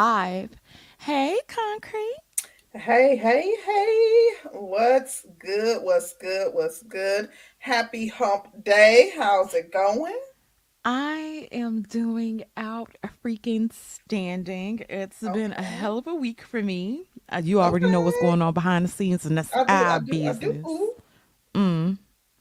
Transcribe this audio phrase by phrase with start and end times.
[0.00, 0.48] live.
[0.98, 2.16] Hey, Concrete.
[2.72, 4.30] Hey, hey, hey.
[4.52, 5.82] What's good?
[5.82, 6.54] What's good?
[6.54, 7.28] What's good?
[7.58, 9.12] Happy hump day.
[9.14, 10.18] How's it going?
[10.86, 14.86] I am doing out a freaking standing.
[14.88, 17.02] It's been a hell of a week for me.
[17.30, 20.10] Uh, you already know what's going on behind the scenes, and that's do, our do,
[20.12, 20.66] business.
[21.54, 21.98] Mm.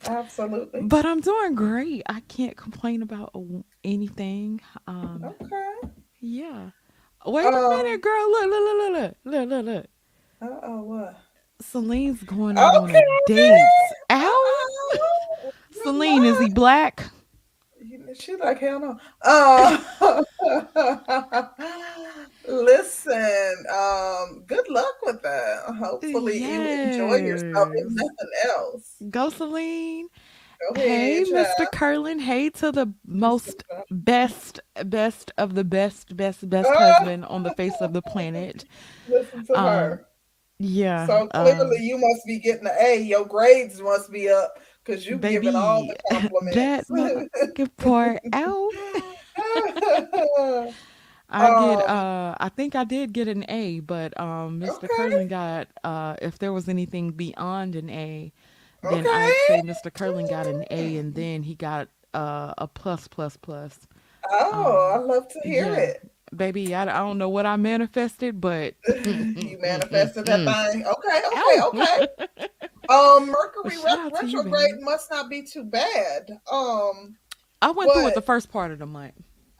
[0.07, 0.83] absolutely.
[0.83, 2.03] But I'm doing great.
[2.07, 3.35] I can't complain about
[3.83, 4.61] anything.
[4.87, 5.91] Um, Okay.
[6.21, 6.69] yeah.
[7.25, 8.31] Wait a minute, Um, girl.
[8.31, 9.85] Look, look, look, look, look, look, look, look.
[10.41, 11.15] uh-oh, what?
[11.61, 13.61] Celine's going out on a date.
[14.09, 14.15] Ow!
[14.15, 15.51] Uh-oh.
[15.83, 17.03] Celine, is he black?
[18.19, 18.97] She like hell no.
[19.21, 19.77] Uh,
[22.47, 25.75] listen, um, good luck with that.
[25.79, 28.95] Hopefully you enjoy yourself if nothing else.
[29.09, 30.07] Go, Celine.
[30.75, 31.71] Hey, Mr.
[31.71, 32.19] Curlin.
[32.19, 37.51] Hey to the most best, best of the best, best, best Ah, husband on the
[37.55, 38.65] face of the planet.
[39.07, 40.07] listen to Um, her.
[40.59, 41.07] yeah.
[41.07, 42.97] So clearly Um, you must be getting an A.
[43.01, 45.95] Your grades must be up because you giving all baby, the
[46.55, 46.89] that compliments.
[46.91, 48.71] motherfucking part out.
[51.31, 54.83] I get um, uh I think I did get an A, but um Mr.
[54.85, 58.33] okay, Curlin got uh if there was anything beyond an A,
[58.81, 59.09] then okay.
[59.09, 59.93] I'd say Mr.
[59.93, 63.87] Curling got an A and then he got uh a plus plus plus.
[64.31, 65.75] Oh, I Um love to hear yeah.
[65.75, 66.11] it.
[66.35, 70.85] Baby, I, I don't know what I manifested, but You manifested that thing.
[70.85, 72.47] Okay, okay, okay.
[72.89, 76.31] Um, Mercury shout ret- out to you, retrograde must not be too bad.
[76.51, 77.17] Um,
[77.61, 79.13] I went through it the first part of the month.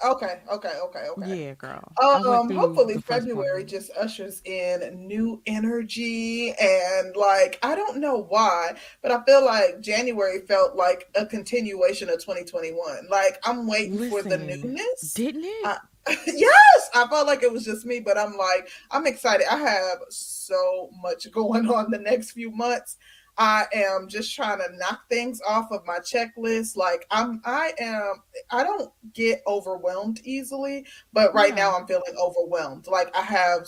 [0.03, 1.45] Okay, okay, okay, okay.
[1.45, 1.91] Yeah, girl.
[2.01, 7.59] Um, hopefully the first part of the February just ushers in new energy and like
[7.63, 13.07] I don't know why, but I feel like January felt like a continuation of 2021.
[13.09, 15.13] Like I'm waiting for the newness.
[15.13, 15.65] didn't it?
[15.65, 15.77] I,
[16.25, 19.47] yes, I felt like it was just me, but I'm like I'm excited.
[19.51, 22.97] I have so much going on the next few months.
[23.39, 26.75] I am just trying to knock things off of my checklist.
[26.75, 28.15] Like I'm I am
[28.51, 31.55] I don't get overwhelmed easily, but right Yeah.
[31.55, 32.87] now I'm feeling overwhelmed.
[32.87, 33.65] Like I have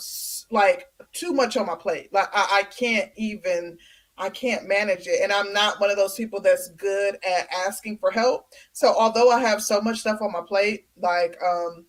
[0.50, 2.12] like too much on my plate.
[2.12, 3.78] Like I, I can't even
[4.18, 5.20] I can't manage it.
[5.22, 8.46] And I'm not one of those people that's good at asking for help.
[8.72, 11.86] So although I have so much stuff on my plate, like um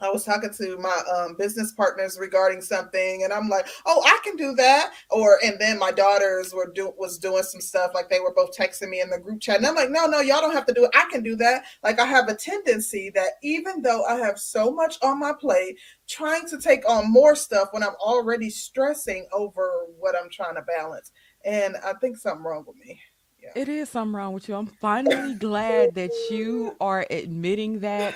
[0.00, 4.18] I was talking to my um, business partners regarding something, and I'm like, "Oh, I
[4.24, 8.08] can do that." Or and then my daughters were do was doing some stuff, like
[8.10, 10.40] they were both texting me in the group chat, and I'm like, "No, no, y'all
[10.40, 10.90] don't have to do it.
[10.94, 14.72] I can do that." Like I have a tendency that even though I have so
[14.72, 15.78] much on my plate,
[16.08, 20.62] trying to take on more stuff when I'm already stressing over what I'm trying to
[20.62, 21.12] balance,
[21.44, 23.00] and I think something wrong with me.
[23.44, 23.62] Yeah.
[23.62, 24.54] It is something wrong with you.
[24.54, 28.14] I'm finally glad that you are admitting that.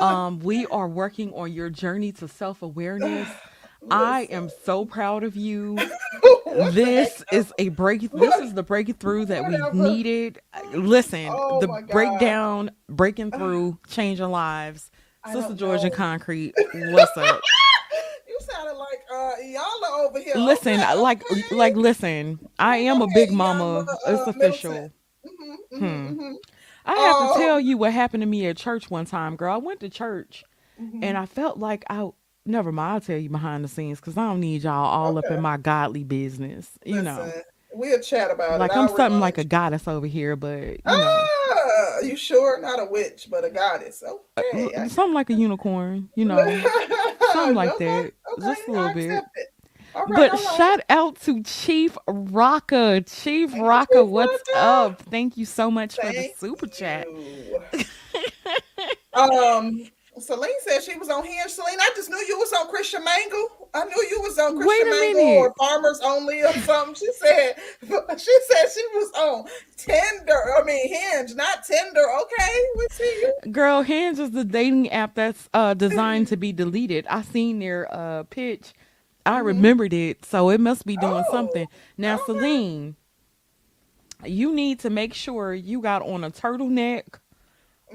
[0.00, 3.28] Um, we are working on your journey to self-awareness.
[3.90, 5.74] I am so proud of you.
[6.20, 8.10] what the heck This is a break.
[8.10, 10.40] This is the breakthrough that we needed.
[10.72, 14.90] Listen, Oh the breakdown, breaking through, changing lives.
[15.32, 15.90] Sister Georgia.
[15.90, 17.40] Concrete, what's up?
[18.26, 19.67] you sounded like uh y'all are
[19.98, 20.34] over here.
[20.36, 21.56] Listen, Okay, like, okay.
[21.56, 22.38] like, listen.
[22.58, 23.86] I am Go a big mama.
[23.88, 24.40] uh, It's Milton.
[24.40, 24.92] official.
[25.24, 26.06] hmm Hmm.
[26.08, 26.34] hmm hmm
[26.86, 29.52] I have to tell Um, you what happened to me at church one time, girl.
[29.52, 30.44] I went to church
[30.78, 31.16] and mhm.
[31.16, 32.08] I felt like I
[32.46, 32.94] never mind.
[32.94, 35.58] I'll tell you behind the scenes because I don't need y'all all up in my
[35.58, 36.70] godly business.
[36.86, 37.30] You know,
[37.74, 38.58] we'll chat about it.
[38.60, 42.58] like I'm something like a goddess over here, but you know, Ah, you sure?
[42.60, 44.02] Not a witch, but a goddess.
[44.02, 44.88] uh, Okay.
[44.88, 46.08] something like a unicorn.
[46.14, 46.44] You know,
[47.32, 47.86] something like okay.
[47.86, 49.24] that, just a little bit.
[49.36, 49.48] it.
[50.06, 50.30] Right.
[50.30, 50.56] But right.
[50.56, 53.04] shout out to Chief Rocka.
[53.22, 55.02] Chief Hey, Rocka, what's up?
[55.02, 57.06] Thank you so much for the Thank super chat.
[59.14, 59.90] Um,
[60.20, 61.48] Celine said she was on here.
[61.48, 63.68] Celine, I just knew you was on Christian Mingle.
[63.74, 65.38] I knew you was on Christian Mingle minute.
[65.38, 66.94] or Farmers Only or something.
[66.94, 67.54] She said
[68.18, 69.44] she said she was on
[69.76, 70.56] Tinder.
[70.58, 72.04] I mean Hinge, not Tinder.
[72.22, 73.52] Okay, we see you.
[73.52, 77.06] Girl, Hinge is the dating app that's uh designed to be deleted.
[77.08, 78.72] I seen their uh pitch.
[79.28, 81.68] I hmm remembered it, so it must be doing something.
[81.68, 82.24] Oh, Now, okay.
[82.24, 82.96] Celine,
[84.24, 87.20] you need to make sure you got on a turtleneck,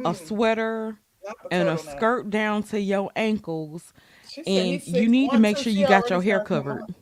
[0.06, 3.94] a Mm, sweater, not the and a skirt down to your ankles,
[4.30, 6.84] She and you need to make sure you got your hair covered.
[6.84, 6.96] on.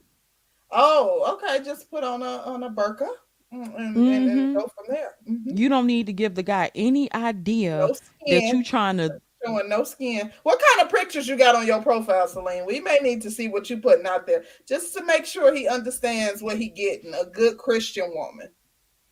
[0.71, 1.63] Oh, okay.
[1.63, 3.07] Just put on a on a burqa
[3.53, 4.53] mm, and, and, and Mm-hmm.
[4.53, 5.15] go from there.
[5.25, 7.95] hmm You don't need to give the guy any idea No
[8.27, 10.31] that you're trying to Showing no skin.
[10.43, 12.65] What kind of pictures you got on your profile, Celine?
[12.65, 15.67] We may need to see what you putting out there just to make sure he
[15.67, 17.13] understands what he getting.
[17.13, 18.49] A good Christian woman.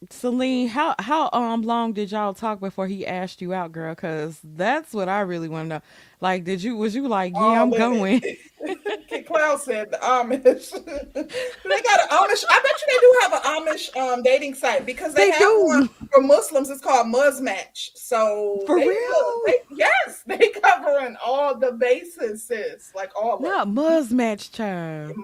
[0.09, 3.93] Celine, how how um long did y'all talk before he asked you out, girl?
[3.95, 5.81] Cause that's what I really want to know.
[6.21, 8.21] Like, did you was you like, yeah, All I'm going?
[9.27, 10.71] Cloud said the Amish.
[11.13, 12.45] they got an Amish.
[12.49, 15.41] I bet you they do have an Amish um, dating site because they They have
[15.41, 16.69] one do for Muslims.
[16.69, 17.89] It's called Muzmatch.
[17.95, 19.41] So for they, real.
[19.45, 23.75] they yes, they covering all the bases, sis, like all Not them.
[23.75, 25.15] Muzz match child,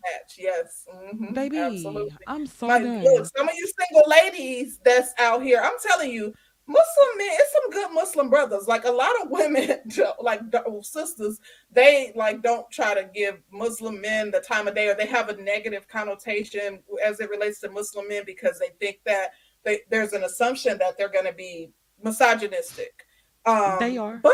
[0.00, 1.58] Muzmatch, yes, hmm baby.
[1.58, 2.10] absolutely.
[2.26, 6.32] I'm so Like, look, some of you single ladies that's out here, I'm telling you,
[6.66, 8.68] Muslim men, it's some good Muslim brothers.
[8.68, 9.80] Like a lot of women,
[10.20, 10.40] like
[10.82, 11.40] sisters,
[11.72, 15.28] they like don't try to give Muslim men the time of day, or they have
[15.28, 19.30] a negative connotation as it relates to Muslim men because they think that
[19.64, 21.70] they, there's an assumption that they're going to be
[22.02, 23.04] misogynistic.
[23.44, 24.20] They Um, are.
[24.22, 24.32] but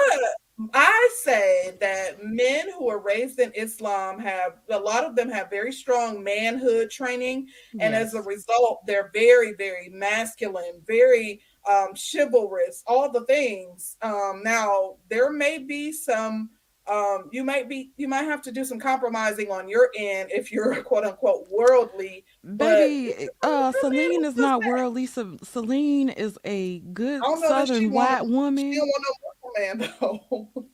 [0.73, 5.50] I say that men who are raised in Islam have a lot of them have
[5.50, 7.49] very strong manhood training,
[7.79, 13.97] and as a result, they're very, very masculine, very um, chivalrous, all the things.
[14.00, 16.50] Um, now, there may be some.
[16.88, 20.53] Um, you might be you might have to do some compromising on your end if
[20.53, 22.25] you're quote unquote worldly,
[22.56, 24.69] Baby, uh, Celine is not that.
[24.69, 25.06] worldly.
[25.06, 28.71] Ce- Celine is a good don't know that she Southern white she don't woman.
[28.71, 30.67] want no man though.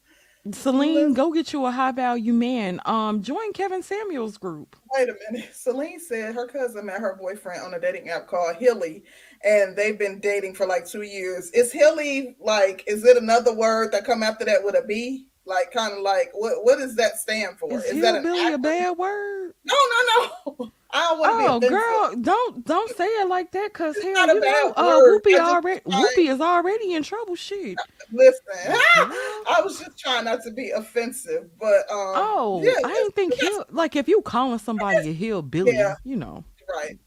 [0.50, 2.81] Celine, go get you a high value man.
[2.85, 4.75] Um, join Kevin Samuels group.
[4.93, 5.50] Wait a minute.
[5.55, 9.05] Celine said her cousin met her boyfriend on a dating app called Hilly,
[9.44, 11.50] and they've been dating for like two years.
[11.53, 12.82] Is Hilly like?
[12.88, 15.29] Is it another word that come after that with a B?
[15.44, 16.65] Like, kind of like what?
[16.65, 17.73] What does that stand for?
[17.73, 19.55] Is Is that hillbilly a bad word?
[19.65, 20.73] No, no, no.
[20.94, 24.05] I don't want to be Oh, girl, don't don't say it like that, cause It's
[24.05, 25.00] hell, you know, uh.
[25.00, 26.05] Whoopi already trying.
[26.05, 27.35] Whoopi is already in trouble.
[27.35, 27.79] Shit,
[28.12, 28.43] Listen.
[28.67, 33.15] I was just trying not to be offensive, but um, yeah, Oh, I that's ain't
[33.15, 36.44] think hill like if you calling somebody a yeah, hillbilly, you know,
[36.77, 36.99] right.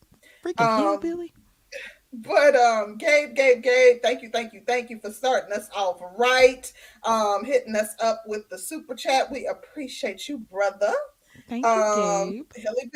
[0.43, 1.33] freaking Um, hillbilly.
[2.21, 5.99] But um, Gabe, Gabe, Gabe, thank you, thank you, thank you for starting us off
[6.17, 6.71] right.
[7.03, 9.31] Um, hitting us up with the super chat.
[9.31, 10.93] We appreciate you, brother.
[11.49, 12.45] Thank you, Um, Gabe.
[12.55, 12.91] Hilly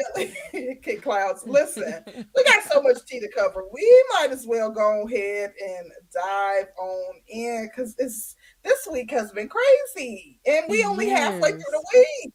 [0.54, 1.44] Billy, Kid Clouds.
[1.46, 3.64] Listen, we got so much tea to cover.
[3.72, 9.32] We might as well go ahead and dive on in because this this week has
[9.32, 12.34] been crazy, and we only halfway through the week.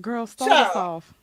[0.00, 1.14] girl, start us off.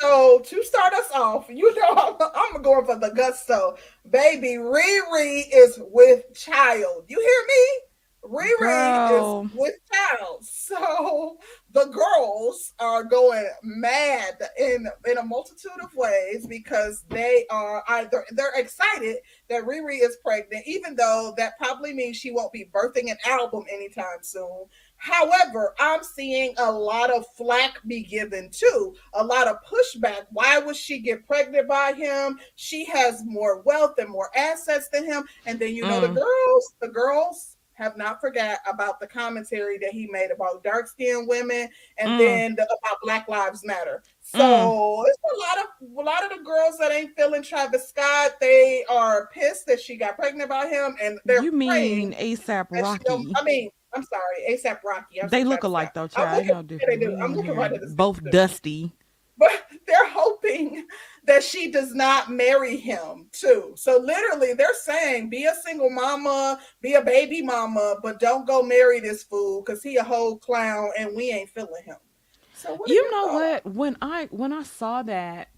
[0.00, 3.76] So to start us off, you know I'm, I'm going for the gusto.
[4.08, 7.04] Baby, Riri is with child.
[7.08, 7.80] You hear me?
[8.22, 10.44] Riri is with child.
[10.44, 11.38] So
[11.72, 18.24] the girls are going mad in in a multitude of ways because they are either
[18.30, 19.16] they're excited
[19.48, 23.64] that Riri is pregnant, even though that probably means she won't be birthing an album
[23.70, 24.66] anytime soon.
[25.00, 30.26] However, I'm seeing a lot of flack be given too, a lot of pushback.
[30.30, 32.38] Why would she get pregnant by him?
[32.56, 35.24] She has more wealth and more assets than him.
[35.46, 39.78] And then you know the mm, girls, the girls have not forgot about the commentary
[39.78, 44.02] that he made about dark skinned women and mm, then the, about Black Lives Matter.
[44.34, 44.38] mm.
[44.38, 48.32] So it's a lot of a lot of the girls that ain't feeling Travis Scott.
[48.38, 52.70] They are pissed that she got pregnant by him, and they're You mean ASAP.
[52.70, 53.32] Rocky?
[53.34, 55.22] I mean, I'm sorry, ASAP Rocky.
[55.22, 56.46] I They look alike though, I'm child.
[56.46, 56.68] Looking.
[56.70, 57.16] no Yeah, they do.
[57.22, 58.92] I'm looking right at both dusty.
[59.36, 59.50] But
[59.86, 60.86] they're hoping
[61.24, 63.72] that she does not marry him too.
[63.74, 68.62] So literally, they're saying, be a single mama, be a baby mama, but don't go
[68.62, 71.96] marry this fool because he a whole clown and we ain't feeling him.
[72.54, 73.62] So what You know thoughts?
[73.64, 73.74] what?
[73.74, 75.48] When I when I saw that,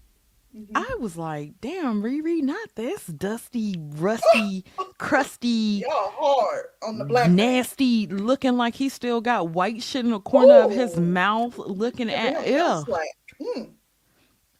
[0.55, 0.67] Mhm.
[0.75, 4.63] I was like, "Damn, Riri, not this dusty, rusty,
[4.99, 7.35] crusty, Y'all hard on the black man.
[7.35, 12.07] nasty, looking like he still got white shit in the corner of his mouth, looking
[12.07, 13.07] giving at yeah." slack.
[13.41, 13.71] Mm,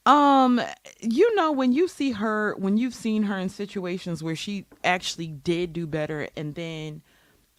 [0.05, 0.61] Um,
[0.99, 5.27] you know, when you see her, when you've seen her in situations where she actually
[5.27, 7.01] did do better, and then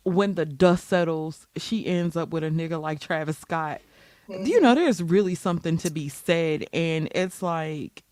[0.02, 3.80] when the dust settles, she ends up with a nigga like Travis Scott.
[4.28, 4.62] You mhm.
[4.62, 8.02] know, there's really something to be said, and it's like,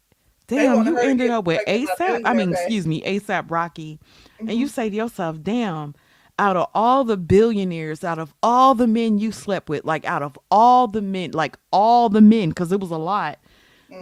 [0.46, 2.20] damn, you ended up with ASAP.
[2.25, 3.99] I mean, excuse me, ASAP Rocky,
[4.46, 5.94] and you hmm say to yourself, damn.
[6.38, 10.22] Out of all the billionaires, out of all the men you slept with, like out
[10.22, 13.38] of all the men, like all the men, because it was a lot.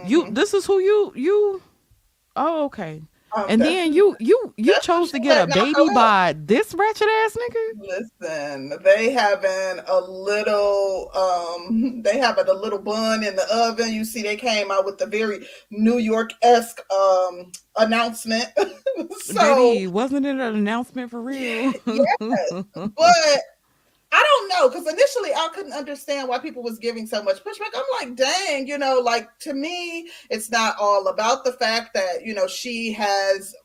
[0.01, 1.61] You, hmm this is who you you
[2.35, 3.03] Oh, okay.
[3.33, 7.07] Um, And then you you you that's chose to get a baby by this wretched
[7.07, 8.09] ass nigga?
[8.21, 13.93] Listen, they having a little um they having a little bun in the oven.
[13.93, 18.47] You see they came out with the very New York-esque um announcement.
[19.23, 21.73] so Baby, wasn't it an announcement for real?
[21.85, 23.41] yes, but
[24.13, 27.73] I don't know because initially I couldn't understand why people was giving so much pushback.
[27.73, 32.25] I'm like, dang, you know, like to me, it's not all about the fact that
[32.25, 33.55] you know she has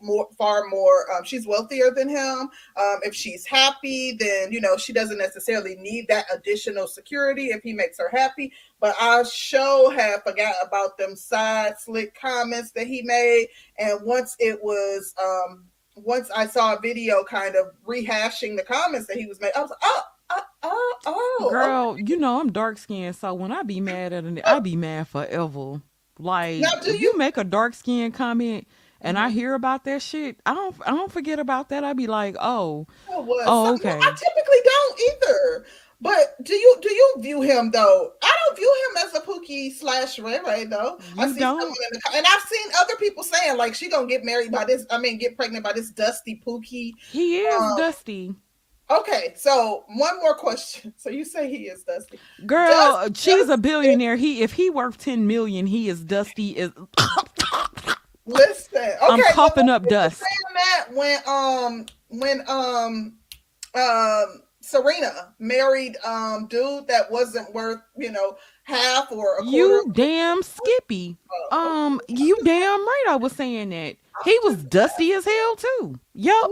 [0.00, 1.12] more, far more.
[1.12, 2.48] Um, she's wealthier than him.
[2.76, 7.62] Um, if she's happy, then you know she doesn't necessarily need that additional security if
[7.62, 8.52] he makes her happy.
[8.80, 14.36] But I sure have forgot about them side slick comments that he made, and once
[14.38, 19.26] it was um once I saw a video kind of rehashing the comments that he
[19.26, 21.48] was making, I was like, oh, oh, oh, oh.
[21.50, 24.76] Girl, you know I'm dark skinned, so when I be mad at it, I be
[24.76, 25.82] mad forever.
[26.18, 28.68] Like now, if you, you make a dark skinned comment
[29.00, 29.38] and I mm-hmm.
[29.38, 31.84] hear about that shit, I don't I don't forget about that.
[31.84, 33.98] I'd be like, oh, oh, oh okay.
[34.00, 35.66] I typically don't either.
[36.02, 38.12] But do you do you view him though?
[38.20, 40.98] I don't view him as a Pookie slash Ray Ray though.
[41.14, 41.60] You I see don't?
[41.60, 44.64] someone in the and I've seen other people saying like she gonna get married by
[44.64, 44.84] this.
[44.90, 46.90] I mean, get pregnant by this dusty Pookie.
[47.12, 48.34] He is um, dusty.
[48.90, 50.92] Okay, so one more question.
[51.02, 52.68] So you say he is dusty, girl?
[52.68, 54.16] Dust, she's a billionaire.
[54.16, 56.50] He if he worth ten million, he is dusty.
[56.50, 56.72] Is
[58.26, 58.82] listen.
[58.82, 60.18] Okay, I'm coughing up dust.
[60.18, 63.18] Saying that when um when um
[63.76, 64.42] um
[64.72, 69.56] Serena married um dude that wasn't worth, you know, half or a quarter.
[69.56, 71.18] You damn Skippy.
[71.50, 73.96] Uh, um, you damn right I was saying that.
[74.24, 76.00] He was dusty as hell too.
[76.14, 76.50] Yup.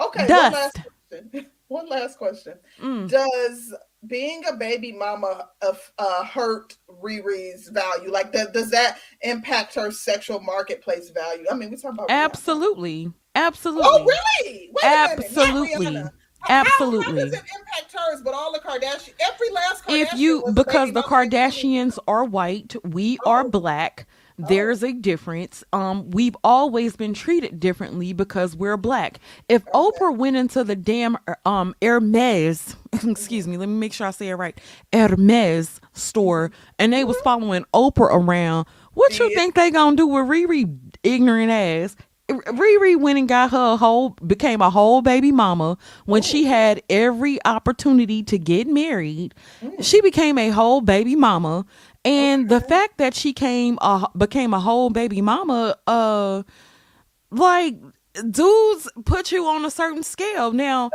[0.00, 0.52] Okay, Dust.
[0.52, 0.72] one last
[1.10, 1.46] question.
[1.68, 2.54] One last question.
[2.80, 3.10] Mm.
[3.10, 3.74] Does
[4.06, 8.10] being a baby mama of uh, hurt Riri's value?
[8.10, 11.44] Like, does, does that impact her sexual marketplace value?
[11.50, 13.14] I mean, we talk about absolutely, Rihanna.
[13.34, 13.84] absolutely.
[13.86, 14.70] Oh, really?
[14.72, 16.02] Wait absolutely.
[16.48, 17.04] Absolutely.
[17.04, 18.22] How, how does it impact hers?
[18.22, 23.18] But all the Kardashians, every last Kardashian if you because the Kardashians are white, we
[23.24, 23.30] oh.
[23.30, 24.06] are black.
[24.40, 24.46] Oh.
[24.48, 25.64] There's a difference.
[25.72, 29.18] Um, we've always been treated differently because we're black.
[29.48, 29.72] If okay.
[29.74, 34.28] Oprah went into the damn um Hermes, excuse me, let me make sure I say
[34.28, 34.58] it right,
[34.92, 37.24] Hermes store, and they was mm-hmm.
[37.24, 41.96] following Oprah around, what you think they gonna do with Riri ignorant ass?
[42.28, 46.26] Riri went and got her a whole became a whole baby mama when Ooh.
[46.26, 49.34] she had every opportunity to get married.
[49.62, 49.82] Mm.
[49.82, 51.64] She became a whole baby mama,
[52.04, 52.58] and okay.
[52.58, 56.42] the fact that she came a became a whole baby mama, uh,
[57.30, 57.76] like
[58.30, 60.52] dudes put you on a certain scale.
[60.52, 60.90] Now,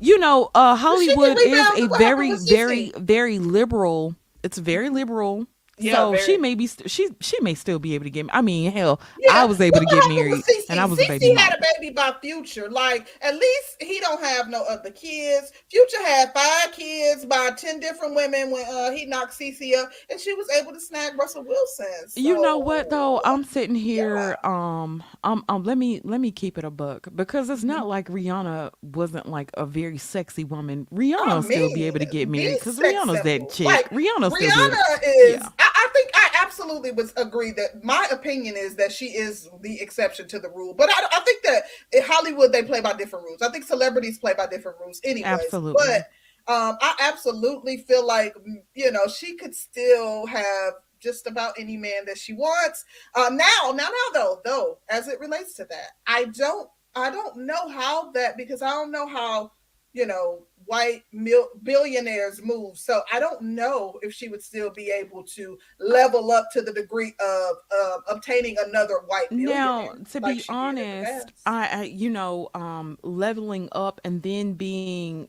[0.00, 4.14] you know, uh, Hollywood is a very, very, very liberal.
[4.42, 5.46] It's very liberal
[5.78, 6.22] yeah, so very.
[6.24, 8.26] she may be st- she she may still be able to get.
[8.26, 8.30] Me.
[8.32, 9.32] I mean, hell, yeah.
[9.32, 11.34] I was able to get married, and I was a baby.
[11.34, 12.68] had a baby by Future.
[12.68, 15.52] Like at least he don't have no other kids.
[15.70, 20.20] Future had five kids by ten different women when uh, he knocked Cece up, and
[20.20, 22.08] she was able to snag Russell Wilson.
[22.08, 23.20] So, you know what though?
[23.24, 24.36] I'm sitting here.
[24.42, 24.82] Yeah.
[24.82, 25.62] Um, um, um.
[25.64, 27.88] Let me let me keep it a book because it's not mm-hmm.
[27.88, 30.86] like Rihanna wasn't like a very sexy woman.
[30.92, 33.66] Rihanna I mean, still be able to get married because Rihanna's that chick.
[33.66, 35.40] Like, Rihanna's Rihanna is.
[35.40, 35.67] Yeah.
[35.78, 40.28] I, think I absolutely would agree that my opinion is that she is the exception
[40.28, 40.74] to the rule.
[40.74, 43.42] But I, I think that in Hollywood they play by different rules.
[43.42, 45.28] I think celebrities play by different rules anyway.
[45.28, 45.84] Absolutely.
[45.86, 48.34] But um, I absolutely feel like
[48.74, 52.84] you know she could still have just about any man that she wants.
[53.14, 57.46] Um, now, now, now, though, though, as it relates to that, I don't, I don't
[57.46, 59.52] know how that because I don't know how
[59.92, 62.78] you know white mil- billionaires move.
[62.78, 66.72] So I don't know if she would still be able to level up to the
[66.72, 69.32] degree of uh, obtaining another white.
[69.32, 75.28] Now, to like be honest, I, I, you know, um, leveling up and then being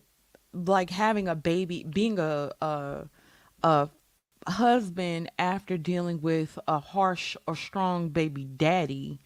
[0.54, 3.08] like having a baby, being a a,
[3.64, 3.90] a
[4.48, 9.22] husband after dealing with a harsh or strong baby daddy.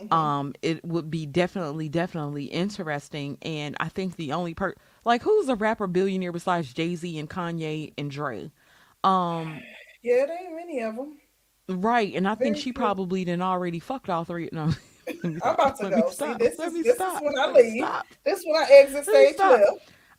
[0.00, 0.12] Mm-hmm.
[0.12, 3.38] Um, it would be definitely, definitely interesting.
[3.42, 7.28] And I think the only part like, who's a rapper billionaire besides Jay Z and
[7.28, 8.50] Kanye and Dre?
[9.02, 9.60] Um,
[10.02, 11.18] yeah, there ain't many of them.
[11.68, 14.48] Right, and I Very think she probably didn't already fucked all three.
[14.52, 14.70] No,
[15.24, 16.10] I'm about to go.
[16.10, 17.82] See, this, is, this is when I leave.
[17.82, 18.06] Stop.
[18.24, 19.64] This is when I exit stage left.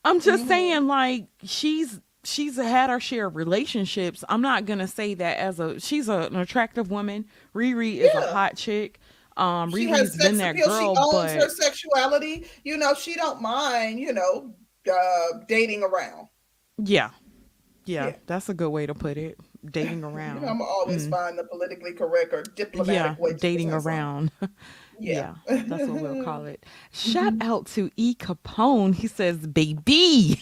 [0.03, 0.47] I'm just mm-hmm.
[0.47, 4.23] saying, like, she's she's had her share of relationships.
[4.29, 7.25] I'm not gonna say that as a she's a, an attractive woman.
[7.53, 8.21] Riri is yeah.
[8.21, 8.99] a hot chick.
[9.37, 10.67] Um, she Riri's been that appeal.
[10.67, 12.45] girl, she owns but her sexuality.
[12.63, 13.99] You know, she don't mind.
[13.99, 14.53] You know,
[14.91, 16.27] uh, dating around.
[16.77, 17.11] Yeah.
[17.85, 18.07] yeah.
[18.07, 18.15] yeah.
[18.25, 19.37] that's a good way to put it.
[19.71, 20.45] Dating around.
[20.47, 21.11] I'm always mm.
[21.11, 23.33] find the politically correct or diplomatic yeah, way.
[23.33, 24.31] dating around.
[24.97, 25.35] Yeah.
[25.49, 25.63] yeah.
[25.67, 26.65] that's what we'll call it.
[26.93, 27.51] Shout mm-hmm.
[27.51, 28.95] out to E Capone.
[28.95, 30.41] He says, "Baby,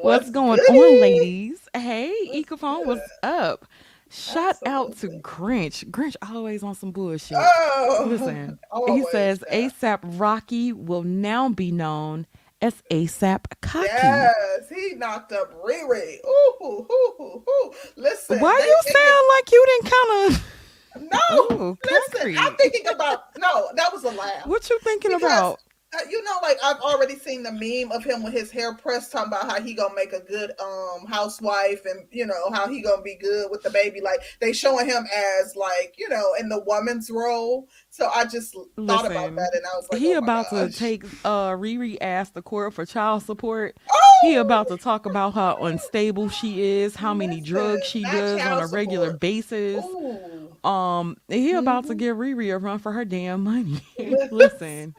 [0.00, 1.58] what's, going on, ladies?
[1.74, 3.66] Hey, what's E Capone, what's up?"
[4.08, 4.70] Shout Absolutely.
[4.70, 5.84] out to Grinch.
[5.90, 7.36] Grinch always on some bullshit.
[7.38, 12.26] Oh, Listen, he says ASAP Rocky will now be known
[12.62, 13.86] as ASAP Cocky.
[13.92, 16.16] Yes, he knocked up Riri.
[16.26, 17.72] Ooh, ooh, ooh, ooh.
[17.96, 18.40] Listen.
[18.40, 20.46] Why you sound like you didn't kind of?
[20.98, 22.38] No, Ooh, listen.
[22.38, 23.68] I'm thinking about no.
[23.76, 24.46] That was a laugh.
[24.46, 25.60] What you thinking Because, about?
[25.96, 29.12] Uh, you know, like I've already seen the meme of him with his hair pressed,
[29.12, 32.80] talking about how he gonna make a good um housewife, and you know how he
[32.82, 34.00] gonna be good with the baby.
[34.00, 35.06] Like they showing him
[35.40, 37.68] as like you know in the woman's role.
[37.90, 40.70] So I just thought about Listen, that, and I was like, he oh about to
[40.70, 43.76] take uh Riri ass the court for child support.
[43.90, 44.00] Oh!
[44.22, 48.62] He about to talk about how unstable she is, how many drugs she does on
[48.62, 49.20] a regular support.
[49.20, 49.84] basis.
[49.84, 50.68] Ooh.
[50.68, 51.98] Um, he about to Mhm.
[51.98, 53.80] give Riri a run for her damn money.
[54.30, 54.94] Listen,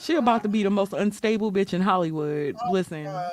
[0.00, 2.56] she about to be the most unstable bitch in Hollywood.
[2.70, 3.28] Listen, Gosh.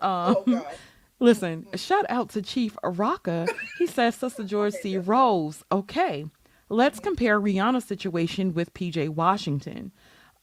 [0.00, 0.66] um, Oh
[1.20, 1.66] listen.
[1.74, 3.48] Shout out to Chief Araka.
[3.78, 4.98] He says, Sister George C.
[4.98, 5.62] Rose.
[5.72, 6.26] Okay,
[6.68, 9.92] let's compare Rihanna's situation with PJ Washington.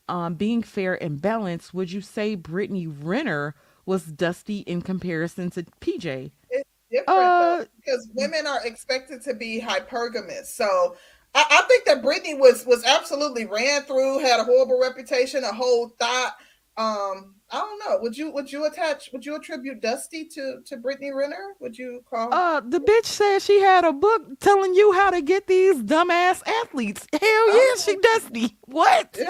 [0.09, 3.55] Um, being fair and balanced, would you say Brittany Renner
[3.85, 6.31] was dusty in comparison to PJ?
[6.49, 10.47] It's different Uh, though, because women are expected to be hypergamous.
[10.47, 10.97] So
[11.35, 15.53] I, I think that Brittany was was absolutely ran through, had a horrible reputation, a
[15.53, 16.35] whole thought.
[16.75, 17.99] Um, I don't know.
[18.01, 21.53] Would you would you attach would you attribute Dusty to to Brittany Renner?
[21.59, 25.21] Would you call Uh, the bitch said she had a book telling you how to
[25.21, 27.05] get these dumbass athletes.
[27.11, 28.57] Hell yeah, she dusty.
[28.65, 29.17] What?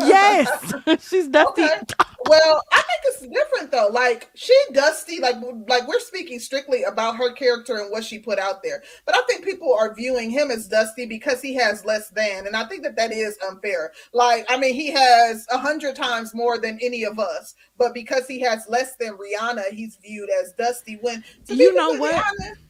[0.00, 0.74] Yes,
[1.08, 1.62] she's dusty.
[1.62, 1.80] Okay.
[2.28, 3.88] Well, I think it's different though.
[3.88, 5.36] Like she Dusty, like
[5.68, 8.82] like we're speaking strictly about her character and what she put out there.
[9.04, 12.56] But I think people are viewing him as Dusty because he has less than, and
[12.56, 13.92] I think that that is unfair.
[14.12, 18.26] Like I mean, he has a hundred times more than any of us, but because
[18.26, 20.98] he has less than Rihanna, he's viewed as Dusty.
[21.02, 22.14] When to You know what?
[22.14, 22.60] honest-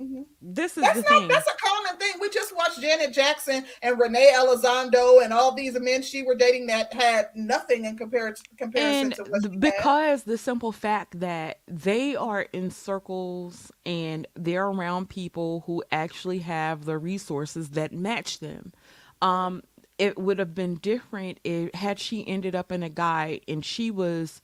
[0.00, 0.24] Mhm.
[0.42, 1.28] This is That's the not thing.
[1.28, 2.14] that's a common thing.
[2.20, 6.66] We just watched Janet Jackson and Renee Elizondo and all these men she were dating
[6.66, 9.60] that had nothing in compar- comparison and to what she had.
[9.60, 16.40] because the simple fact that they are in circles and they're around people who actually
[16.40, 18.72] have the resources that match them
[19.22, 19.62] um
[19.96, 23.92] it would have been different if had she ended up in a guy and she
[23.92, 24.42] was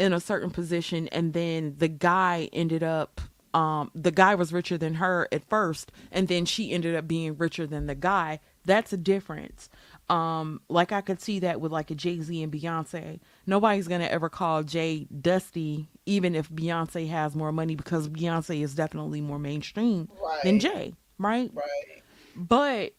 [0.00, 3.20] in a certain position and then the guy ended up
[3.58, 7.36] um the guy was richer than her at first and then she ended up being
[7.36, 8.40] richer than the guy.
[8.64, 9.68] That's a difference.
[10.08, 13.20] Um like i could see that with like a jay-z and beyonce.
[13.46, 18.74] Nobody's gonna ever call jay dusty even if beyonce has more money because beyonce is
[18.74, 20.08] definitely more mainstream
[20.44, 21.50] than jay right?
[21.52, 22.02] Right.
[22.36, 22.92] but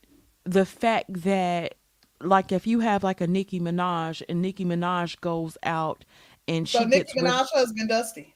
[0.43, 1.75] the fact that
[2.21, 6.03] like if you have like a nicki minaj and nicki minaj goes out
[6.49, 8.35] and she So gets Nicki with Minaj husband Dusty.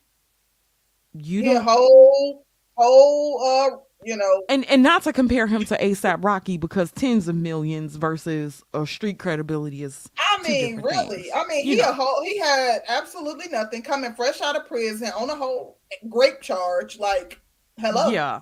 [1.13, 2.45] You He a don't whole
[2.78, 7.28] whole uh you know and and not to compare him to ASAP Rocky because tens
[7.28, 11.23] of millions versus a street credibility is I mean really.
[11.23, 11.30] things.
[11.36, 11.89] I mean You he know.
[11.89, 15.78] a whole he had absolutely nothing coming fresh out of prison on a whole
[16.10, 16.99] grape charge.
[16.99, 17.39] Like
[17.80, 18.10] hello.
[18.10, 18.41] yeah.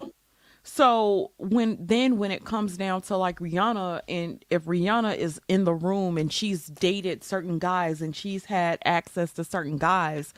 [0.63, 5.63] So when then when it comes down to like Rihanna and if Rihanna is in
[5.63, 10.33] the room and she's dated certain guys and she's had access to certain guys,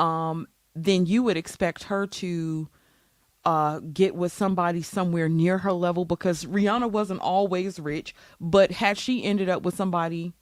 [0.00, 2.68] um, then you would expect her to
[3.44, 8.98] uh get with somebody somewhere near her level because Rihanna wasn't always rich, but had
[8.98, 10.32] she ended up with somebody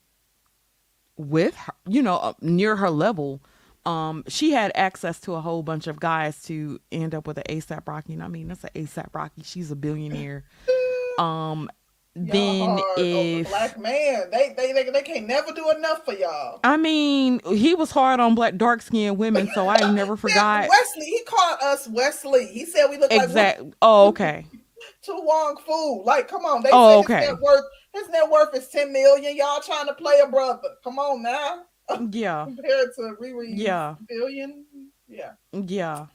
[1.17, 3.43] with her, you know, uh, near her level,
[3.85, 7.45] um, she had access to a whole bunch of guys to end up with an
[7.49, 8.15] ASAP Rocky.
[8.15, 9.43] And I mean, that's an ASAP Rocky.
[9.45, 10.45] She's a billionaire.
[11.19, 11.71] Um,
[12.17, 15.71] Y'all then hard on the if black man, they, they they they can't never do
[15.71, 16.61] enough for y'all.
[16.65, 20.69] I mean, he was hard on black dark skinned women, so I never forgot.
[20.69, 22.47] Wesley, he called us Wesley.
[22.47, 23.63] He said we look Exact.
[23.83, 24.47] Oh, okay.
[24.51, 24.63] like
[25.03, 26.05] To Wong Foo.
[26.05, 26.63] Like, come on.
[26.63, 27.21] They Oh, okay.
[27.21, 29.37] his net worth his net worth is 10 million.
[29.37, 30.69] Y'all trying to play a brother.
[30.85, 31.65] Come on now.
[32.11, 32.45] Yeah.
[32.57, 33.97] Compared to Riri Yeah.
[34.09, 34.65] billion.
[35.09, 35.33] Yeah.
[35.53, 36.07] Yeah.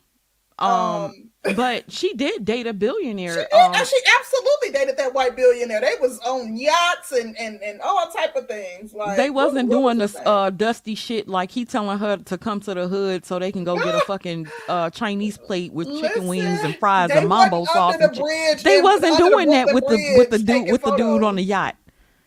[0.61, 3.33] Um, but she did date a she, billionaire.
[3.35, 5.81] did, Um, she absolutely dated that white billionaire.
[5.81, 8.93] They was on yachts and and, and all type of things.
[8.93, 12.37] Like they wasn't what doing was this uh dusty shit like he telling her to
[12.37, 15.87] come to the hood so they can go get a fucking uh Chinese plate with
[15.99, 17.97] chicken wings and fries and mambo sauce.
[17.97, 20.83] the bridge they wasn't under the doing that Brooklyn with the with the dude with
[20.83, 21.75] the dude on the yacht.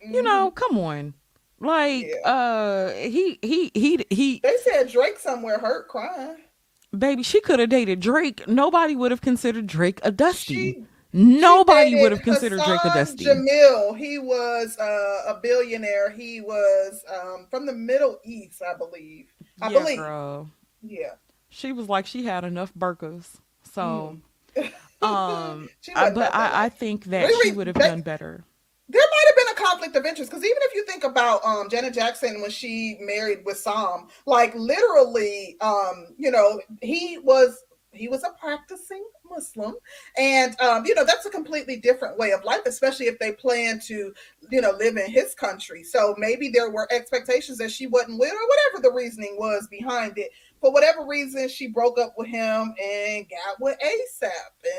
[0.01, 0.25] You Mhm.
[0.25, 1.13] know, come on.
[1.61, 6.35] Like uh he he he he They said Drake somewhere hurt crying.
[6.99, 8.47] Baby, she could have dated Drake.
[8.47, 10.53] Nobody would have considered Drake a dusty.
[10.53, 10.85] She
[11.17, 13.23] Nobody would have considered Drake a dusty.
[13.23, 16.09] Jameel, he was uh, a billionaire.
[16.09, 19.27] He was um, from the Middle East, I believe.
[19.61, 19.97] I yeah, believe.
[19.97, 20.51] girl.
[20.81, 21.13] Yeah.
[21.47, 23.37] She was like she had enough burkas.
[23.63, 24.17] So
[25.01, 28.43] um I, but I, I think that she would have done better.
[28.87, 31.69] There might have been a conflict of interest because even if you think about um,
[31.69, 37.63] Janet Jackson when she married Wissam, like literally, um, you know, he was
[37.95, 39.75] he was a practicing Muslim,
[40.17, 43.79] and um, you know that's a completely different way of life, especially if they plan
[43.85, 44.13] to,
[44.51, 45.83] you know, live in his country.
[45.83, 50.17] So maybe there were expectations that she wasn't with, or whatever the reasoning was behind
[50.17, 50.31] it.
[50.61, 54.29] For whatever reason, she broke up with him and got with ASAP,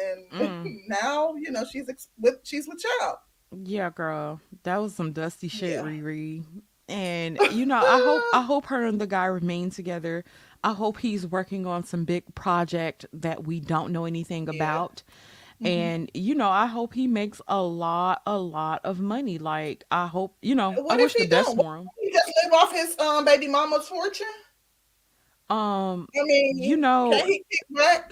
[0.03, 0.81] and mm.
[0.89, 3.17] now you know she's ex- with she's with child.
[3.53, 5.83] Yeah, girl, that was some dusty shit, yeah.
[5.83, 6.45] Riri.
[6.89, 10.25] And you know, I hope I hope her and the guy remain together.
[10.63, 14.55] I hope he's working on some big project that we don't know anything yeah.
[14.55, 15.03] about.
[15.63, 15.67] Mm-hmm.
[15.67, 19.39] And you know, I hope he makes a lot, a lot of money.
[19.39, 21.89] Like I hope, you know, what I wish the best for him.
[22.01, 24.27] He just live off his um baby mama's fortune.
[25.49, 27.11] Um, I mean, you know,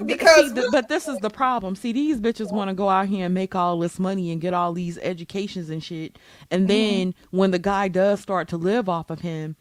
[0.06, 1.74] because see, but this is the problem.
[1.74, 4.54] See, these bitches want to go out here and make all this money and get
[4.54, 6.16] all these educations and shit,
[6.52, 6.68] and mm-hmm.
[6.68, 7.36] then mm-hmm.
[7.36, 9.56] when the guy does start to live off of him,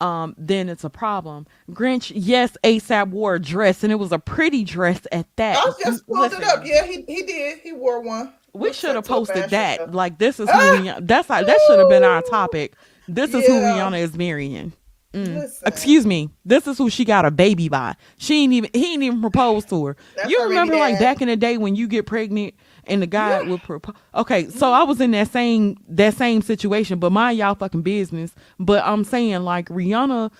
[0.00, 1.46] um, then it's a problem.
[1.70, 5.58] Grinch, yes, ASAP wore a dress, and it was a pretty dress at that.
[5.58, 6.64] I just pulled it up.
[6.64, 7.58] Yeah, he he did.
[7.58, 8.32] He wore one.
[8.54, 9.92] We should have posted that.
[9.92, 12.74] Like this is who we, that's how, that should have been our topic.
[13.06, 13.48] This is yeah.
[13.48, 14.72] who Rihanna is marrying.
[15.14, 15.66] Mm.
[15.66, 16.28] Excuse me.
[16.44, 17.94] This is who she got a baby by.
[18.18, 19.96] She ain't even he ain't even proposed to her.
[20.16, 23.40] That's you remember like back in the day when you get pregnant and the guy
[23.40, 23.48] yeah.
[23.48, 23.94] would propose.
[24.14, 28.34] Okay, so I was in that same that same situation, but mind y'all fucking business.
[28.58, 30.30] But I'm saying like Rihanna,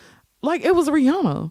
[0.42, 1.50] like it was Rihanna.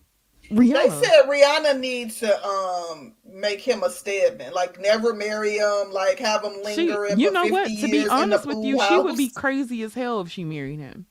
[0.51, 0.73] Rihanna.
[0.73, 6.19] They said Rihanna needs to um make him a stedman, like never marry him, like
[6.19, 7.07] have him linger.
[7.09, 7.67] She, you know what?
[7.67, 8.89] To be honest with you, house.
[8.89, 11.07] she would be crazy as hell if she married him.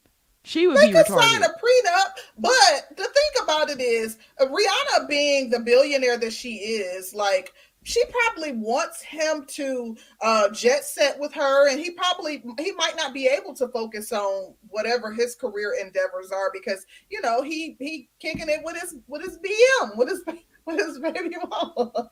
[0.47, 1.23] She would they be could retarded.
[1.23, 6.55] sign a prenup, but the thing about it is, Rihanna being the billionaire that she
[6.55, 12.45] is, like she probably wants him to uh, jet set with her, and he probably
[12.61, 17.21] he might not be able to focus on whatever his career endeavors are because you
[17.21, 20.23] know he he kicking it with his with his BM with his
[20.65, 22.11] with his baby mama.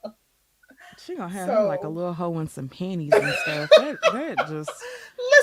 [0.98, 3.70] She gonna have so, like a little hoe and some panties and stuff.
[3.76, 4.70] that, that just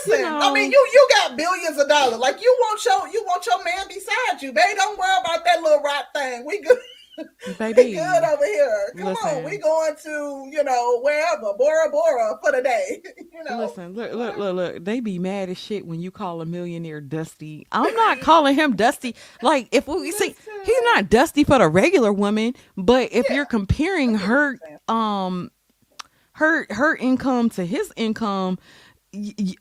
[0.05, 0.19] listen.
[0.19, 2.19] You know, I mean, you you got billions of dollars.
[2.19, 4.75] Like you want your you want your man beside you, babe.
[4.75, 6.45] Don't worry about that little rat thing.
[6.45, 6.77] We good.
[7.59, 8.93] Baby, we good over here.
[8.97, 9.37] Come listen.
[9.37, 13.01] on, we going to you know wherever Bora Bora for the day.
[13.17, 13.59] you know.
[13.59, 14.85] Listen, look, look, look, look.
[14.85, 17.67] They be mad as shit when you call a millionaire Dusty.
[17.71, 19.15] I'm not calling him Dusty.
[19.41, 22.53] Like if we see, he's not Dusty for the regular woman.
[22.77, 23.35] But if yeah.
[23.35, 25.51] you're comparing her, um,
[26.33, 28.57] her her income to his income,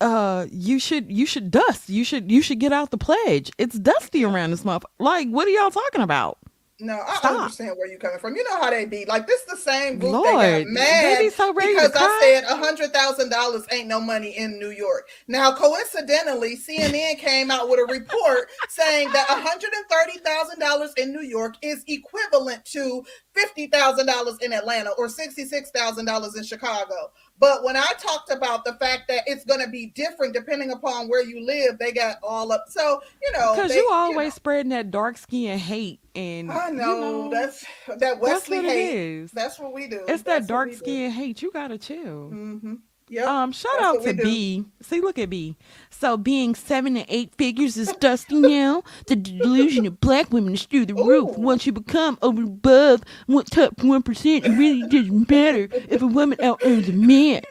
[0.01, 3.77] uh you should you should dust you should you should get out the pledge it's
[3.77, 6.39] dusty around this month like what are y'all talking about
[6.81, 7.41] no, I Stop.
[7.43, 8.37] understand where you're coming from.
[8.37, 9.05] You know how they be.
[9.05, 12.57] Like this, is the same group Lord, that got mad so because I said a
[12.57, 15.09] hundred thousand dollars ain't no money in New York.
[15.29, 20.61] Now, coincidentally, CNN came out with a report saying that a hundred and thirty thousand
[20.61, 25.71] dollars in New York is equivalent to fifty thousand dollars in Atlanta or sixty six
[25.71, 27.11] thousand dollars in Chicago.
[27.41, 31.09] But when I talked about the fact that it's going to be different depending upon
[31.09, 32.67] where you live, they got all up.
[32.69, 34.31] So you know, because you always you know.
[34.31, 37.65] spreading that dark skin hate, and I know, you know that's
[37.99, 38.91] that Wesley that's what hate.
[38.91, 39.31] It is.
[39.33, 40.01] That's what we do.
[40.07, 41.41] It's that's that dark skin hate.
[41.41, 42.31] You gotta chill.
[42.31, 42.75] Mm-hmm.
[43.11, 43.27] Yep.
[43.27, 44.65] Um, shout out to B.
[44.83, 45.57] See, look at B.
[45.91, 48.85] So being seven to eight figures is dusty now.
[49.09, 51.09] The delusion of black women is through the Ooh.
[51.09, 51.37] roof.
[51.37, 56.07] Once you become over above one top one percent, it really doesn't matter if a
[56.07, 57.43] woman out earns a man.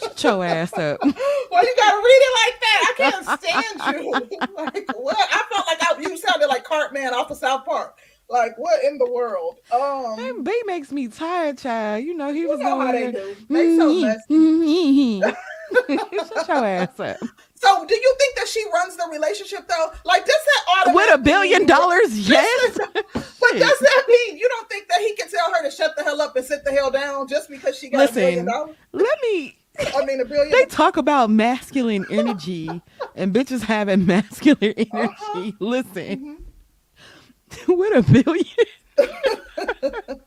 [0.00, 1.00] Shut your ass up.
[1.02, 2.84] Well, you gotta read it like that.
[2.86, 4.10] I can't stand you.
[4.56, 5.16] like what?
[5.18, 7.98] I felt like I, you sounded like Cartman off of South Park.
[8.30, 9.58] Like what in the world?
[9.72, 12.04] Um, hey, B makes me tired, child.
[12.04, 12.86] You know he was know going.
[12.86, 13.36] How they do.
[13.48, 15.20] They so messy.
[15.88, 17.16] Shut your ass up.
[17.60, 19.92] So, do you think that she runs the relationship though?
[20.06, 22.18] Like, does that automatically with a billion dollars?
[22.30, 22.78] Yes.
[23.12, 26.02] but does that mean you don't think that he can tell her to shut the
[26.02, 28.76] hell up and sit the hell down just because she got Listen, a billion dollars?
[28.92, 29.58] Let me.
[29.78, 30.50] I mean, a billion.
[30.50, 32.80] They talk about masculine energy
[33.14, 35.08] and bitches having masculine uh-huh.
[35.34, 35.50] energy.
[35.50, 35.52] Uh-huh.
[35.58, 36.16] Listen.
[36.16, 36.39] Mm-hmm
[37.68, 38.46] with a billion.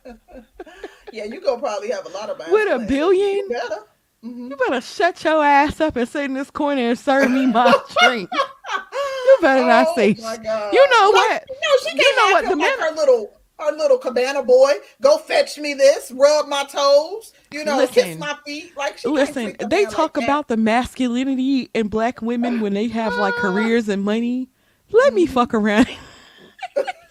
[1.12, 2.52] yeah, you gonna probably have a lot of money.
[2.52, 3.38] with a billion.
[3.38, 3.82] You better.
[4.24, 4.52] Mm-hmm.
[4.52, 7.74] You better shut your ass up and sit in this corner and serve me my
[8.00, 8.30] drink.
[8.32, 10.10] You better not oh, say.
[10.10, 11.44] You know what?
[11.50, 12.50] No, she can't you know what?
[12.50, 14.74] The like her little her little cabana boy.
[15.02, 16.12] Go fetch me this.
[16.16, 17.34] Rub my toes.
[17.52, 18.76] You know, listen, kiss my feet.
[18.78, 19.56] Like she listen.
[19.70, 24.04] They talk like about the masculinity in black women when they have like careers and
[24.04, 24.50] money.
[24.92, 25.90] Let me fuck around.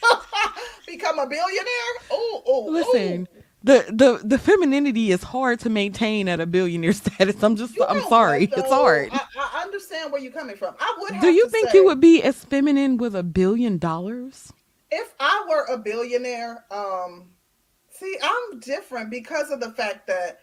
[0.86, 1.94] become a billionaire?
[2.10, 3.28] Oh, oh, listen.
[3.30, 3.38] Oh.
[3.64, 7.40] The, the the femininity is hard to maintain at a billionaire status.
[7.44, 8.44] I'm just you I'm sorry.
[8.44, 9.10] It's hard.
[9.12, 10.74] I, I, understand where you're coming from.
[10.80, 11.20] I would.
[11.20, 14.52] Do you think say, you would be as feminine with a billion dollars?
[14.92, 16.64] if I were a billionaire?
[16.70, 17.30] Um,
[17.90, 20.40] see, I'm different because of the fact that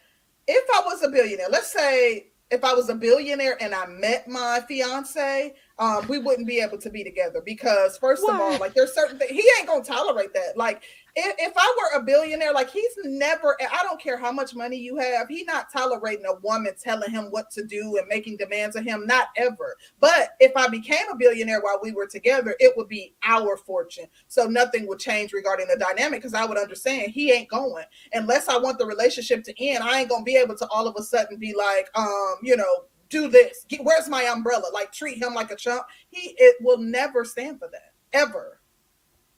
[0.48, 4.28] if I was a billionaire, let's say if I was a billionaire and I met
[4.28, 8.74] my fiance, um, we wouldn't be able to be together because first of all, like
[8.74, 10.58] there's certain things he ain't gonna tolerate that.
[10.58, 10.84] Like
[11.16, 14.78] if, if I were a billionaire, like he's never, I don't care how much money
[14.78, 18.76] you have, he not tolerating a woman telling him what to do and making demands
[18.76, 19.78] of him, not ever.
[20.02, 24.08] But if I became a billionaire while we were together, it would be our fortune.
[24.28, 28.50] So nothing would change regarding the dynamic because I would understand he ain't going unless
[28.50, 29.84] I want the relationship to end.
[29.84, 32.84] I ain't gonna be able to all of a sudden be like, um, you know,
[33.10, 33.66] do this.
[33.68, 34.66] Get, where's my umbrella?
[34.74, 35.86] Like treat him like a chump.
[36.10, 38.60] He it will never stand for that ever.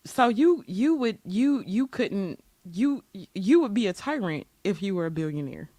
[0.05, 3.03] So you you would you you couldn't you
[3.33, 5.69] you would be a tyrant if you were a billionaire.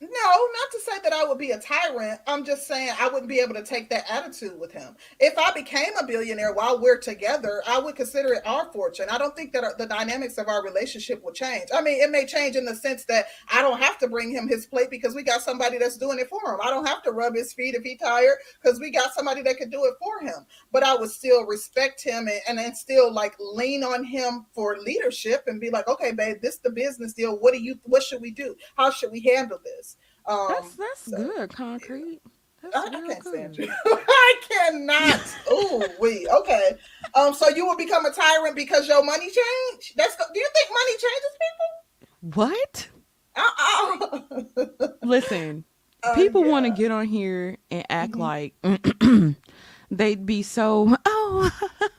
[0.00, 2.20] No, not to say that I would be a tyrant.
[2.28, 4.94] I'm just saying I wouldn't be able to take that attitude with him.
[5.18, 9.06] If I became a billionaire while we're together, I would consider it our fortune.
[9.10, 11.70] I don't think that the dynamics of our relationship will change.
[11.74, 14.46] I mean, it may change in the sense that I don't have to bring him
[14.46, 16.60] his plate because we got somebody that's doing it for him.
[16.62, 19.56] I don't have to rub his feet if he's tired because we got somebody that
[19.56, 20.46] could do it for him.
[20.70, 24.78] But I would still respect him and, and then still like lean on him for
[24.78, 27.36] leadership and be like, okay, babe, this the business deal.
[27.36, 27.80] What do you?
[27.82, 28.54] What should we do?
[28.76, 29.87] How should we handle this?
[30.28, 32.20] Um, That's that's so, good, concrete.
[32.62, 33.66] That's I, I can't stand good.
[33.66, 33.72] you.
[33.86, 35.20] I cannot.
[35.48, 36.72] Oh, we okay.
[37.14, 39.94] Um, so you will become a tyrant because your money changed.
[39.96, 42.88] That's do you think money changes What?
[43.34, 44.64] people?
[44.66, 45.64] Uh, uh, Listen,
[46.02, 48.18] uh, people want to get on here and act Mhm.
[48.18, 49.34] like
[49.90, 51.50] they'd be so oh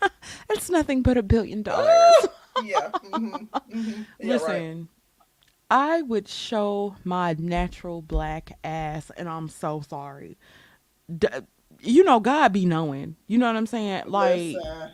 [0.51, 2.27] it's nothing but a billion dollars.
[2.63, 2.89] yeah.
[3.05, 3.35] Mm-hmm.
[3.75, 4.01] Mm-hmm.
[4.19, 4.77] Yeah, right.
[5.69, 10.37] I would show my natural black ass, and I'm so sorry.
[11.15, 11.27] D-
[11.81, 13.15] you know, God be knowing.
[13.27, 14.03] You know what I'm saying?
[14.07, 14.91] Like, Listen,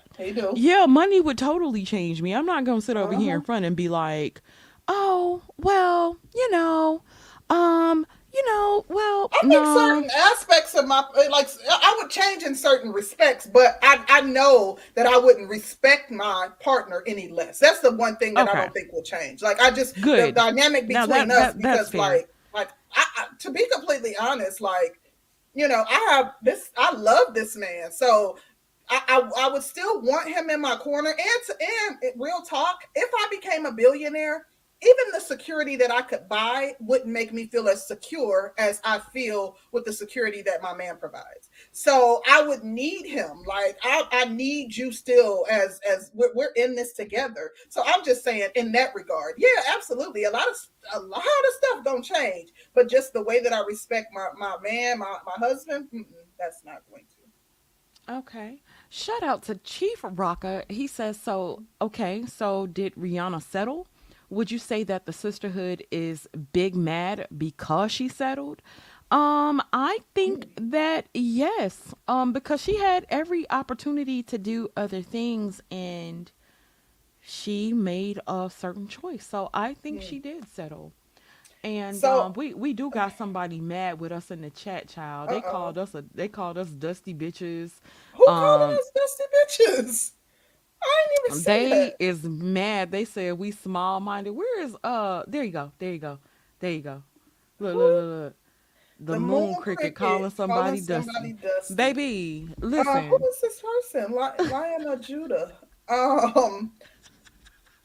[0.55, 2.33] yeah, money would totally change me.
[2.33, 3.45] I'm not gonna sit over here in Uh-huh.
[3.45, 4.41] front and be like,
[4.87, 7.01] oh, well, you know,
[7.49, 9.75] um, you know, well, I think no.
[9.77, 14.21] certain aspects of my eh, like I would change in certain respects, but I, I
[14.21, 17.59] know that I wouldn't respect my partner any less.
[17.59, 19.41] That's the one thing that I don't think will change.
[19.41, 20.27] Like I just Good.
[20.27, 24.59] the dynamic between that- us that- because like like I, I to be completely honest,
[24.59, 24.99] like
[25.53, 28.37] you know I have this I love this man so.
[28.87, 31.17] I, I, I would still want him in my corner and
[31.47, 34.45] to, and it- real talk if i became a billionaire
[34.81, 38.99] even the security that I could buy wouldn't make me feel as secure as I
[38.99, 41.49] feel with the security that my man provides.
[41.71, 43.43] So I would need him.
[43.45, 47.51] Like I, I need you still as as we're, we're in this together.
[47.69, 50.25] So I'm just saying in that regard, yeah, absolutely.
[50.25, 50.55] A lot of
[50.93, 54.57] a lot of stuff don't change, but just the way that I respect my my
[54.61, 55.87] man, my my husband,
[56.37, 57.25] that's not going to.
[58.17, 58.61] Okay.
[58.89, 60.63] Shout out to Chief Rocka.
[60.69, 63.87] He says, so, okay, so did Rihanna settle?
[64.29, 68.61] Would you say that the sisterhood is big mad because she settled?
[69.11, 75.61] Um, I think that yes, um, because she had every opportunity to do other things
[75.69, 76.31] and
[77.21, 79.25] she made a certain choice.
[79.25, 80.07] So I think Yeah.
[80.07, 80.91] she did settle.
[81.63, 85.29] And So- um, we we do got somebody mad with us in the chat, child.
[85.29, 85.51] They Uh-oh.
[85.51, 87.71] called us a they called us dusty bitches.
[88.15, 90.11] Who called Um, us dusty bitches?
[90.11, 90.74] I didn't even say
[91.43, 91.95] They that.
[91.99, 92.91] is mad.
[92.91, 94.31] They said we small minded.
[94.31, 95.23] Where is uh?
[95.27, 95.71] There you go.
[95.79, 96.19] There you go.
[96.59, 97.03] There you go.
[97.59, 98.33] Look, look, look, look.
[98.99, 101.11] The, moon, cricket, calling somebody dusty.
[101.11, 101.75] somebody dusty.
[101.75, 103.07] Baby, Uh, listen.
[103.09, 104.11] who is this person?
[104.15, 105.51] Li- Lion of Judah.
[105.89, 106.71] Um.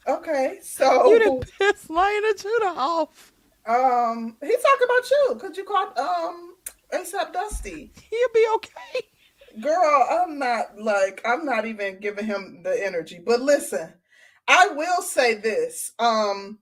[0.07, 3.33] Okay, so you done pissed Lion of Judah off.
[3.67, 5.33] um, he's talking about you.
[5.35, 6.55] because you call um
[6.93, 7.91] ASAP Dusty?
[8.09, 9.07] He'll be okay.
[9.59, 13.19] Girl, I'm not like I'm not even giving him the energy.
[13.25, 13.93] But listen,
[14.47, 15.91] I will say this.
[15.99, 16.59] Um,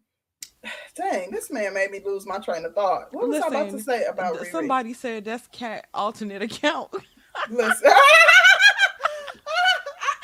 [0.96, 3.14] dang, this man made me lose my train of thought.
[3.14, 4.52] What was I about to say about Riri?
[4.52, 6.92] Somebody said that's cat alternate account.
[7.50, 7.94] Listen, I,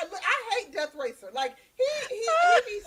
[0.01, 1.29] I hate Death Racer.
[1.33, 2.21] Like he he,
[2.67, 2.81] he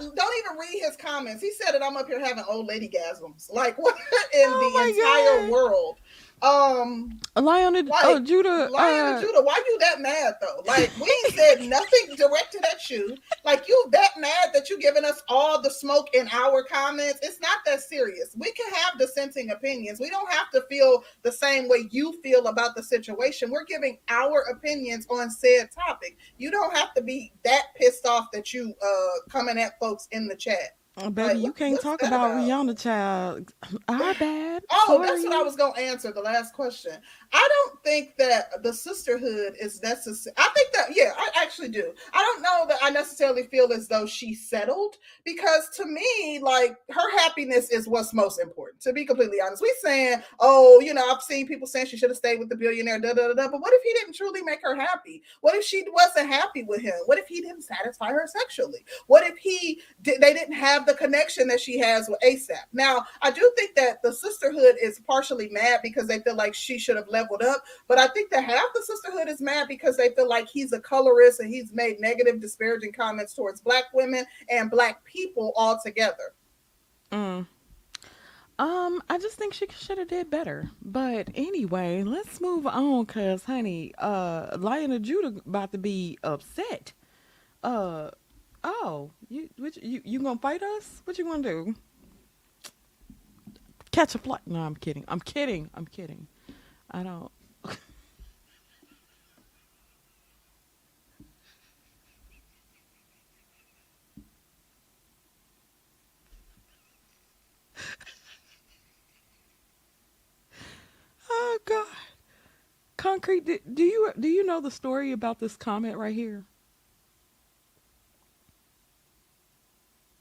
[0.00, 1.42] don't even read his comments.
[1.42, 3.52] He said that I'm up here having old lady gasms.
[3.52, 3.96] Like what
[4.34, 5.50] in Oh the entire God.
[5.50, 5.98] world?
[6.42, 8.68] Um, Lionel Like, oh, Judah.
[8.70, 10.60] Lion uh, Judah, why you that mad though?
[10.66, 13.16] Like we ain't said nothing directed at you.
[13.44, 17.20] Like you that mad that you giving us all the smoke in our comments.
[17.22, 18.34] It's not that serious.
[18.36, 20.00] We can have dissenting opinions.
[20.00, 23.50] We don't have to feel the same way you feel about the situation.
[23.50, 26.18] We're giving our opinions on said topic.
[26.38, 30.26] You don't have to be that pissed off that you uh coming at folks in
[30.26, 30.76] the chat.
[30.98, 33.50] Oh, baby, you can't talk about, about, Rihanna, child.
[33.88, 34.62] Our bad.
[34.70, 35.06] Oh, Sorry.
[35.06, 36.12] that's what I was going to answer.
[36.12, 36.92] The last question.
[37.32, 40.34] I don't think that the sisterhood is necessary.
[40.36, 41.92] I think that, yeah, I actually do.
[42.12, 46.76] I don't know that I necessarily feel as though she settled because to me, like
[46.90, 48.82] her happiness is what's most important.
[48.82, 52.10] To be completely honest, we saying, oh, you know, I've seen people saying she should
[52.10, 53.48] have stayed with the billionaire, da da da.
[53.48, 55.22] But what if he didn't truly make her happy?
[55.40, 56.94] What if she wasn't happy with him?
[57.06, 58.84] What if he didn't satisfy her sexually?
[59.06, 60.20] What if he did?
[60.20, 62.64] They didn't have the connection that she has with ASAP.
[62.72, 66.78] Now, I do think that the sisterhood is partially mad because they feel like she
[66.78, 70.10] should have leveled up, but I think that half the sisterhood is mad because they
[70.10, 74.70] feel like he's a colorist and he's made negative, disparaging comments towards black women and
[74.70, 76.34] black people altogether.
[77.10, 77.46] Mm.
[78.58, 80.70] Um, I just think she should have did better.
[80.82, 86.92] But anyway, let's move on, cause honey, uh, Lion of Judah about to be upset.
[87.64, 88.10] Uh,
[88.62, 91.02] oh, you which you you gonna fight us?
[91.04, 91.74] What you gonna do?
[93.90, 94.40] Catch a flight?
[94.46, 95.04] No, I'm kidding.
[95.08, 95.70] I'm kidding.
[95.74, 96.26] I'm kidding.
[96.92, 97.30] I don't.
[111.30, 111.86] oh God.
[112.96, 113.74] Concrete.
[113.74, 116.44] Do, you do you know the story about this comment right here?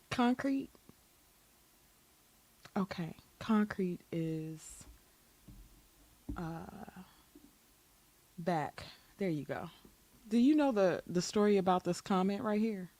[0.09, 0.69] Concrete.
[2.77, 4.85] Okay, concrete is
[6.37, 7.01] uh
[8.37, 8.83] back.
[9.17, 9.69] There you go.
[10.29, 12.91] Do you know the the story about this comment right here?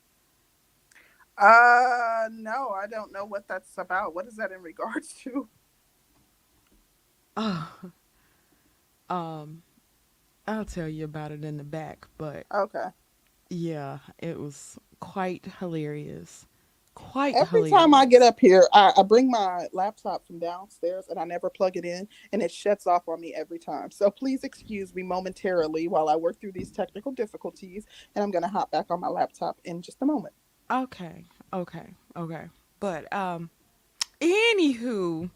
[1.38, 4.14] Uh no, I don't know what that's about.
[4.14, 5.48] What is that in regards to?
[7.36, 7.66] Uh,
[9.10, 9.62] um
[10.46, 12.90] I'll tell you about it in the back, but Okay.
[13.50, 16.46] Yeah, it was quite hilarious.
[16.94, 17.70] Quite every hilarious.
[17.70, 21.48] time I get up here, I, I, bring my laptop from downstairs and I never
[21.48, 23.90] plug it in, and it shuts off on me every time.
[23.90, 28.48] So please excuse me momentarily while I work through these technical difficulties, and I'm gonna
[28.48, 30.34] hop back on my laptop in just a moment.
[30.70, 32.44] Okay, okay, okay.
[32.78, 33.48] But um,
[34.20, 35.30] anywho,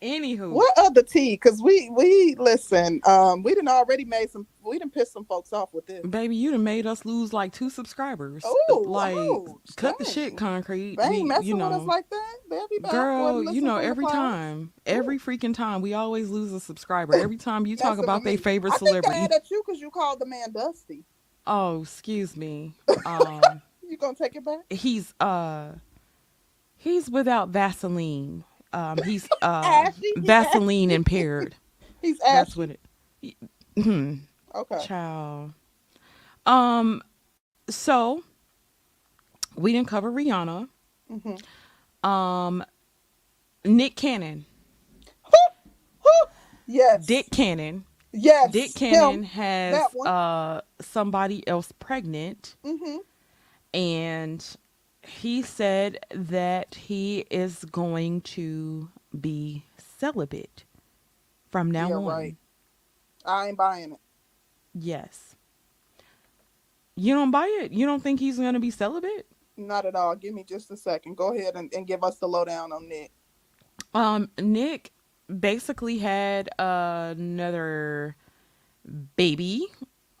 [0.00, 1.32] Anywho, what other tea?
[1.32, 3.00] Because we we listen.
[3.04, 4.46] Um, we didn't already made some.
[4.62, 6.06] We didn't piss some folks off with this.
[6.06, 8.44] Baby, you done made us lose like two subscribers.
[8.46, 9.16] Oh, like
[9.76, 10.96] cut the shit, concrete.
[10.96, 12.34] They ain't messing you know, with us like that.
[12.48, 12.92] They'll be back.
[12.92, 17.16] Girl, you know, every time, every freaking time, we always lose a subscriber.
[17.16, 19.08] Every time you talk about their favorite I celebrity.
[19.08, 21.04] I think at you because you called the man Dusty.
[21.44, 22.74] Oh, excuse me.
[23.06, 24.60] Um, you gonna take it back?
[24.70, 25.72] He's uh,
[26.76, 28.44] he's without Vaseline.
[28.72, 31.54] Um, he's uh, Vaseline impaired.
[32.00, 32.32] He's ashy.
[32.32, 33.36] That's what it.
[33.82, 34.14] Hmm.
[34.54, 34.78] Okay.
[34.86, 35.52] Child.
[36.46, 37.02] Um.
[37.68, 38.22] So
[39.56, 40.68] we didn't cover Rihanna.
[41.10, 42.08] Mm-hmm.
[42.08, 42.64] Um.
[43.64, 44.46] Nick Cannon.
[46.66, 47.04] yes.
[47.04, 47.84] Dick Cannon.
[48.12, 48.52] Yes.
[48.52, 49.24] Dick Cannon Him.
[49.24, 52.56] has uh somebody else pregnant.
[52.64, 52.98] Mm-hmm.
[53.74, 54.56] And
[55.08, 59.64] he said that he is going to be
[59.98, 60.64] celibate
[61.50, 62.04] from now yeah, on.
[62.04, 62.36] Right.
[63.24, 63.98] I ain't buying it.
[64.74, 65.34] Yes.
[66.94, 67.72] You don't buy it?
[67.72, 69.26] You don't think he's going to be celibate?
[69.56, 70.14] Not at all.
[70.14, 71.16] Give me just a second.
[71.16, 73.10] Go ahead and, and give us the lowdown on Nick.
[73.94, 74.92] Um, Nick
[75.40, 78.16] basically had uh, another
[79.16, 79.66] baby.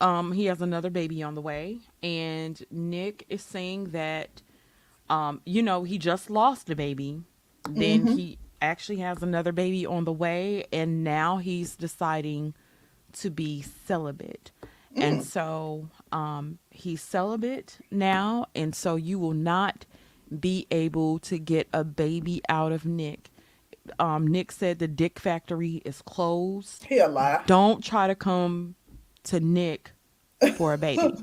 [0.00, 4.42] Um, he has another baby on the way, and Nick is saying that
[5.10, 7.22] um, you know, he just lost a baby.
[7.68, 8.16] Then mm-hmm.
[8.16, 12.54] he actually has another baby on the way, and now he's deciding
[13.14, 14.50] to be celibate.
[14.96, 15.02] Mm.
[15.02, 19.86] And so um, he's celibate now, and so you will not
[20.38, 23.30] be able to get a baby out of Nick.
[23.98, 26.84] Um, Nick said the Dick Factory is closed.
[26.84, 27.42] He a lie.
[27.46, 28.74] Don't try to come
[29.24, 29.92] to Nick
[30.56, 31.14] for a baby.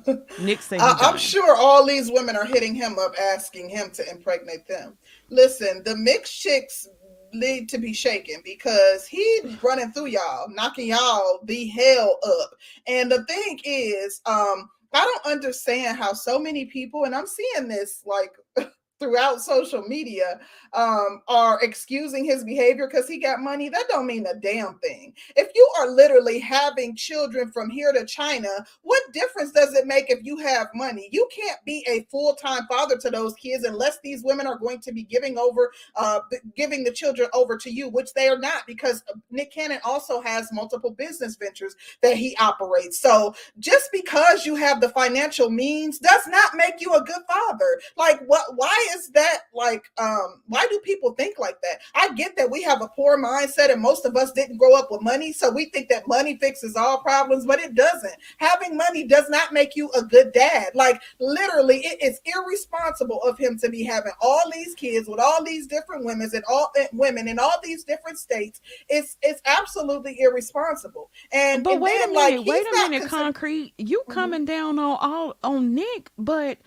[0.41, 4.09] Nick said, I, am sure all these women are hitting him up asking him to
[4.09, 4.97] impregnate them.
[5.30, 6.88] Listen, the mixed chicks
[7.34, 12.51] need to be shaken because he's running through y'all, knocking y'all the hell up.
[12.88, 17.68] And the thing is, um, I don't understand how so many people, and I'm seeing
[17.68, 18.32] this like
[18.99, 20.39] throughout social media
[20.73, 25.13] um, are excusing his behavior because he got money that don't mean a damn thing.
[25.35, 28.49] If you are literally having children from here to china
[28.81, 31.09] what difference does it make if you have money?
[31.11, 34.91] You can't be a full-time father to those kids unless these women are going to
[34.91, 36.19] be giving over uh,
[36.55, 40.51] giving the children over to you which they are not because nick cannon also has
[40.51, 42.99] multiple business ventures that he operates.
[42.99, 47.79] So just because you have the financial means does not make you a good father.
[47.97, 51.81] Like what why why is that like um why do people think like that?
[51.93, 54.89] I get that we have a poor mindset and most of us didn't grow up
[54.91, 58.15] with money so we think that money fixes all problems but it doesn't.
[58.38, 60.73] Having money does not make you a good dad.
[60.75, 65.43] Like literally it is irresponsible of him to be having all these kids with all
[65.43, 68.61] these different women and all women in all these different states.
[68.89, 71.09] It's it's absolutely irresponsible.
[71.31, 73.73] And but and wait then, a like, minute, wait he's a minute, concrete.
[73.77, 74.13] You Mhm.
[74.13, 76.57] coming down on all on Nick, but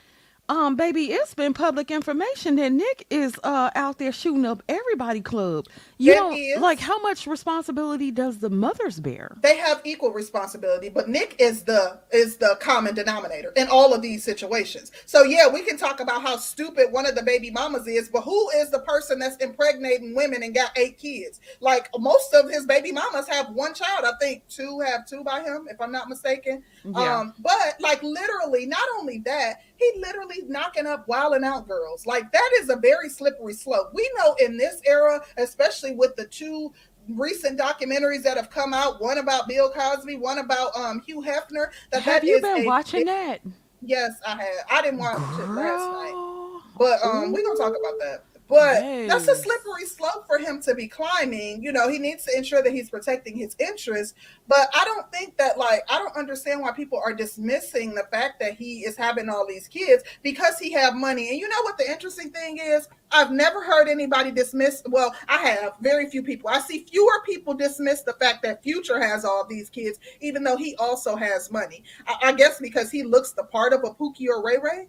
[0.49, 5.21] um, baby, it's been public information that Nick is uh out there shooting up everybody
[5.21, 5.67] club.
[5.99, 9.37] You don't is- like how much responsibility does the mothers bear?
[9.43, 14.03] they have equal responsibility but nick is the is the common denominator in all of
[14.03, 14.91] these situations.
[15.07, 18.23] So yeah we can talk about how stupid one of the baby mamas is but
[18.23, 21.41] who is the person that's impregnating women and got eight kids?
[21.61, 24.05] Like most of his baby mamas have one child.
[24.05, 26.63] I think two have two by him if i'm not mistaken
[26.97, 27.19] Yeah.
[27.21, 32.31] um but like literally not only that he literally knocking up wilding out girls like
[32.33, 36.73] that is a very slippery slope we know in this era especially with the two
[37.11, 41.69] recent documentaries that have come out one about bill cosby one about um hugh hefner
[41.91, 43.41] that Have that you is been a- watching that?
[43.83, 47.99] yes i have i didn't watch it last night but um, we're gonna talk about
[47.99, 48.23] that.
[48.49, 51.63] But that's a slippery slope for him to be climbing.
[51.63, 54.15] You know, he needs to ensure that he's protecting his interests.
[54.47, 58.41] But I don't think that like I don't understand why people are dismissing the fact
[58.41, 61.29] that he is having all these kids because he have money.
[61.29, 62.89] And you know what the interesting thing is?
[63.11, 64.83] I've never heard anybody dismiss.
[64.87, 66.49] Well, I have very few people.
[66.49, 70.57] I see fewer people dismiss the fact that Future has all these kids, even though
[70.57, 71.85] he also has money.
[72.07, 74.89] I, I guess because he looks the part of a Pookie or Ray Ray.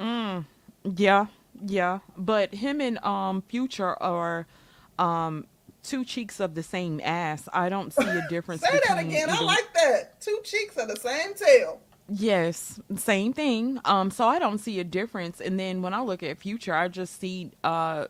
[0.00, 0.44] Mm,
[0.96, 1.26] yeah,
[1.66, 2.00] yeah.
[2.16, 4.46] But him and um Future are
[4.98, 5.46] um
[5.82, 7.48] two cheeks of the same ass.
[7.52, 8.62] I don't see a difference.
[8.70, 9.30] Say that again.
[9.30, 10.20] I like that.
[10.20, 11.80] Two cheeks of the same tail.
[12.10, 13.80] Yes, same thing.
[13.84, 15.40] Um, so I don't see a difference.
[15.40, 18.06] And then when I look at Future, I just see uh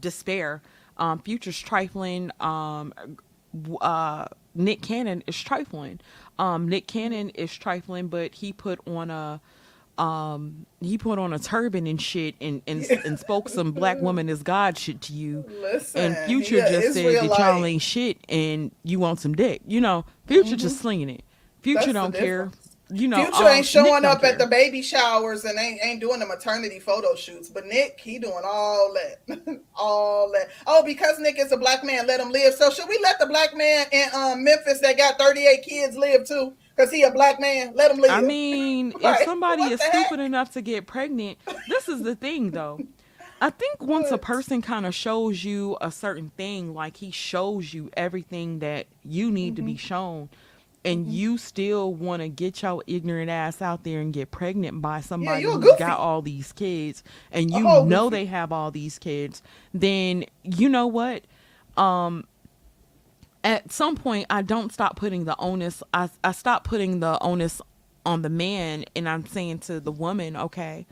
[0.00, 0.62] despair.
[0.96, 2.30] Um, Future's trifling.
[2.40, 2.92] Um,
[3.80, 6.00] uh, Nick Cannon is trifling.
[6.38, 9.40] Um, Nick Cannon is trifling, but he put on a
[9.98, 14.28] um he put on a turban and shit and and, and spoke some black woman
[14.28, 17.82] is god shit to you Listen, and future he a just said that y'all ain't
[17.82, 21.22] shit and you want some dick you know future just slinging it
[21.62, 21.92] future Mm-hmm.
[21.92, 22.50] That's don't care
[22.90, 25.80] you know Future um, ain't showing Nick don't up at the baby showers and ain't
[25.82, 27.48] ain't doing the maternity photo shoots.
[27.48, 30.50] But Nick, he doing all that, all that.
[30.66, 32.54] Oh, because Nick is a black man, let him live.
[32.54, 35.96] So should we let the black man in um, Memphis that got thirty eight kids
[35.96, 36.52] live too?
[36.76, 38.10] Because he a black man, let him live.
[38.10, 40.06] I mean, if somebody is the heck?
[40.06, 42.80] stupid enough to get pregnant, this is the thing though.
[43.40, 47.74] I think once a person kind of shows you a certain thing, like he shows
[47.74, 49.66] you everything that you need to Mm-hmm.
[49.72, 50.28] be shown,
[50.84, 55.00] and you still want to get your ignorant ass out there and get pregnant by
[55.00, 57.02] somebody a who's got all these kids,
[57.32, 58.22] and you whole know goofy.
[58.24, 59.42] they have all these kids,
[59.74, 61.24] then you know what?
[61.76, 62.24] Um,
[63.44, 67.60] at some point I don't stop putting the onus I, I stop putting the onus
[68.06, 70.86] on the man and I'm saying to the woman, okay,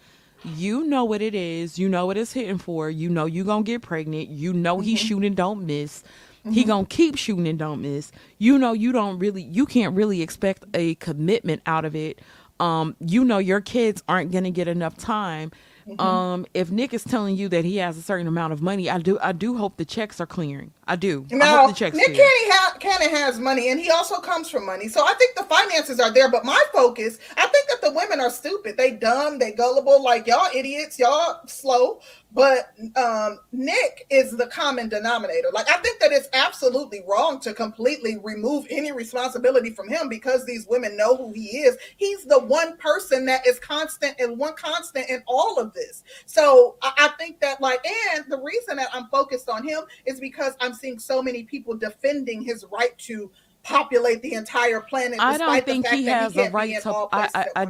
[0.45, 3.65] you know what it is, you know what it's hitting for, you know you gonna
[3.65, 6.05] get pregnant, you know he's shooting don't miss.
[6.51, 8.11] He gonna keep shooting and don't miss.
[8.39, 12.21] You know you don't really you can't really expect a commitment out of it.
[12.59, 15.53] Um, you know your kids aren't gonna get enough time.
[15.99, 18.99] Um, if Nick is telling you that he has a certain amount of money, I
[18.99, 20.73] do I do hope the checks are clearing.
[20.87, 21.27] I do.
[21.33, 22.07] I hope the checks Nick.
[22.07, 24.89] Cannon, ha- Cannon has money, and he also comes from money.
[24.89, 26.31] So I think the finances are there.
[26.31, 28.77] But my focus, I think that the women are stupid.
[28.77, 29.39] They dumb.
[29.39, 30.03] They gullible.
[30.03, 30.99] Like y'all idiots.
[30.99, 32.01] Y'all slow.
[32.35, 35.49] But um, Nick is the common denominator.
[35.53, 40.47] Like I think that it's absolutely wrong to completely remove any responsibility from him because
[40.47, 41.77] these women know who he is.
[41.97, 46.05] He's the one person that is constant and one constant in all of this.
[46.27, 47.85] So I, I think that like,
[48.17, 51.75] and the reason that I'm focused on him is because I'm seeing so many people
[51.75, 53.31] defending his right to
[53.63, 55.21] populate the entire planet.
[55.21, 57.65] I don't despite the think fact he that has a right to- I- I- I-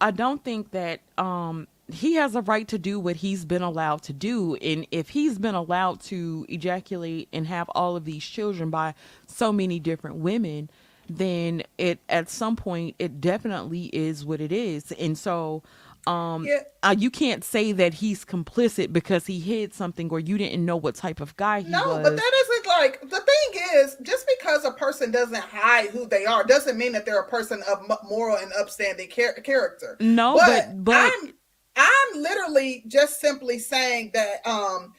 [0.00, 4.02] I don't think that um he has a right to do what he's been allowed
[4.02, 8.70] to do and if he's been allowed to ejaculate and have all of these children
[8.70, 8.94] by
[9.26, 10.68] so many different women
[11.08, 15.62] then it at some point it definitely is what it is and so
[16.06, 16.60] um Yeah.
[16.82, 20.76] uh, you can't say that he's complicit because he hid something or you didn't know
[20.76, 23.96] what type of guy he No, was No, but that isn't like the thing is
[24.02, 27.62] just because a person doesn't hide who they are doesn't mean that they're a person
[27.70, 29.96] of moral and upstanding char- character.
[30.00, 31.32] no but, but but
[31.78, 34.92] I'm literally just simply saying that um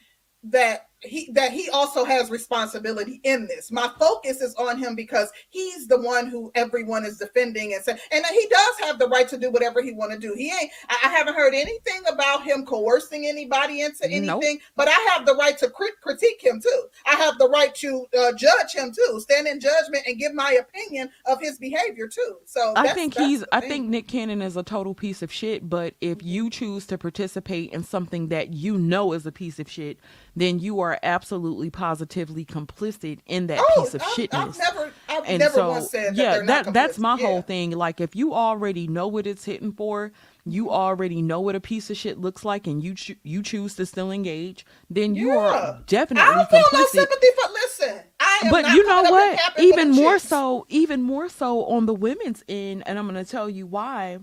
[0.44, 3.70] that he that he also has responsibility in this.
[3.70, 7.98] My focus is on him because he's the one who everyone is defending and saying,
[8.12, 10.34] and he does have the right to do whatever he want to do.
[10.34, 10.70] He ain't.
[10.88, 14.60] I, I, haven't heard anything about him coercing anybody into anything, nope.
[14.76, 16.82] but I have the right to crit- critique him too.
[17.06, 20.52] I have the right to uh, judge him too, stand in judgment and give my
[20.52, 22.36] opinion of his behavior too.
[22.44, 23.44] So I think he's.
[23.52, 25.68] I think Nick Cannon is a total piece of shit.
[25.68, 29.70] But if you choose to participate in something that you know is a piece of
[29.70, 29.98] shit,
[30.36, 34.32] then you are absolutely positively complicit in that oh, piece of I've, shitness.
[34.32, 37.26] I've never, I've and never so, yeah, that, that that's my yeah.
[37.26, 37.70] whole thing.
[37.72, 40.12] Like if you already know what it's hitting for,
[40.44, 43.74] you already know what a piece of shit looks like, and you cho- you choose
[43.76, 45.38] to still engage, then you yeah.
[45.38, 46.72] are definitely I don't feel complicit.
[46.72, 48.00] no sympathy for listen.
[48.18, 49.40] I am but you know what?
[49.58, 50.24] Even more chicks.
[50.24, 54.18] so, even more so on the women's end, and I'm going to tell you why.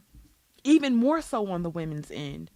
[0.64, 2.52] Even more so on the women's end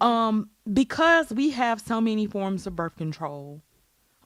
[0.00, 3.62] um, because we have so many forms of birth control,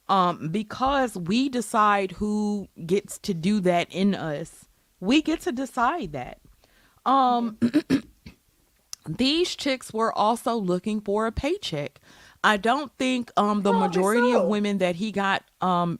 [0.09, 4.65] um, because we decide who gets to do that in us,
[4.99, 6.39] we get to decide that.
[7.05, 7.57] Um,
[9.07, 11.99] these chicks were also looking for a paycheck.
[12.43, 15.99] I don't think um the majority of women that he got um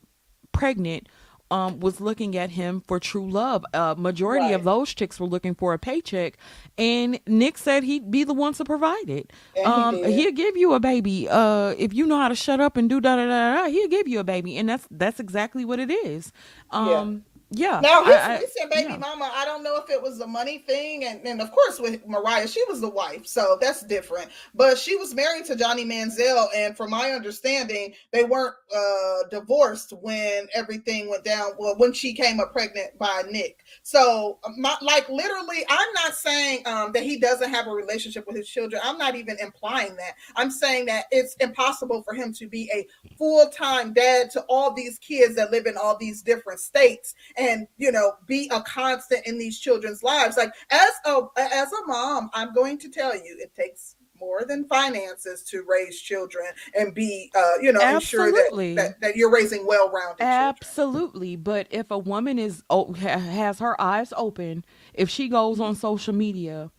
[0.51, 1.08] pregnant
[1.52, 3.66] um, was looking at him for true love.
[3.74, 4.56] Uh, majority right.
[4.56, 6.38] of those chicks were looking for a paycheck,
[6.78, 9.32] and Nick said he'd be the one to provide it.
[9.66, 12.78] Um, he will give you a baby uh, if you know how to shut up
[12.78, 13.70] and do da da da da.
[13.70, 16.32] He'll give you a baby, and that's that's exactly what it is.
[16.72, 17.80] Um, yeah.
[17.82, 18.98] Now he, I, he said, "Baby yeah.
[18.98, 22.06] mama." I don't know if it was the money thing, and, and of course with
[22.06, 24.30] Mariah, she was the wife, so that's different.
[24.54, 29.93] But she was married to Johnny Manziel, and from my understanding, they weren't uh, divorced
[30.02, 31.52] when everything went down.
[31.58, 36.68] Well, when she came up pregnant by Nick, so my, like literally, I'm not saying
[36.68, 38.82] um, that he doesn't have a relationship with his children.
[38.84, 40.14] I'm not even implying that.
[40.36, 42.86] I'm saying that it's impossible for him to be a
[43.18, 47.68] full time dad to all these kids that live in all these different states and
[47.78, 52.30] you know be a constant in these children's lives like as a as a mom
[52.34, 57.32] i'm going to tell you it takes more than finances to raise children and be
[57.36, 58.72] uh you know absolutely.
[58.72, 60.30] ensure that, that, that you're raising well-rounded children.
[60.30, 61.44] absolutely children.
[61.44, 66.14] but if a woman is oh, has her eyes open if she goes on social
[66.14, 66.72] media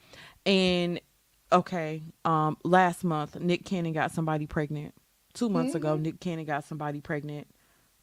[0.46, 1.00] and
[1.52, 4.94] okay um last month nick cannon got somebody pregnant
[5.34, 5.78] two months mm-hmm.
[5.78, 7.46] ago nick cannon got somebody pregnant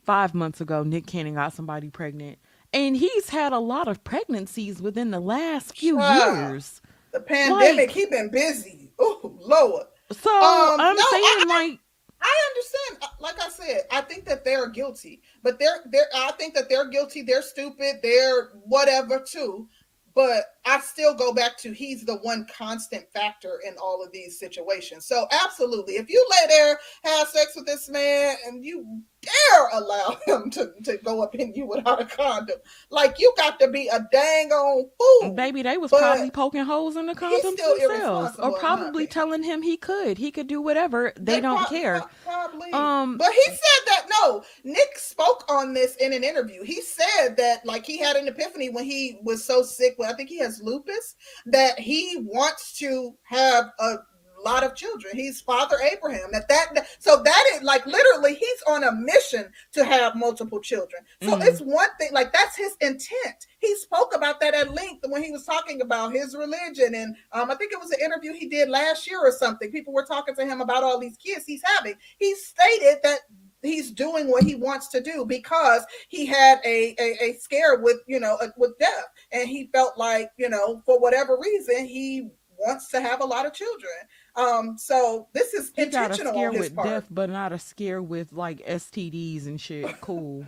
[0.04, 2.40] five months ago nick cannon got somebody pregnant
[2.76, 6.82] and he's had a lot of pregnancies within the last few years.
[7.14, 8.92] The pandemic, like, he been busy.
[9.00, 9.86] Oh, Lord.
[10.12, 11.80] So um, I'm no, saying, I, like,
[12.22, 12.98] I understand.
[13.02, 16.08] Uh, like I said, I think that they're guilty, but they're they're.
[16.14, 17.22] I think that they're guilty.
[17.22, 18.02] They're stupid.
[18.04, 19.68] They're whatever too.
[20.14, 24.40] But I still go back to he's the one constant factor in all of these
[24.40, 25.06] situations.
[25.06, 30.18] So absolutely, if you lay there, have sex with this man, and you dare allow
[30.26, 32.58] him to, to go up in you without a condom,
[32.90, 35.32] like you got to be a dang on fool.
[35.34, 39.78] Baby, they was probably poking holes in the condoms themselves, or probably telling him he
[39.78, 41.14] could, he could do whatever.
[41.16, 42.04] They, they don't care.
[42.24, 42.72] Probably.
[42.72, 44.44] Um, but he said that no.
[44.64, 46.64] Nick spoke on this in an interview.
[46.64, 49.96] He said that like he had an epiphany when he was so sick.
[49.98, 53.96] Well, I think he has lupus that he wants to have a
[54.44, 55.16] lot of children.
[55.16, 56.30] He's Father Abraham.
[56.32, 61.02] That that so that is like literally he's on a mission to have multiple children.
[61.22, 61.42] So mm-hmm.
[61.42, 63.48] it's one thing like that's his intent.
[63.60, 67.50] He spoke about that at length when he was talking about his religion and um,
[67.50, 69.72] I think it was an interview he did last year or something.
[69.72, 71.96] People were talking to him about all these kids he's having.
[72.20, 73.20] He stated that
[73.62, 77.98] he's doing what he wants to do because he had a, a, a scare with
[78.08, 79.06] you know with death.
[79.32, 83.46] And he felt like you know for whatever reason he wants to have a lot
[83.46, 83.92] of children.
[84.36, 86.88] Um so this is he intentional got a scare with part.
[86.88, 89.86] death but not a scare with like stds and shit.
[90.02, 90.44] Cool.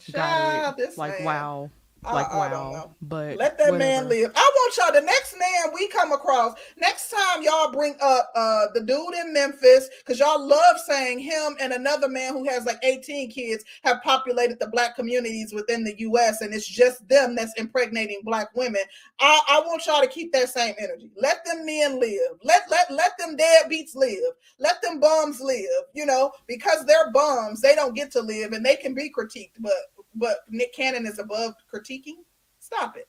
[0.00, 0.96] Child, got it.
[0.98, 1.24] like man.
[1.24, 1.70] wow
[2.04, 3.78] like I, wow, I but let that whatever.
[3.78, 4.32] man live.
[4.34, 5.00] I want y'all.
[5.00, 9.32] The next man we come across, next time y'all bring up uh the dude in
[9.32, 14.02] Memphis, because y'all love saying him and another man who has like 18 kids have
[14.02, 16.40] populated the black communities within the U.S.
[16.40, 18.82] and it's just them that's impregnating black women.
[19.20, 21.12] I, I want y'all to keep that same energy.
[21.16, 22.38] Let them men live.
[22.42, 24.32] Let let let them deadbeats live.
[24.58, 25.68] Let them bums live.
[25.94, 29.52] You know, because they're bums, they don't get to live and they can be critiqued,
[29.60, 29.72] but
[30.14, 32.16] but Nick Cannon is above critiquing.
[32.60, 33.08] Stop it.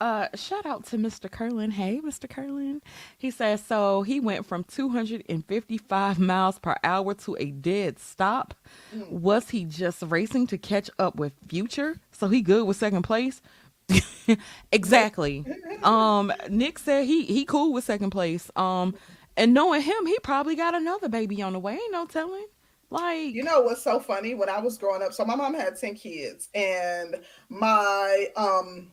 [0.00, 1.30] Uh, shout out to Mr.
[1.30, 1.70] Curlin.
[1.70, 2.28] Hey, Mr.
[2.28, 2.82] Curlin.
[3.16, 4.02] He says so.
[4.02, 8.54] He went from 255 miles per hour to a dead stop.
[8.94, 9.08] Mm.
[9.08, 12.00] Was he just racing to catch up with Future?
[12.12, 13.40] So he good with second place.
[14.72, 15.46] exactly.
[15.82, 18.50] um, Nick said he he cool with second place.
[18.56, 18.94] Um,
[19.36, 21.74] And knowing him, he probably got another baby on the way.
[21.74, 22.46] Ain't no telling.
[22.94, 24.34] Like You know what's so funny?
[24.34, 27.16] When I was growing up, so my mom had 10 kids, and
[27.48, 28.92] my um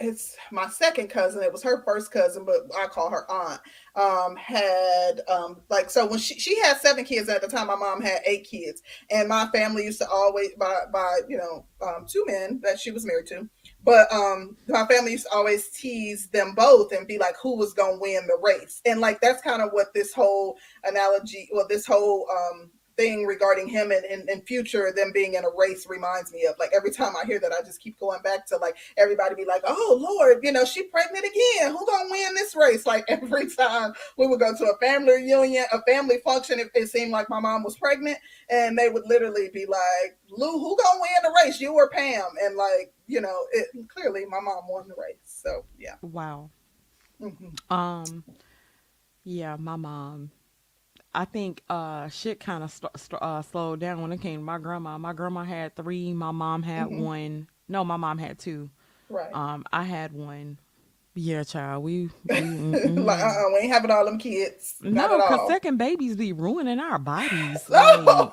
[0.00, 3.60] it's my second cousin, it was her first cousin, but I call her aunt,
[3.96, 7.74] um, had um like so when she she had seven kids at the time, my
[7.74, 8.82] mom had eight kids.
[9.10, 12.90] And my family used to always by by, you know, um two men that she
[12.90, 13.48] was married to.
[13.82, 17.72] But um my family used to always tease them both and be like who was
[17.72, 18.82] gonna win the race.
[18.84, 23.68] And like that's kind of what this whole analogy or this whole um thing regarding
[23.68, 26.90] him and, and, and future them being in a race reminds me of like every
[26.90, 29.98] time I hear that I just keep going back to like everybody be like oh
[30.00, 34.26] Lord you know she pregnant again who gonna win this race like every time we
[34.26, 37.62] would go to a family reunion a family function if it seemed like my mom
[37.62, 38.18] was pregnant
[38.50, 42.24] and they would literally be like Lou who gonna win the race you or Pam
[42.42, 46.50] and like you know it clearly my mom won the race so yeah wow.
[47.20, 47.58] Mhm.
[47.70, 48.24] Um,
[49.24, 50.30] yeah, my mom.
[51.18, 54.44] I think uh shit kind of st- st- uh, slowed down when it came to
[54.44, 54.98] my grandma.
[54.98, 56.12] My grandma had three.
[56.14, 57.00] My mom had Mhm.
[57.00, 57.48] one.
[57.68, 58.70] No, my mom had two.
[59.08, 60.60] right Um, I had one.
[61.14, 61.82] Yeah, child.
[61.82, 63.04] We, we mm-mm.
[63.04, 66.78] like uh-uh, we ain't having all them kids not no, because second babies be ruining
[66.78, 67.64] our bodies.
[67.68, 67.98] Like,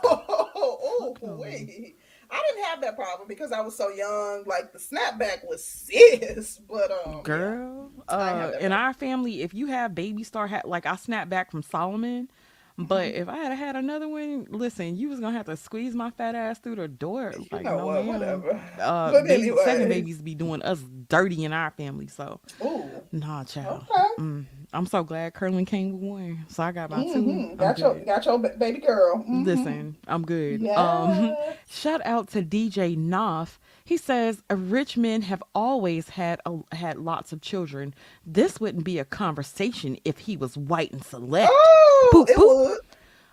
[0.58, 1.96] Oh, oh, wait.
[2.30, 4.44] I didn't have that problem because I was so young.
[4.46, 8.72] Like the snapback was sis, but um, girl, have uh, in problem.
[8.74, 12.30] our family, if you have baby star, ha- like I snapped back from Solomon.
[12.78, 13.22] But Mm-hmm.
[13.22, 16.36] if I had had another one, listen, you was gonna have to squeeze my fat
[16.36, 17.34] ass through the door.
[17.40, 18.06] you Like, know no, what?
[18.06, 18.62] Whatever.
[18.80, 23.46] Uh, But baby, second babies be doing us dirty in our family, so Ooh, nah,
[23.46, 23.86] child.
[23.90, 24.04] okay.
[24.20, 27.52] Mm, I'm so glad Curlin came with one, so I got my 2 Mhm.
[27.52, 28.06] I'm Got your good.
[28.06, 29.24] got your baby girl.
[29.26, 29.46] Mhm.
[29.46, 30.62] Listen, I'm good.
[30.66, 30.78] Yes.
[30.78, 31.34] Um,
[31.70, 33.58] shout out to DJ Knopf.
[33.86, 37.94] He says rich men have always had a, had lots of children.
[38.26, 41.52] This wouldn't be a conversation if he was white and select.
[41.54, 42.70] Oh, Boop, it boop.
[42.70, 42.80] would.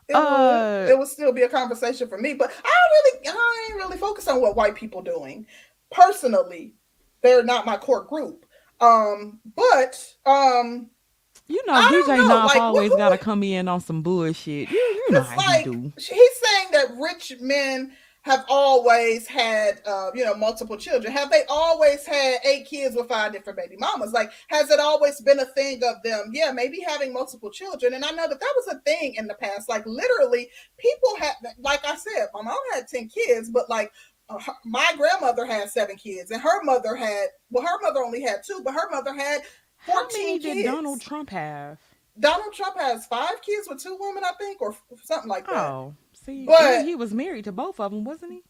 [0.08, 0.90] It Uh, would.
[0.90, 3.96] It would still be a conversation for me, but I don't really, I ain't really
[3.96, 5.46] focused on what white people doing.
[5.90, 6.74] Personally,
[7.22, 8.44] they're not my core group.
[8.80, 10.90] Um, but um,
[11.48, 14.70] You know, DJ know, Knopf like, always gotta come in on some bullshit.
[14.70, 15.92] You, you know how like do.
[15.96, 17.92] he's saying that rich men
[18.22, 21.12] have always had, uh, you know, multiple children.
[21.12, 24.12] Have they always had eight kids with five different baby mamas?
[24.12, 26.30] Like, has it always been a thing of them?
[26.32, 27.94] Yeah, maybe having multiple children.
[27.94, 29.68] And I know that that was a thing in the past.
[29.68, 30.48] Like, literally,
[30.78, 33.92] people had, like I said, my mom had ten kids, but like.
[34.28, 38.22] uh, her- My grandmother had seven kids, and her mother had well, her mother only
[38.22, 39.42] had two, but her mother had
[39.78, 40.64] How fourteen many did.
[40.64, 41.78] Donald Trump have?
[42.20, 45.54] Donald Trump has five kids with two women, I think, or something like that.
[45.70, 45.94] Oh,
[46.24, 48.42] see, But- he, was married to both of them, wasn't he?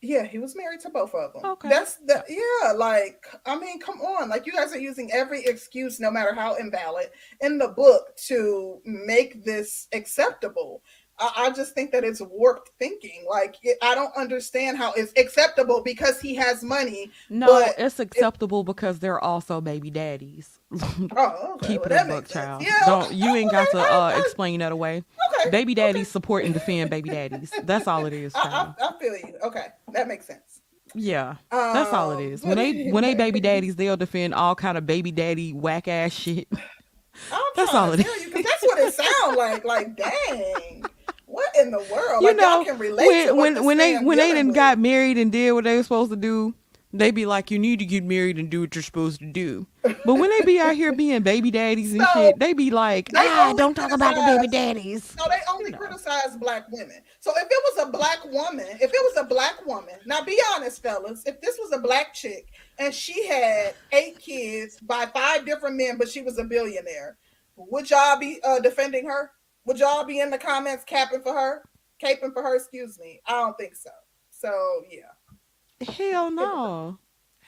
[0.00, 1.44] Yeah, he was married to both of them.
[1.44, 1.68] Okay.
[1.68, 4.28] That's the yeah, like I mean, come on.
[4.28, 7.10] Like you guys are using every excuse, no matter how invalid,
[7.40, 10.82] in the book to make this acceptable.
[11.20, 13.24] I, I just think that it's warped thinking.
[13.28, 17.10] Like it, I don't understand how it's acceptable because he has money.
[17.28, 20.58] No, But it's acceptable because they're also baby daddies.
[21.16, 21.68] Oh, okay.
[21.68, 22.62] Keep well, it that a buck, child.
[22.62, 25.02] Yeah, Don't okay, you ain't got to uh, explain that away.
[25.40, 25.92] okay, Baby okay.
[25.92, 27.52] daddies support and defend baby daddies.
[27.64, 28.40] That's all it is, I.
[28.40, 29.34] I, I feel you.
[29.42, 30.60] Okay, that makes sense.
[30.94, 32.48] Yeah, that's all it Um.
[32.48, 36.12] When they when they baby daddies, they'll defend all kind of baby daddy whack ass
[36.12, 36.48] shit.
[37.32, 38.06] I'm That's all it is.
[38.06, 39.64] you because that's what it sounds like.
[39.64, 40.84] Like, dang,
[41.38, 42.22] what in the world?
[42.22, 44.54] You like, know, can relate when when when they when they with.
[44.54, 46.54] got married and did what they were supposed to do,
[46.92, 49.66] they be like, you need to get married and do what you're supposed to do.
[49.82, 53.08] But when they be out here being baby daddies and So, shit, they be like,
[53.08, 55.14] they ah, don't talk about the baby daddies.
[55.18, 55.78] No, they only You know.
[55.78, 57.00] criticize black women.
[57.20, 60.38] So if it was a black woman, if it was a black woman, now be
[60.54, 65.46] honest, fellas, if this was a black chick and she had eight kids by five
[65.46, 67.16] different men, but she was a billionaire,
[67.56, 69.30] would y'all be uh, defending her?
[69.68, 71.62] Would y'all be in the comments capping for her,
[72.02, 72.56] caping for her?
[72.56, 73.20] Excuse me.
[73.26, 73.90] I don't think so.
[74.30, 76.98] So yeah, Hell no,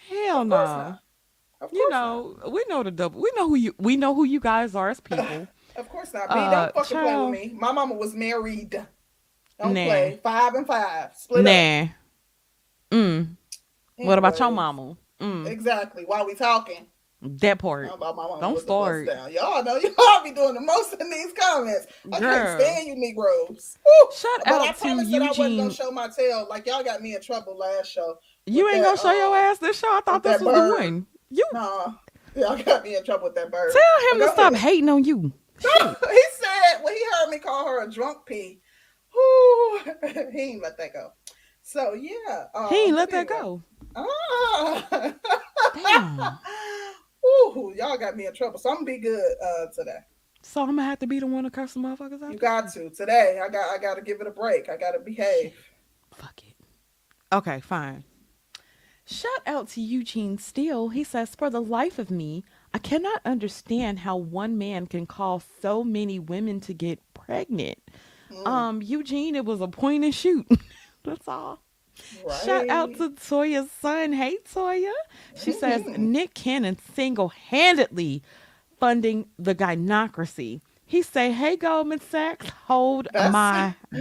[0.09, 0.97] hell no.
[1.62, 1.91] You course not.
[1.91, 3.21] know, we know the double.
[3.21, 3.75] We know who you.
[3.79, 5.49] We know who you guys are as people.
[5.77, 6.31] Of course not.
[6.31, 7.55] Uh, don't fucking play with me.
[7.59, 8.71] My mama was married.
[9.59, 9.85] Don't Nah.
[9.87, 10.21] play.
[10.23, 11.11] Five and five.
[11.16, 11.45] Split up.
[11.47, 11.89] nah.
[12.99, 13.37] Mm.
[13.97, 14.97] What about your mama?
[15.21, 15.47] Mm.
[15.47, 16.05] Exactly.
[16.05, 16.87] While we talking.
[17.23, 17.89] That part.
[17.89, 19.07] How about my Don't the start.
[19.31, 21.87] Y'all know y'all be doing the most in these comments.
[22.11, 22.33] I Girl.
[22.33, 23.77] can't stand you Negroes.
[23.85, 24.09] Woo.
[24.16, 26.47] Shout But I to promised that I wasn't gonna show my tail.
[26.49, 28.16] Like y'all got me in trouble last show.
[28.47, 29.89] You ain't gonna that, show your uh, ass this show.
[29.89, 30.79] I thought this was the bird.
[30.79, 31.07] one.
[31.29, 31.93] You Nah.
[32.35, 33.73] Y'all got me in trouble with that bird.
[33.73, 35.33] tell him But to stop hating on you.
[35.61, 38.61] he said when he heard me call her a drunk pee.
[39.14, 39.79] Whoo,
[40.33, 41.11] he ain't let that go.
[41.62, 42.45] So yeah.
[42.55, 43.62] Um, He ain't let but that go.
[43.95, 45.14] Ah.
[45.75, 46.39] Damn.
[47.25, 48.59] Ooh, y'all got me in trouble.
[48.59, 49.99] So I'm gonna be good uh today.
[50.43, 52.33] So I'm gonna have to be the one to curse the motherfuckers out.
[52.33, 53.41] You got to today.
[53.45, 54.68] I got I got to give it a break.
[54.68, 55.55] I got to behave.
[56.14, 56.57] Fuck it.
[57.33, 58.05] Okay, fine.
[59.11, 60.91] Shout out to Eugene Steele.
[60.91, 65.43] He says, For the life of me, I cannot understand how one man can call
[65.61, 67.79] so many women to get pregnant.
[68.31, 68.47] Mm.
[68.47, 70.47] Um, Eugene, it was a point and shoot.
[71.03, 71.61] That's all.
[72.24, 72.42] Right.
[72.44, 74.12] Shout out to Toya's son.
[74.12, 74.92] Hey, Toya.
[75.36, 78.22] She says Nick Cannon single handedly
[78.78, 80.61] funding the gynocracy.
[80.84, 83.32] He say, "Hey, Goldman Sachs, hold That's...
[83.32, 84.01] my beer."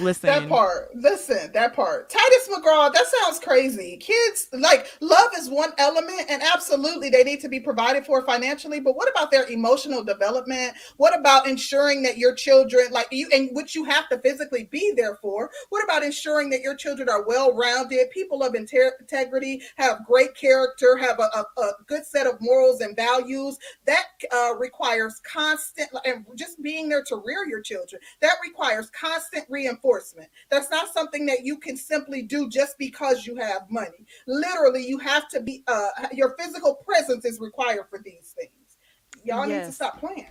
[0.00, 0.28] Listen.
[0.28, 0.94] That part.
[0.94, 2.08] Listen, that part.
[2.08, 3.96] Titus McGraw, that sounds crazy.
[3.98, 8.80] Kids, like, love is one element, and absolutely they need to be provided for financially.
[8.80, 10.74] But what about their emotional development?
[10.96, 14.92] What about ensuring that your children, like you, and which you have to physically be
[14.96, 15.50] there for?
[15.68, 20.96] What about ensuring that your children are well rounded, people of integrity, have great character,
[20.96, 23.58] have a, a, a, good set of morals and values?
[23.86, 29.44] That uh, requires constant, and just being there to rear your children, that requires constant
[29.48, 30.28] reinforcement enforcement.
[30.50, 34.06] That's not something that you can simply do just because you have money.
[34.26, 38.78] Literally, you have to be, uh, your physical presence is required for these things.
[39.24, 39.60] Y'all yes.
[39.60, 40.26] need to stop playing.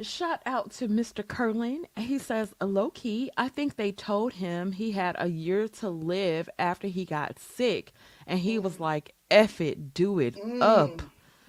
[0.00, 1.26] Shout out to Mr.
[1.26, 1.86] Curlin.
[1.96, 6.50] He says, low key, I think they told him he had a year to live
[6.58, 7.92] after he got sick.
[8.26, 10.60] And he was like, F it, do it mm.
[10.60, 11.00] up.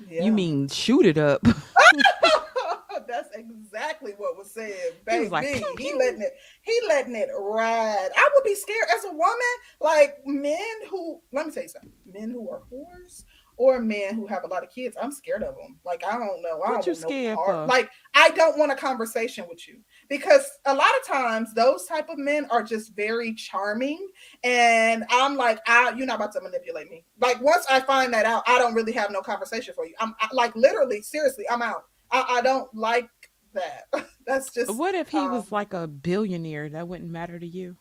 [0.09, 0.23] Yeah.
[0.23, 1.45] You mean shoot it up.
[3.07, 5.25] That's exactly what was said, baby.
[5.25, 5.45] He, like,
[5.79, 8.09] he letting it, he letting it ride.
[8.15, 9.37] I would be scared as a woman,
[9.79, 10.57] like men
[10.89, 11.21] who.
[11.31, 11.91] Let me tell you something.
[12.05, 13.23] Men who are whores
[13.57, 14.95] or men who have a lot of kids.
[15.01, 15.77] I'm scared of them.
[15.83, 16.61] Like I don't know.
[16.63, 17.37] I what don't you scared?
[17.67, 19.79] Like I don't want a conversation with you
[20.09, 24.07] because a lot of times those type of men are just very charming,
[24.43, 27.03] and I'm like, I you're not about to manipulate me.
[27.19, 29.95] Like once I find that out, I don't really have no conversation for you.
[29.99, 31.85] I'm I, like literally, seriously, I'm out.
[32.11, 33.09] I, I don't like
[33.53, 33.87] that.
[34.25, 34.73] That's just.
[34.73, 36.69] What if he um, was like a billionaire?
[36.69, 37.77] That wouldn't matter to you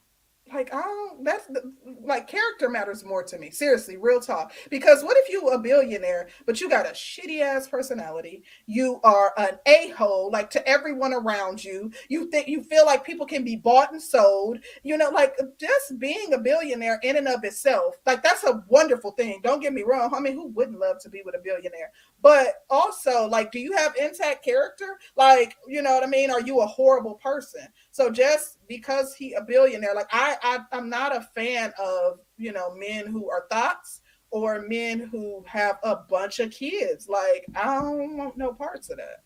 [0.52, 1.72] like I don't that's the,
[2.02, 3.50] like character matters more to me.
[3.50, 4.52] Seriously, real talk.
[4.70, 8.44] Because what if you a billionaire, but you got a shitty ass personality?
[8.66, 11.90] You are an a-hole like to everyone around you.
[12.08, 14.58] You think you feel like people can be bought and sold.
[14.82, 19.12] You know, like just being a billionaire in and of itself, like that's a wonderful
[19.12, 19.40] thing.
[19.42, 20.12] Don't get me wrong.
[20.14, 21.90] I mean, who wouldn't love to be with a billionaire?
[22.22, 24.98] But also, like, do you have intact character?
[25.16, 26.30] Like, you know what I mean?
[26.30, 27.66] Are you a horrible person?
[27.96, 32.52] So just because he a billionaire, like I, I I'm not a fan of you
[32.52, 37.08] know men who are thoughts or men who have a bunch of kids.
[37.08, 39.22] Like I don't want no parts of that.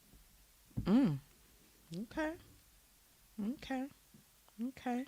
[0.85, 1.19] Mm.
[2.03, 2.31] Okay.
[3.55, 3.87] Okay.
[4.69, 5.05] Okay.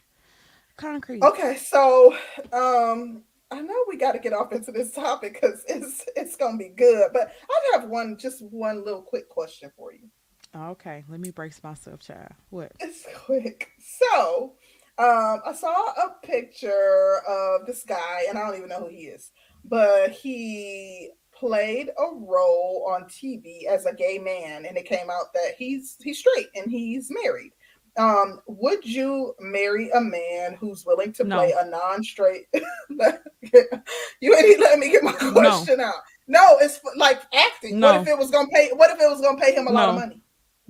[0.76, 1.22] Concrete.
[1.22, 2.16] Okay, so
[2.52, 6.58] um I know we got to get off into this topic because it's it's gonna
[6.58, 7.10] be good.
[7.12, 10.08] But I have one just one little quick question for you.
[10.54, 12.32] Okay, let me brace myself, child.
[12.50, 12.72] What?
[12.80, 13.70] It's quick.
[13.78, 14.54] So,
[14.98, 19.04] um, I saw a picture of this guy, and I don't even know who he
[19.06, 19.32] is,
[19.64, 25.32] but he played a role on TV as a gay man, and it came out
[25.32, 27.52] that he's he's straight and he's married.
[27.98, 31.36] Um, would you marry a man who's willing to no.
[31.36, 32.46] play a non-straight?
[32.54, 35.84] you ain't let me get my question no.
[35.84, 35.94] out.
[36.26, 37.80] No, it's like acting.
[37.80, 37.92] No.
[37.92, 38.70] What if it was gonna pay?
[38.72, 40.22] What if it was gonna pay him a lot of money?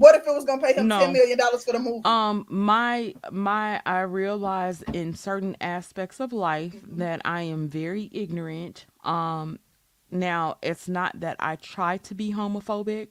[0.03, 0.99] What if it was gonna pay him no.
[0.99, 2.01] ten million dollars for the movie?
[2.05, 6.99] Um, my my I realize in certain aspects of life mm-hmm.
[6.99, 8.87] that I am very ignorant.
[9.05, 9.61] Um,
[10.11, 13.11] now it's not that I try to be homophobic,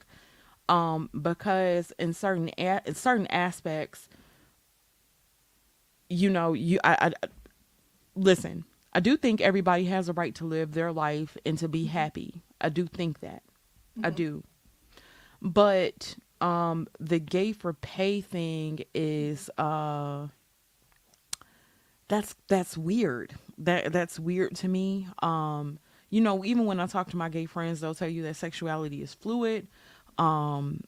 [0.67, 4.09] um, because in certain a- in certain aspects,
[6.09, 7.27] you know, you I, I
[8.17, 8.65] listen.
[8.91, 11.93] I do think everybody has a right to live their life and to be mm-hmm.
[11.93, 12.41] happy.
[12.59, 13.43] I do think that.
[13.97, 14.07] Mm-hmm.
[14.07, 14.43] I do.
[15.41, 20.27] But um the gay for pay thing is uh
[22.07, 23.35] that's that's weird.
[23.57, 25.07] That that's weird to me.
[25.21, 25.79] Um
[26.09, 29.01] you know, even when I talk to my gay friends, they'll tell you that sexuality
[29.01, 29.67] is fluid.
[30.17, 30.81] Um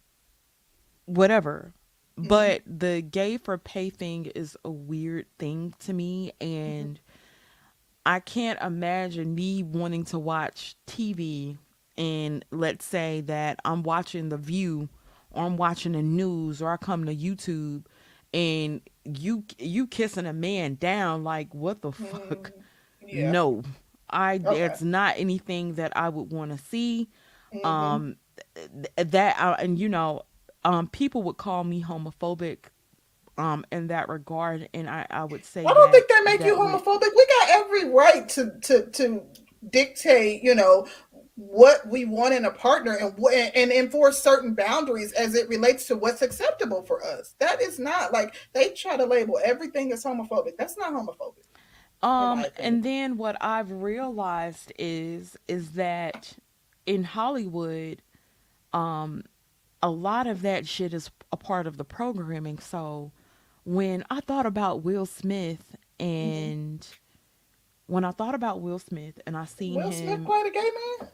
[1.06, 1.74] whatever.
[2.18, 2.28] Mm-hmm.
[2.28, 7.10] But the gay for pay thing is a weird thing to me and mm-hmm.
[8.06, 11.58] I can't imagine me wanting to watch TV
[11.98, 14.90] and let's say that I'm watching The View
[15.34, 17.86] or I'm watching the news or I come to YouTube
[18.34, 22.30] and you you kissing a man down like what the mm-hmm.
[22.30, 22.52] fuck?
[23.06, 23.32] Yeah.
[23.32, 23.64] No.
[24.10, 24.62] I okay.
[24.62, 27.10] it's not anything that I would want to see.
[27.54, 27.66] Mm-hmm.
[27.66, 28.16] Um
[28.96, 30.24] that I, and you know
[30.64, 32.66] um people would call me homophobic
[33.38, 36.40] um in that regard and I I would say I don't that, think that make
[36.40, 37.10] that you homophobic.
[37.16, 39.24] we got every right to to to
[39.70, 40.88] dictate, you know,
[41.36, 43.18] what we want in a partner and
[43.56, 47.36] and enforce certain boundaries as it relates to what's acceptable for us.
[47.40, 50.58] That is not like they try to label everything as homophobic.
[50.58, 51.44] That's not homophobic.
[52.04, 56.34] Um, and then what I've realized is is that
[56.86, 58.02] in Hollywood,
[58.74, 59.24] um,
[59.82, 62.60] a lot of that shit is a part of the programming.
[62.60, 63.12] So
[63.64, 66.06] when I thought about Will Smith mm-hmm.
[66.06, 67.94] and mm-hmm.
[67.94, 70.70] when I thought about Will Smith and I seen Will him, Smith played a gay
[71.00, 71.10] man.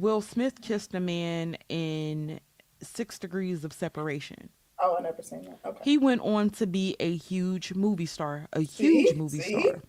[0.00, 2.40] Will Smith kissed a man in
[2.82, 4.50] Six Degrees of Separation.
[4.78, 5.58] Oh, I never seen that.
[5.64, 5.80] Okay.
[5.84, 9.14] He went on to be a huge movie star, a huge see?
[9.14, 9.60] movie see?
[9.60, 9.80] star.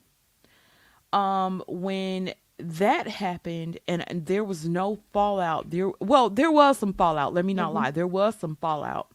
[1.13, 6.93] Um, when that happened and, and, there was no fallout, there well, there was some
[6.93, 7.33] fallout.
[7.33, 7.77] Let me not mm-hmm.
[7.77, 9.09] lie, there was some fallout,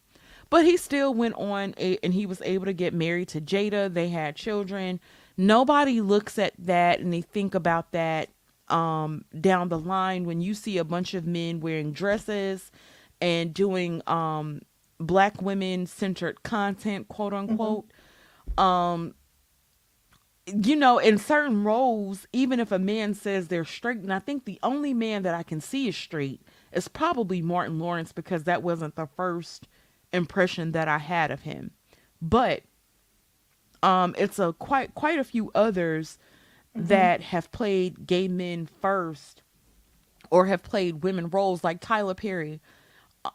[0.50, 3.92] but he still went on a, and he was able to get married to Jada.
[3.92, 5.00] They had children.
[5.36, 8.28] Nobody looks at that and they think about that
[8.72, 12.72] um, down the line when you see a bunch of men wearing dresses
[13.20, 14.62] and doing um,
[14.98, 17.86] black women centered content, quote unquote.
[18.56, 18.60] Mm-hmm.
[18.60, 19.14] Um,
[20.46, 24.44] you know, in certain roles, even if a man says they're straight, and I think
[24.44, 26.42] the only man that I can see is straight
[26.72, 29.68] is probably Martin Lawrence because that wasn't the first
[30.12, 31.70] impression that I had of him.
[32.20, 32.62] But
[33.84, 36.18] um, it's a quite quite a few others
[36.76, 36.86] mm-hmm.
[36.88, 39.42] that have played gay men first
[40.30, 42.60] or have played women roles like Tyler Perry.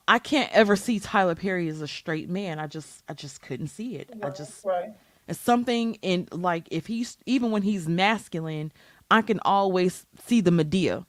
[0.07, 2.59] I can't ever see Tyler Perry as a straight man.
[2.59, 4.09] I just I just couldn't see it.
[4.13, 4.89] Right, I just right.
[5.27, 8.71] it's something in like if he's even when he's masculine,
[9.09, 11.05] I can always see the Madea.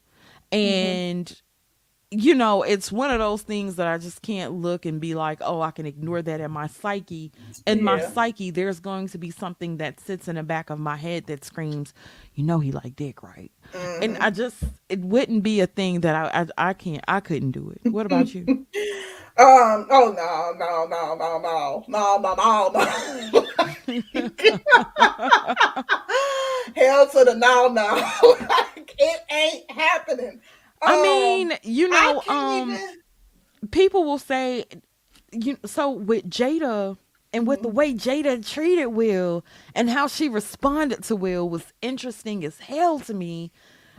[0.53, 0.57] Mm-hmm.
[0.57, 1.48] And mm-hmm
[2.11, 5.41] you know, it's one of those things that I just can't look and be like,
[5.43, 7.31] oh, I can ignore that in my psyche.
[7.67, 7.85] In yeah.
[7.85, 11.27] my psyche, there's going to be something that sits in the back of my head
[11.27, 11.93] that screams,
[12.35, 13.53] you know, he like dick, right?
[13.75, 14.03] Mm-hmm.
[14.03, 14.57] And I just,
[14.89, 17.83] it wouldn't be a thing that I, I, I can't, I couldn't do it.
[17.91, 18.47] What about you?
[19.39, 19.87] um.
[19.91, 22.87] Oh no, no, no, no, no, no, no, no, no.
[26.77, 28.05] Hell to the no, no.
[28.99, 30.41] it ain't happening.
[30.83, 33.71] I um, mean, you know, um, even...
[33.71, 34.65] people will say,
[35.33, 36.97] you so with Jada
[37.33, 37.69] and with mm-hmm.
[37.69, 42.99] the way Jada treated Will and how she responded to Will was interesting as hell
[43.01, 43.51] to me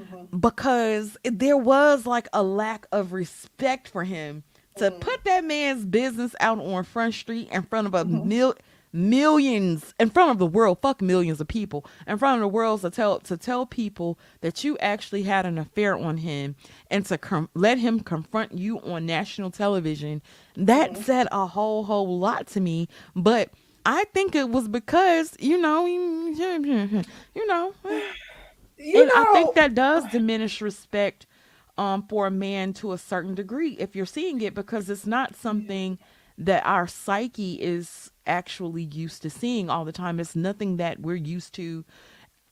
[0.02, 0.38] mm-hmm.
[0.38, 4.44] because there was like a lack of respect for him
[4.78, 5.00] to mm-hmm.
[5.00, 8.28] put that man's business out on Front Street in front of a mm-hmm.
[8.28, 8.56] mil
[8.92, 12.82] millions in front of the world fuck millions of people in front of the world
[12.82, 16.56] to tell to tell people that you actually had an affair on him
[16.90, 20.22] and to com- let him confront you on national television.
[20.56, 23.50] That said a whole whole lot to me but
[23.86, 26.36] i think it was because you know you
[27.48, 27.74] know
[28.78, 31.26] you and know, i think that does diminish respect
[31.78, 35.36] um for a man to a certain degree if you're seeing it because it's not
[35.36, 35.98] something
[36.38, 40.20] that our psyche is actually used to seeing all the time.
[40.20, 41.84] It's nothing that we're used to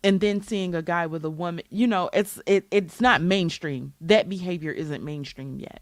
[0.03, 3.93] and then seeing a guy with a woman, you know, it's it it's not mainstream.
[4.01, 5.81] That behavior isn't mainstream yet.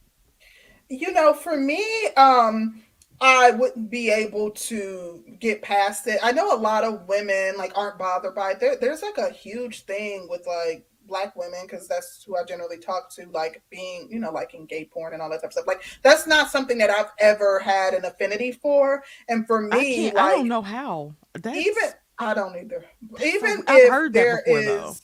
[0.89, 1.83] You know, for me,
[2.17, 2.81] um
[3.21, 6.19] I wouldn't be able to get past it.
[6.21, 8.59] I know a lot of women like aren't bothered by it.
[8.59, 12.77] There, there's like a huge thing with like black women because that's who I generally
[12.77, 15.53] talk to, like being, you know, like in gay porn and all that type of
[15.53, 15.67] stuff.
[15.67, 19.03] Like that's not something that I've ever had an affinity for.
[19.29, 21.15] And for me, I, like, I don't know how.
[21.33, 21.57] That's...
[21.57, 21.89] Even
[22.19, 22.85] I don't either.
[23.23, 24.95] Even I've if there before, is though.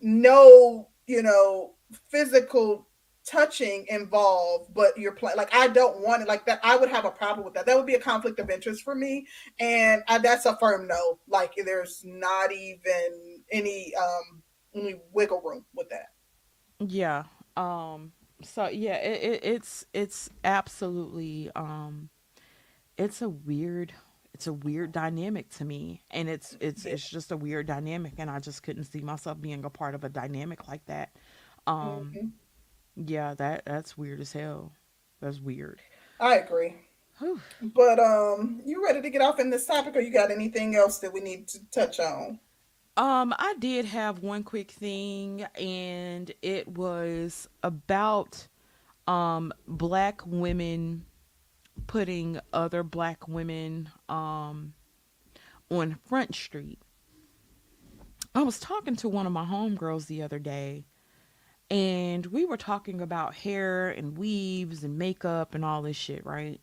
[0.00, 1.74] no, you know,
[2.08, 2.86] physical
[3.24, 6.60] touching involved, but you're playing like I don't want it like that.
[6.62, 7.66] I would have a problem with that.
[7.66, 9.26] That would be a conflict of interest for me,
[9.58, 11.18] and I, that's a firm no.
[11.26, 14.42] Like there's not even any um
[14.74, 16.12] any wiggle room with that.
[16.80, 17.24] Yeah.
[17.56, 18.12] Um.
[18.42, 22.10] So yeah, it, it, it's it's absolutely um,
[22.98, 23.92] it's a weird
[24.34, 28.30] it's a weird dynamic to me, and it's it's it's just a weird dynamic, and
[28.30, 31.10] I just couldn't see myself being a part of a dynamic like that.
[31.66, 32.12] Um.
[32.14, 32.26] Mm-hmm.
[32.96, 34.72] Yeah, that that's weird as hell.
[35.20, 35.80] That's weird.
[36.20, 36.74] I agree.
[37.18, 37.40] Whew.
[37.62, 40.98] But um, you ready to get off in this topic, or you got anything else
[40.98, 42.40] that we need to touch on?
[42.96, 48.46] Um, I did have one quick thing, and it was about
[49.06, 51.04] um black women
[51.86, 54.74] putting other black women um
[55.70, 56.78] on Front Street.
[58.34, 60.84] I was talking to one of my homegirls the other day,
[61.70, 66.60] and we were talking about hair and weaves and makeup and all this shit, right?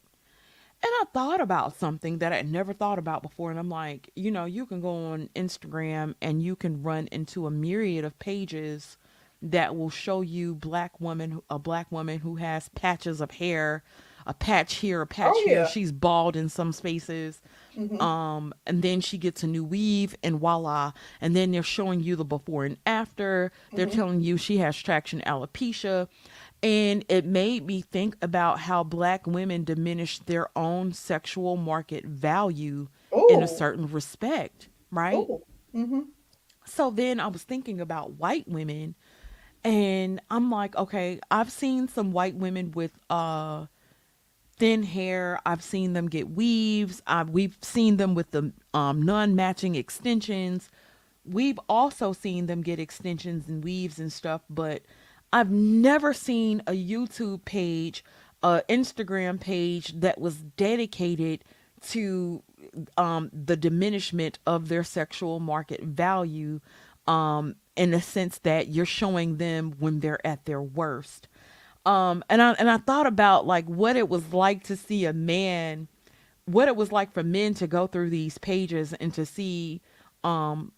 [0.84, 3.52] And I thought about something that I'd never thought about before.
[3.52, 7.46] And I'm like, you know, you can go on Instagram and you can run into
[7.46, 8.98] a myriad of pages
[9.44, 13.84] that will show you black woman a black woman who has patches of hair
[14.28, 15.64] a patch here a patch Oh here.
[15.64, 15.66] yeah.
[15.66, 17.42] she's bald in some spaces.
[17.76, 20.92] Hmm um and then she gets a new weave and voila.
[21.20, 23.52] And then they're showing you the before and after.
[23.76, 26.08] They're hmm telling you she has traction alopecia
[26.64, 32.88] and it made me think about how black women diminish their own sexual market value
[33.30, 33.48] in a Oh.
[33.48, 35.44] certain respect right Oh.
[35.74, 36.02] hmm
[36.66, 38.94] so then i was thinking about white women
[39.64, 43.66] and i'm like okay i've seen some white women with uh
[44.58, 45.40] thin hair.
[45.44, 47.02] I've seen them get weaves.
[47.08, 50.70] i we've seen them with the um, non-matching extensions.
[51.26, 54.84] We've also seen them get extensions and weaves and stuff, but
[55.34, 58.04] I've never seen a YouTube page,
[58.44, 61.44] a Instagram page that was dedicated
[61.90, 62.44] to
[62.98, 66.60] um, the diminishment of their sexual market value
[67.08, 71.28] um, in the sense that you're showing them when they're at their worst.
[71.84, 75.14] Um and i and i thought about like what it was like to see a
[75.14, 75.88] man
[76.46, 79.82] what it was like for men to go through these pages and to see
[80.24, 80.74] um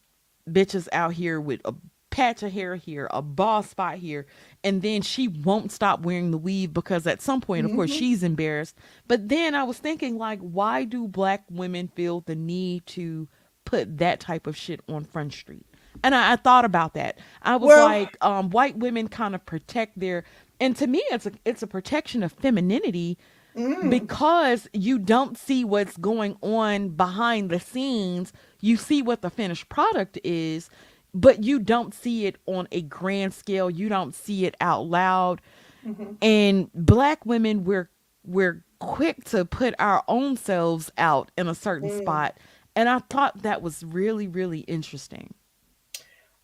[0.49, 1.73] bitches out here with a
[2.13, 4.27] patch of hair here a bald spot here
[4.63, 7.97] and then she won't stop wearing the weave because at some point of course hmm
[7.97, 8.77] she's embarrassed.
[9.07, 13.27] But then i was thinking like why do black women feel the need to
[13.65, 15.65] put that type of shit on front street?
[16.03, 17.19] And I, I thought about that.
[17.43, 20.25] I was Well, like um white women kind of protect their
[20.61, 23.17] and to me it's a it's a protection of femininity
[23.55, 28.33] mm, because you don't see what's going on behind the scenes.
[28.61, 30.69] You see what the finished product is
[31.13, 33.69] but you don't see it on a grand scale.
[33.69, 35.41] You don't see it out loud.
[35.83, 37.89] Hmm and black women we're
[38.25, 42.01] we're quick to put our own selves out in a certain mm.
[42.01, 42.37] spot.
[42.75, 45.33] And i thought that was really really interesting.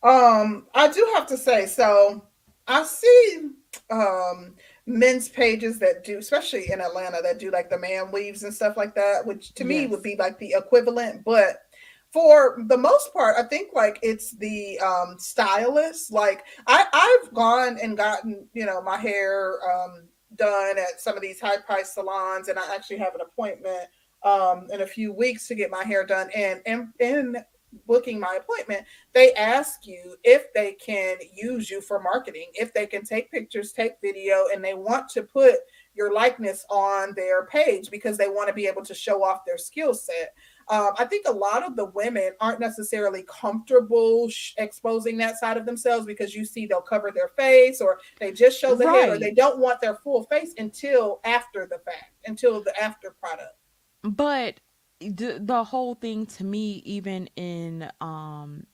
[0.01, 2.23] Um, I do have to say, so
[2.67, 3.49] I see
[3.89, 4.55] um
[4.85, 8.75] men's pages that do, especially in Atlanta, that do like the man weaves and stuff
[8.75, 11.23] like that, which to me would be like the equivalent.
[11.23, 11.63] But
[12.11, 16.11] for the most part, I think like it's the um stylist.
[16.11, 21.21] Like I I've gone and gotten, you know, my hair um done at some of
[21.21, 23.87] these high price salons, and I actually have an appointment
[24.23, 26.29] um in a few weeks to get my hair done.
[26.35, 27.37] And and in
[27.85, 28.83] booking my appointment
[29.13, 33.71] they ask you if they can use you for marketing, if they can take pictures,
[33.71, 35.55] take video, and they want to put
[35.93, 39.57] your likeness on their page because they want to be able to show off their
[39.57, 40.33] skill set.
[40.69, 45.57] Um, I think a lot of the women aren't necessarily comfortable sh- exposing that side
[45.57, 49.09] of themselves because you see they'll cover their face or they just show the head
[49.09, 53.55] or they don't want their full face until after the fact, until the after product.
[54.03, 54.59] but
[54.99, 58.65] the, the whole thing to me even in um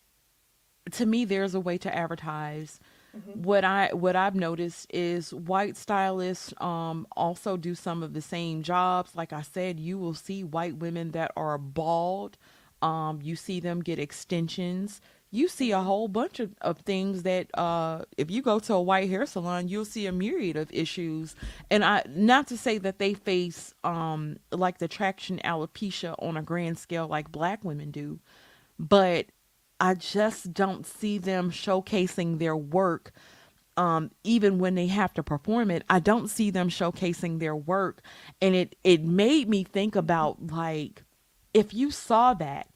[0.91, 2.79] to me there's a way to advertise
[3.15, 8.21] hmm what i what i've noticed is white stylists um also do some of the
[8.21, 9.15] same jobs.
[9.15, 12.37] Like i said you will see white women that are bald.
[12.81, 15.01] Um you see them get extensions.
[15.31, 18.81] You see a whole bunch of, of things that uh if you go to a
[18.81, 21.35] white hair salon you'll see a myriad of issues.
[21.71, 26.43] And i not to say that they face um like the traction alopecia on a
[26.43, 28.19] grand scale like black women do
[28.79, 29.27] but
[29.79, 33.11] I just don't see them showcasing their work
[33.77, 35.83] um even when they have to perform it.
[35.89, 38.01] I don't see them showcasing their work
[38.41, 41.03] and it it made me think about like
[41.53, 42.67] if you saw that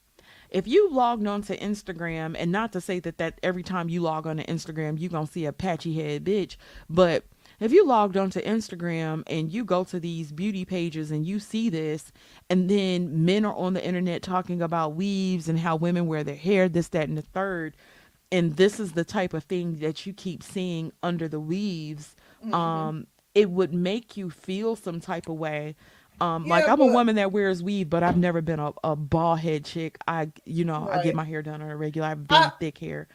[0.50, 4.26] if you logged onto Instagram and not to say that that every time you log
[4.26, 6.58] on to Instagram you to see a patchy head bitch,
[6.90, 7.24] but
[7.60, 11.70] if you logged onto Instagram and you go to these beauty pages and you see
[11.70, 12.12] this,
[12.50, 16.36] and then men are on the internet talking about weaves and how women wear their
[16.36, 17.76] hair, this, that, and the third,
[18.32, 22.54] and this is the type of thing that you keep seeing under the weaves, hmm
[22.54, 25.76] um, it would make you feel some type of way.
[26.20, 29.40] Um, like I'm a woman that wears weave, but I've never been a, a bald
[29.40, 29.98] head chick.
[30.08, 32.08] I, you know, I get my hair done on a regular.
[32.08, 33.08] I have I thick hair.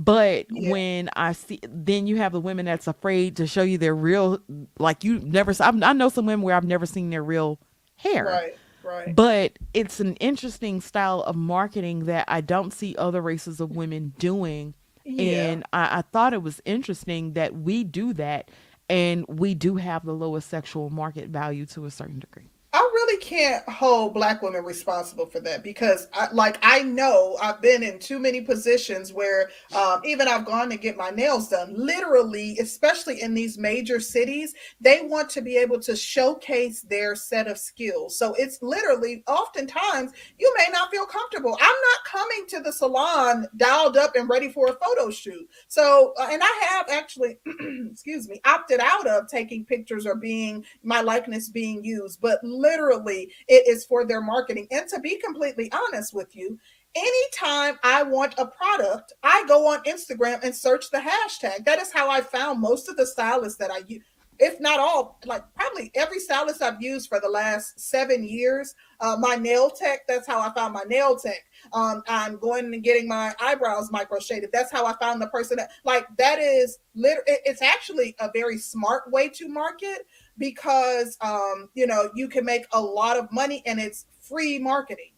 [0.00, 3.78] But yeah, when I see, then you have the women that's afraid to show you
[3.78, 4.38] their real,
[4.78, 5.52] like you never.
[5.58, 7.58] I've, I know some women where I've never seen their real
[7.96, 9.16] hair, right, right.
[9.16, 14.14] but it's an interesting style of marketing that I don't see other races of women
[14.20, 14.74] doing.
[15.04, 15.46] Yeah.
[15.46, 18.52] And I, I thought it was interesting that we do that,
[18.88, 22.50] and we do have the lowest sexual market value to a certain degree.
[22.70, 27.62] I really can't hold black women responsible for that because I, like i know i've
[27.62, 31.72] been in too many positions where um, even i've gone to get my nails done.
[31.74, 37.46] Literally especially in these major cities they want to be able to showcase their set
[37.46, 38.18] of skills.
[38.18, 41.56] So it's literally oftentimes you may not feel comfortable.
[41.60, 45.48] I'm not coming to the salon dialed up and ready for a photo shoot.
[45.68, 47.38] So uh, and i have actually
[47.90, 52.20] excuse me opted out of taking pictures or being my likeness being used.
[52.20, 54.66] But literally it is for their marketing.
[54.70, 56.58] And to be completely honest with you,
[56.94, 61.64] anytime I want a product, I go on Instagram and search the hashtag.
[61.64, 64.02] That is how I found most of the stylists that I use.
[64.40, 68.72] If not all, like probably every stylist I've used for the last seven years.
[69.00, 71.42] Uh, my nail tech, that's how I found my nail tech.
[71.72, 74.50] Um, I'm going and getting my eyebrows micro shaded.
[74.52, 78.58] That's how I found the person that, like, that is literally, it's actually a very
[78.58, 80.06] smart way to market
[80.38, 85.12] because um, you know you can make a lot of money and it's free marketing.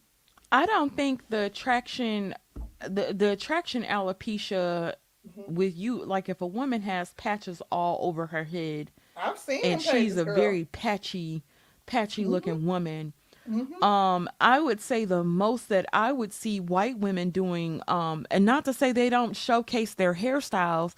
[0.53, 2.35] I don't think the attraction,
[2.81, 4.95] the the attraction alopecia
[5.27, 5.55] mm-hmm.
[5.55, 9.81] with you, like if a woman has patches all over her head, I've seen and
[9.81, 10.35] she's a girl.
[10.35, 11.43] very patchy,
[11.87, 12.31] patchy mm-hmm.
[12.31, 13.13] looking woman.
[13.49, 13.83] Mm-hmm.
[13.83, 18.45] Um, I would say the most that I would see white women doing, um, and
[18.45, 20.95] not to say they don't showcase their hairstyles,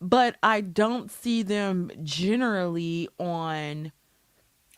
[0.00, 3.92] but I don't see them generally on.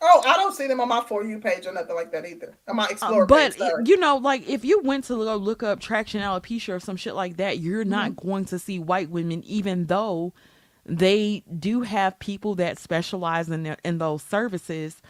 [0.01, 2.57] Oh, I don't see them on my for you page or nothing like that either.
[2.69, 5.81] On my explore but page, you know, like if you went to go look up
[5.81, 8.27] traction alopecia or some shit like that, you're not mm-hmm.
[8.27, 10.33] going to see white women, even though
[10.85, 15.01] they do have people that specialize in their, in those services.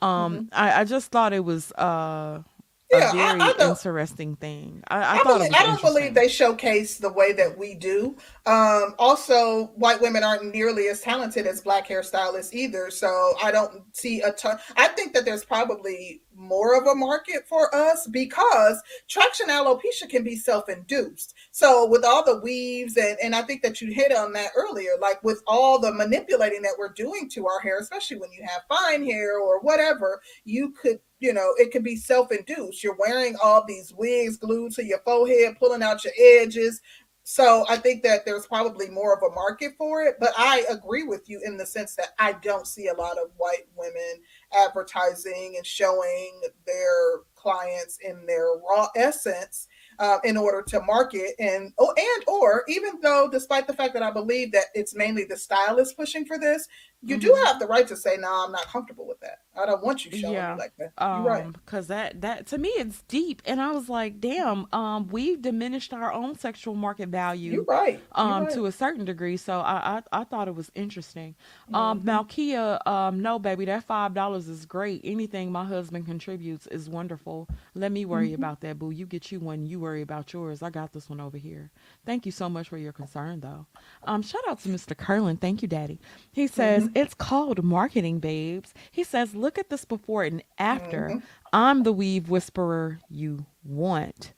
[0.00, 0.44] Um, mm-hmm.
[0.52, 2.42] I, I just thought it was uh
[2.90, 4.82] yeah, a very I, I interesting thing.
[4.88, 8.16] I, I, thought believe, I don't believe they showcase the way that we do.
[8.46, 12.90] Um, also, white women aren't nearly as talented as black hairstylists either.
[12.90, 14.58] So I don't see a ton.
[14.76, 20.22] I think that there's probably more of a market for us because traction alopecia can
[20.22, 21.34] be self-induced.
[21.50, 24.92] So with all the weaves and and I think that you hit on that earlier,
[25.00, 28.62] like with all the manipulating that we're doing to our hair, especially when you have
[28.68, 32.84] fine hair or whatever, you could you know, it could be self induced.
[32.84, 36.80] You're wearing all these wigs glued to your forehead, pulling out your edges.
[37.24, 40.16] So I think that there's probably more of a market for it.
[40.18, 43.30] But I agree with you in the sense that I don't see a lot of
[43.36, 44.22] white women
[44.52, 49.68] advertising and showing their clients in their raw essence
[49.98, 54.02] uh, in order to market and oh and or even though despite the fact that
[54.02, 56.66] i believe that it's mainly the stylist pushing for this
[57.02, 57.26] you mm-hmm.
[57.26, 60.04] do have the right to say no i'm not comfortable with that i don't want
[60.04, 60.54] you showing yeah.
[60.54, 63.70] me like that You're um, right because that that to me it's deep and i
[63.72, 68.00] was like damn um we've diminished our own sexual market value You're right.
[68.16, 68.54] You're um right.
[68.54, 71.34] to a certain degree so i i, I thought it was interesting
[71.72, 72.08] um mm-hmm.
[72.08, 77.48] malkia um no baby that five dollars is great anything my husband contributes is wonderful
[77.74, 78.42] let me worry mm-hmm.
[78.42, 81.20] about that boo you get you one you worry about yours i got this one
[81.20, 81.70] over here
[82.04, 83.66] thank you so much for your concern though
[84.04, 85.98] um shout out to mr curlin thank you daddy
[86.32, 88.74] he says it's called marketing, babes.
[88.90, 91.08] He says, look at this before and after.
[91.08, 91.18] Mm-hmm.
[91.52, 94.34] I'm the weave whisperer you want.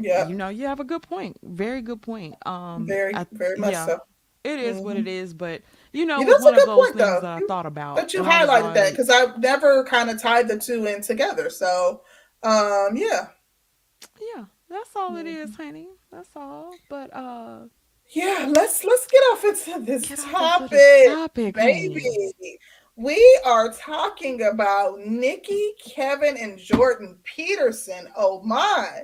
[0.00, 0.26] Yeah.
[0.26, 1.38] You know, you have a good point.
[1.42, 2.34] Very good point.
[2.46, 4.00] Um very, I, very much yeah, so.
[4.44, 4.84] It is mm-hmm.
[4.84, 5.36] what it mm-hmm.
[5.36, 5.62] but
[5.92, 7.28] you know, yeah, one of those point, things though.
[7.28, 7.96] I thought about.
[7.96, 11.50] But you highlighted like, that because I've never kind of tied the two in together.
[11.50, 12.02] So,
[12.42, 13.28] um, yeah.
[14.20, 15.26] Yeah, that's all mm-hmm.
[15.26, 15.88] it is, honey.
[16.10, 16.74] That's all.
[16.88, 17.66] But uh
[18.10, 22.00] yeah, let's let's get off into this topic, topic, baby.
[22.00, 22.58] Honey.
[22.98, 28.08] We are talking about Nikki, Kevin, and Jordan Peterson.
[28.16, 29.02] Oh my.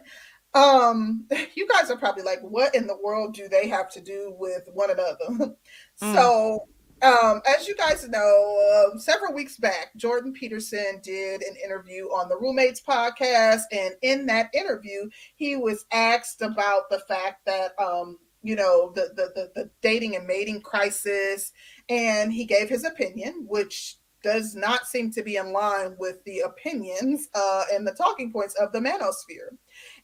[0.53, 4.35] Um, you guys are probably like, what in the world do they have to do
[4.37, 5.55] with one another?
[6.03, 6.13] Mm.
[6.13, 6.67] So
[7.03, 12.29] um, as you guys know, uh, several weeks back, Jordan Peterson did an interview on
[12.29, 13.63] the Roommates podcast.
[13.73, 19.09] And in that interview, he was asked about the fact that um, you know the,
[19.17, 21.53] the the the, dating and mating crisis.
[21.89, 26.41] And he gave his opinion which does not seem to be in line with the
[26.41, 29.57] opinions uh, and the talking points of the manosphere.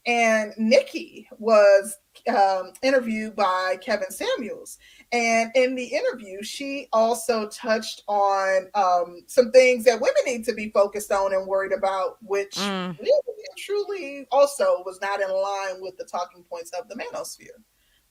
[0.05, 1.97] And nikki was
[2.29, 4.77] um, interviewed by kevin samuels.
[5.11, 10.53] And in the interview she also touched on um, some things that women need to
[10.53, 12.97] be focused on and worried about which mm.
[12.99, 13.21] really
[13.57, 17.59] truly also was not in line with the talking points of the manosphere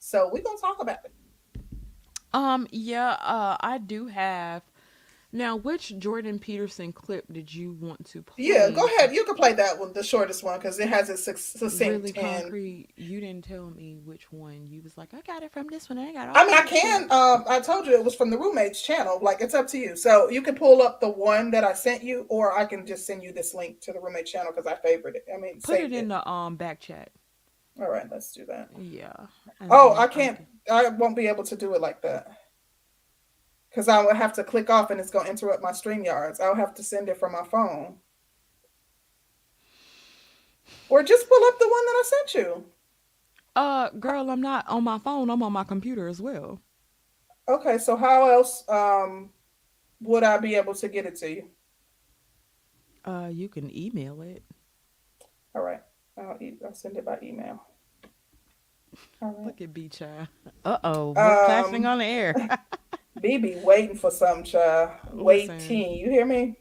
[0.01, 1.13] so we're gonna talk about it.
[2.33, 4.63] Um, yeah, uh, I do have
[5.33, 8.47] Now, which Jordan Peterson clip did you want to play?
[8.49, 9.13] Yeah, go ahead.
[9.15, 12.17] You can play that one, the shortest one, because it has a succinct Really and.
[12.17, 12.91] concrete.
[12.97, 14.69] You didn't tell me which one.
[14.71, 15.99] You was like, I got it from this one.
[15.99, 16.29] I got.
[16.29, 17.03] All I mean, I can.
[17.13, 19.21] Um, I told you it was from the roommates channel.
[19.23, 19.97] Like, it's up to you.
[19.97, 23.07] So you can pull up the one that I sent you, or I can just
[23.07, 25.25] send you this link to the roommate channel because I favored it.
[25.33, 27.11] I mean, Put it in the um back chat.
[27.81, 28.71] All right, let's do that.
[28.79, 29.13] Yeah.
[29.61, 30.47] and Oh, I can't.
[30.71, 32.39] I won't be able to do it like that
[33.69, 36.41] because I would have to click off, and it's going to interrupt my stream yards.
[36.41, 37.97] I'll have to send it from my phone,
[40.89, 42.65] or just pull up the one that I sent you.
[43.57, 45.31] Uh, girl, I'm not on my phone.
[45.31, 46.61] I'm on my computer as well.
[47.49, 49.31] Okay, so how else um
[50.01, 51.49] would I be able to get it to you?
[53.05, 54.43] Uh, you can email it.
[55.55, 55.83] All right,
[56.17, 57.63] I'll, e- I'll send it by email.
[59.23, 59.47] All right.
[59.47, 60.29] Look at B child.
[60.65, 62.35] Uh oh, we're flashing Um, on the air.
[63.19, 64.93] BB waiting for some child.
[65.13, 65.25] Listen.
[65.25, 65.93] Waiting.
[65.99, 66.57] You hear me?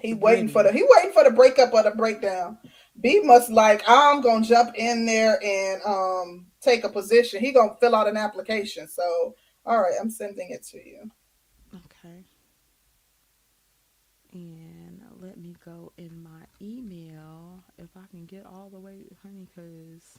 [0.00, 2.58] He waiting for the he waiting for the breakup or the breakdown.
[3.00, 7.40] B must like I'm gonna jump in there and um take a position.
[7.40, 8.88] He gonna fill out an application.
[8.88, 9.34] So
[9.66, 11.10] all right, I'm sending it to you.
[11.74, 12.24] Okay.
[14.32, 19.46] And let me go in my email if I can get all the way, honey,
[19.54, 20.18] because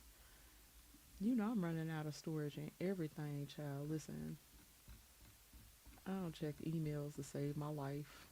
[1.20, 3.90] you know I'm running out of storage and everything, child.
[3.90, 4.38] Listen,
[6.08, 8.28] I don't check emails to save my life.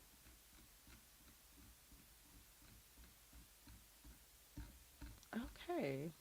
[5.36, 6.14] Okay.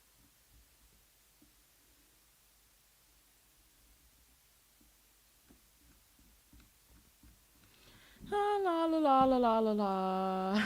[8.32, 10.62] Ah, la la la la la la la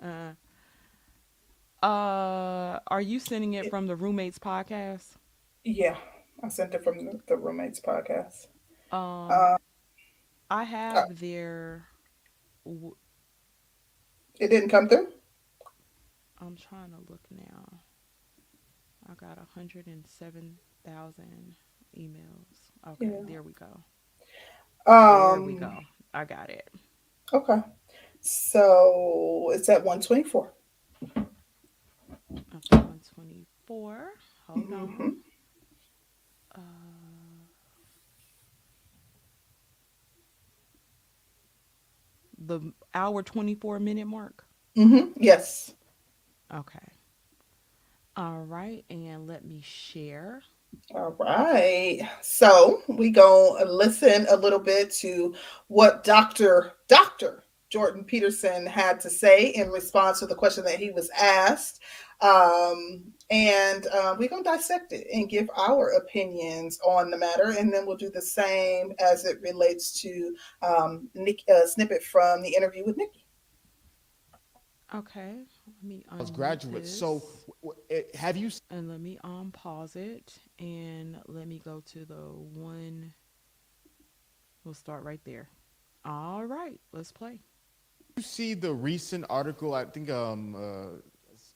[0.00, 0.32] la.
[1.82, 5.12] uh, are you sending it from the roommates podcast?
[5.64, 5.96] Yeah,
[6.42, 8.46] I sent it from the, the roommates podcast.
[8.92, 9.56] Um, Uh,
[10.50, 11.86] I have their.
[12.64, 12.96] w-
[14.38, 15.08] it didn't come through.
[16.40, 17.80] I'm trying to look now.
[19.08, 21.54] I got hundred and seven thousand
[21.96, 22.70] emails.
[22.86, 23.22] Okay, Yeah.
[23.26, 23.84] there we go.
[24.86, 25.72] Um, there Um, we go.
[26.14, 26.68] I got it.
[27.32, 27.62] Okay,
[28.20, 30.52] so it's at 124.
[32.36, 34.10] Okay, one twenty four.
[34.46, 34.88] Hold on.
[34.88, 35.16] Mhm.
[36.54, 36.60] Uh,
[42.38, 42.60] the
[42.94, 44.44] hour 24 minute mark.
[44.76, 45.12] Mhm.
[45.16, 45.74] Yes.
[46.52, 46.78] Okay.
[48.16, 48.84] All right.
[48.90, 50.42] And let me share.
[50.94, 52.00] All right.
[52.22, 55.34] So we go listen a little bit to
[55.68, 56.72] what Dr.
[56.88, 57.44] Dr.
[57.70, 61.80] Jordan Peterson had to say in response to the question that he was asked.
[62.22, 67.54] Um, and uh, we're going to dissect it and give our opinions on the matter.
[67.58, 72.42] And then we'll do the same as it relates to um, Nick, uh, snippet from
[72.42, 73.24] the interview with Nikki.
[74.94, 75.38] Okay.
[75.66, 76.90] Let me as unmute graduates.
[76.90, 81.82] So, this, w- w- have you and let me unpause it and let me go
[81.92, 83.12] to the one.
[84.64, 85.48] We'll start right there.
[86.04, 86.78] All right.
[86.92, 87.40] Let's play.
[88.16, 89.74] You see the recent article?
[89.74, 90.98] I think um, uh,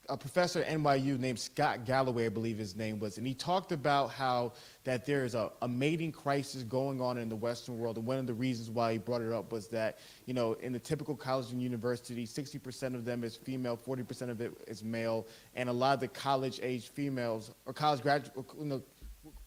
[0.09, 3.71] a professor at NYU named Scott Galloway, I believe his name was, and he talked
[3.71, 4.53] about how
[4.83, 8.17] that there is a, a mating crisis going on in the Western world, and one
[8.17, 11.15] of the reasons why he brought it up was that you know in the typical
[11.15, 15.73] college and university, 60% of them is female, 40% of it is male, and a
[15.73, 18.81] lot of the college-age females or college graduate, you know,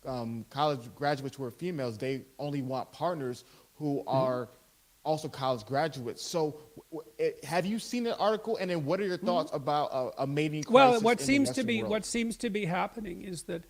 [0.07, 3.45] um, college graduates who are females, they only want partners
[3.77, 4.49] who are
[5.05, 6.23] also college graduates.
[6.23, 8.57] So, w- w- it- have you seen the article?
[8.59, 10.73] And then, what are your thoughts about a, a mating crisis?
[10.73, 11.91] Well, what seems to be world?
[11.91, 13.65] what seems to be happening is that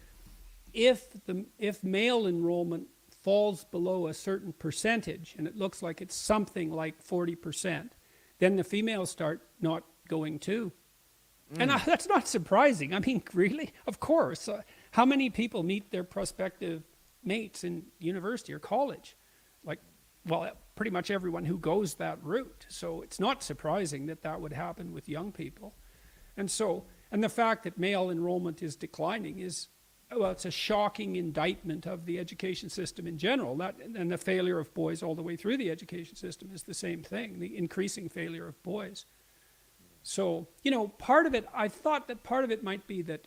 [0.73, 2.89] if the if male enrollment
[3.23, 7.93] falls below a certain percentage, and it looks like it's something like forty percent,
[8.39, 10.73] then the females start not going too.
[11.59, 12.95] And I, that's not surprising.
[12.95, 14.49] I mean, really, of course.
[14.49, 14.63] Uh,
[14.93, 16.85] how many people meet their prospective
[17.25, 19.17] mates in university or college?
[19.65, 19.81] Like,
[20.27, 20.51] well,
[20.81, 22.65] pretty much everyone who goes that route.
[22.71, 25.75] So it's not surprising that that would happen with young people.
[26.39, 29.69] And so, and the fact that male enrollment is declining is,
[30.11, 33.59] well, it's a shocking indictment of the education system in general.
[33.59, 36.73] That, and the failure of boys all the way through the education system is the
[36.73, 39.05] same thing, the increasing failure of boys.
[40.03, 43.27] So, you know, part of it, I thought that part of it might be that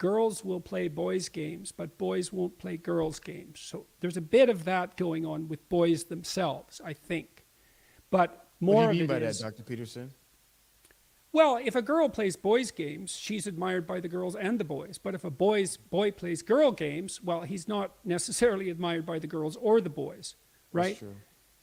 [0.00, 3.60] girls will play boys' games, but boys won't play girls' games.
[3.60, 7.44] So there's a bit of that going on with boys themselves, I think.
[8.10, 9.62] But more what do you mean of by is, that, Dr.
[9.62, 10.10] Peterson?
[11.32, 14.96] well, if a girl plays boys' games, she's admired by the girls and the boys.
[14.96, 19.26] But if a boy's boy plays girl games, well, he's not necessarily admired by the
[19.26, 20.34] girls or the boys,
[20.72, 20.88] right?
[20.88, 21.16] That's true.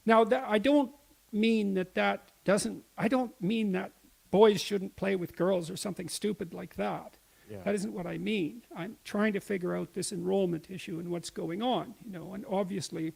[0.06, 0.92] Now, that, I don't
[1.32, 3.90] mean that that doesn't, I don't mean that
[4.30, 7.17] boys shouldn't play with girls or something stupid like that.
[7.50, 7.58] Yeah.
[7.64, 8.62] That isn't what I mean.
[8.76, 12.44] I'm trying to figure out this enrollment issue and what's going on, you know, and
[12.48, 13.12] obviously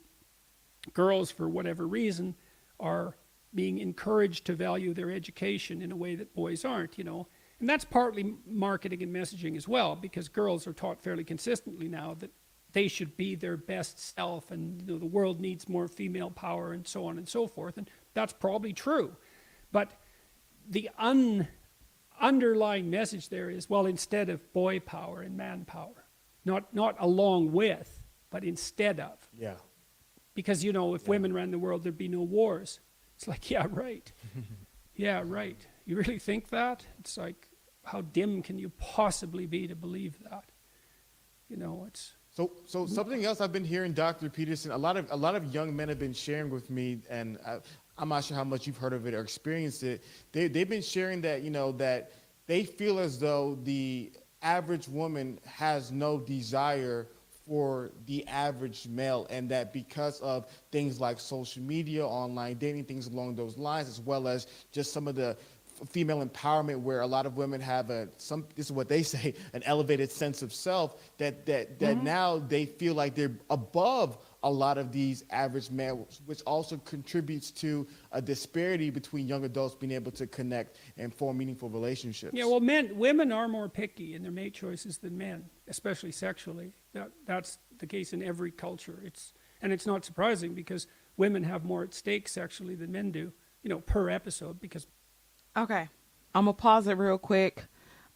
[0.94, 2.34] girls, for whatever reason,
[2.80, 3.16] are
[3.54, 7.26] being encouraged to value their education in a way that boys aren't, you know.
[7.60, 12.16] And that's partly marketing and messaging as well, because girls are taught fairly consistently now
[12.18, 12.30] that
[12.72, 16.72] they should be their best self and you know, the world needs more female power
[16.72, 17.76] and so on and so forth.
[17.76, 19.14] And that's probably true.
[19.70, 19.92] But
[20.68, 21.46] the un,
[22.22, 26.06] underlying message there is well, instead of boy power and man power,
[26.44, 28.00] not, not along with,
[28.30, 29.18] but instead of.
[29.38, 29.54] Yeah.
[30.34, 32.80] Because, you know, if women ran the world, there'd be no wars.
[33.16, 34.10] It's like, yeah, right.
[34.94, 35.58] yeah, right.
[35.84, 36.84] You really think that?
[37.00, 37.48] It's like,
[37.84, 40.44] how dim can you possibly be to believe that?
[41.48, 42.12] You know, it's.
[42.30, 44.30] So, so something else I've been hearing, Dr.
[44.30, 44.70] Peterson.
[44.70, 47.58] A lot of a lot of young men have been sharing with me, and I,
[47.98, 50.02] I'm not sure how much you've heard of it or experienced it.
[50.32, 52.12] They they've been sharing that you know that
[52.46, 54.12] they feel as though the
[54.42, 57.08] average woman has no desire
[57.46, 63.08] for the average male, and that because of things like social media, online dating, things
[63.08, 65.36] along those lines, as well as just some of the
[65.90, 69.34] female empowerment where a lot of women have a some this is what they say
[69.52, 72.04] an elevated sense of self that that that mm-hmm.
[72.04, 77.50] now they feel like they're above a lot of these average males which also contributes
[77.50, 82.44] to a disparity between young adults being able to connect and form meaningful relationships Yeah,
[82.46, 86.72] well, men, women are more picky in their mate choices than men, especially sexually.
[86.94, 89.00] That, that's the case in every culture.
[89.04, 89.32] It's,
[89.62, 90.86] and it's not surprising because
[91.16, 93.32] women have more at stake sexually than men do,
[93.62, 94.86] you know, per episode because
[95.56, 95.88] Okay.
[96.34, 97.64] I'm gonna pause it real quick,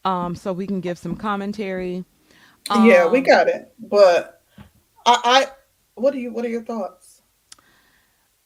[0.05, 2.05] um, so we can give some commentary.
[2.73, 3.73] yeah, we Um, got it.
[3.79, 4.43] But
[5.07, 5.47] I, I
[5.97, 7.23] what do you what are your thoughts?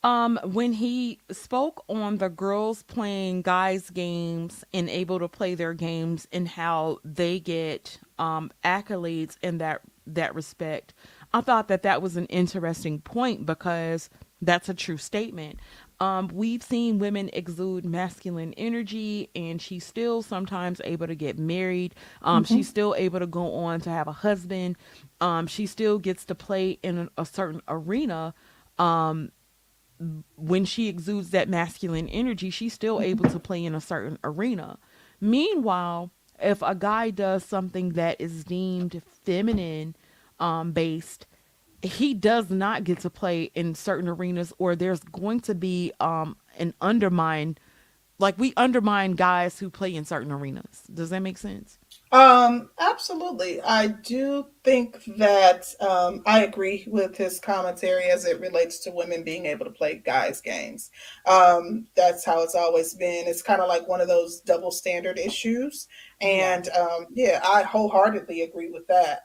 [0.03, 5.75] Um, when he spoke on the girls playing guys games and able to play their
[5.75, 10.95] games and how they get um accolades in that that respect,
[11.35, 14.09] I thought that that was an interesting point because
[14.41, 15.59] that's a true statement.
[16.01, 21.95] Um, we've seen women exude masculine energy, and she's still sometimes able to get married.
[22.23, 24.77] Um, She's still able to go on to have a husband.
[25.21, 28.35] Um, she still gets to play in a, certain arena
[30.37, 34.79] when she exudes that masculine energy, she's still able to play in a certain arena.
[35.21, 36.11] Meanwhile,
[36.43, 39.95] if a guy does something that is deemed feminine
[40.39, 41.27] um, based,
[41.83, 46.37] he does not get to play in certain arenas, or there's going to be um,
[46.59, 47.57] an undermine.
[48.19, 50.83] Like we undermine guys who play in certain arenas.
[50.93, 51.79] Does that make sense?
[52.13, 53.63] Um, absolutely.
[53.63, 59.23] I do think that um, I agree with his commentary as it relates to women
[59.23, 60.91] being able to play guys' games.
[61.25, 63.27] Um, that's how it's always been.
[63.29, 65.87] It's kind of like one of those double standard issues.
[66.21, 69.21] And um, yeah, I wholeheartedly agree with that.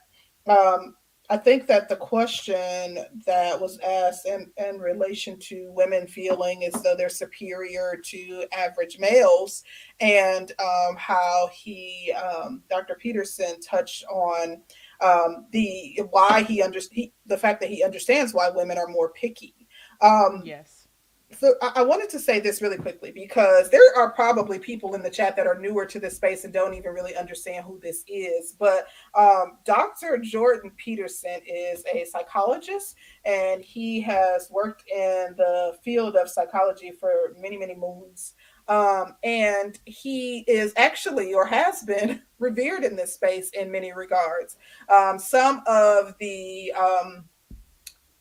[0.46, 0.94] Um,
[1.28, 6.80] I think that the question that was asked in, in relation to women feeling as
[6.82, 9.64] though they're superior to average males
[10.00, 12.94] and um, how he, um, Dr.
[12.94, 14.62] Peterson, touched on
[15.00, 19.10] um, the why he under he, the fact that he understands why women are more
[19.10, 19.54] picky.
[20.00, 20.75] Um, Yes.
[21.32, 25.10] So I, wanted to say this really quickly because there are probably people in the
[25.10, 28.52] chat that are newer to this space and don't even really understand who this is.
[28.58, 30.18] But um, Dr.
[30.18, 32.94] Jordan Peterson is a psychologist
[33.24, 38.34] and he has worked in the field of psychology for many, many moons.
[38.68, 44.56] Um, and he is actually or has been revered in this space in many regards.
[44.94, 47.24] Um, some of the um,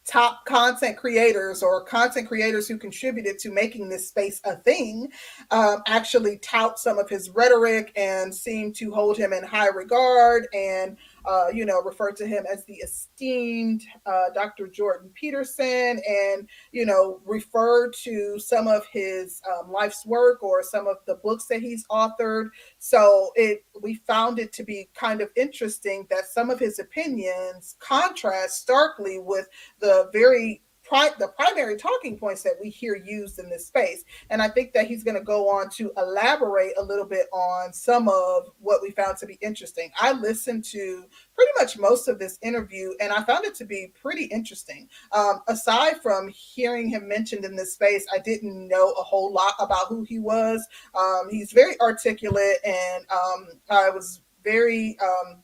[0.06, 5.12] top content creators or content creators who contributed to making this space a thing
[5.52, 10.48] um, actually tout some of his rhetoric and seem to hold him in high regard
[10.54, 10.96] and
[11.28, 16.86] uh, you know refer to him as the esteemed uh, dr jordan peterson and you
[16.86, 21.62] know refer to some of his um, life's work or some of the books that
[21.62, 22.50] he's authored.
[22.80, 27.76] So it we found it to be kind of interesting that some of his opinions
[27.80, 29.48] contrast starkly with
[29.80, 34.42] the very pri- the primary talking points that we hear used in this space and
[34.42, 38.08] i think that he's going to go on to elaborate a little bit on some
[38.08, 42.38] of what we found to be interesting i listened to pretty much most of this
[42.42, 47.46] interview and i found it to be pretty interesting um, aside from hearing him mentioned
[47.46, 51.52] in this space i didn't know a whole lot about who he was um, he's
[51.52, 55.42] very articulate and um, i was very um,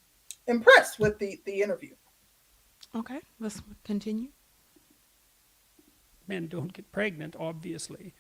[0.48, 1.94] impressed with the the interview
[2.94, 3.20] Okay.
[3.40, 4.30] Let's continue.
[6.32, 8.14] Men don't get pregnant, obviously.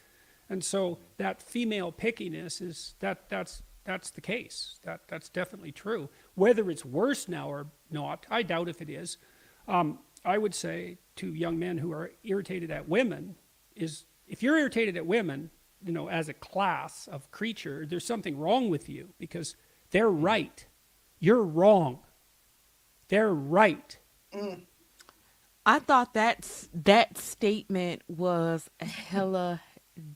[0.49, 4.79] And so that female pickiness is that that's that's the case.
[4.83, 6.09] That that's definitely true.
[6.35, 9.17] Whether it's worse now or not, I doubt if it is.
[9.67, 13.35] Um, I would say to young men who are irritated at women
[13.75, 15.49] is if you're irritated at women,
[15.83, 19.55] you know, as a class of creature, there's something wrong with you because
[19.91, 20.67] they're right.
[21.19, 21.99] You're wrong.
[23.07, 23.97] They're right.
[24.33, 24.63] Mm.
[25.65, 29.61] I thought that that statement was hella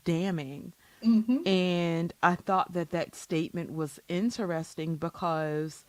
[0.04, 0.72] damning.
[1.04, 1.46] Mm-hmm.
[1.46, 5.84] And I thought that that statement was interesting because,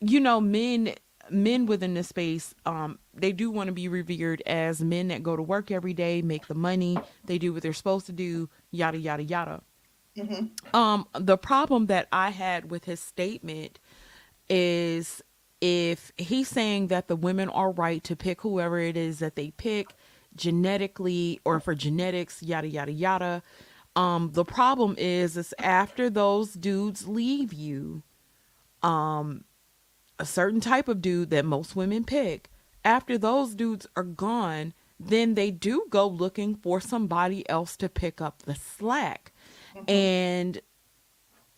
[0.00, 0.94] you know, men
[1.30, 5.36] men within this space, um, they do want to be revered as men that go
[5.36, 8.98] to work every day, make the money, they do what they're supposed to do, yada
[8.98, 9.62] yada yada.
[10.16, 10.76] Mm-hmm.
[10.76, 13.78] Um, the problem that I had with his statement
[14.48, 15.22] is
[15.62, 19.52] if he's saying that the women are right to pick whoever it is that they
[19.52, 19.94] pick
[20.34, 23.42] genetically or for genetics, yada yada yada.
[23.94, 28.02] Um, the problem is is after those dudes leave you,
[28.82, 29.44] um,
[30.18, 32.50] a certain type of dude that most women pick,
[32.84, 38.20] after those dudes are gone, then they do go looking for somebody else to pick
[38.20, 39.32] up the slack.
[39.76, 39.90] Mm-hmm.
[39.90, 40.60] And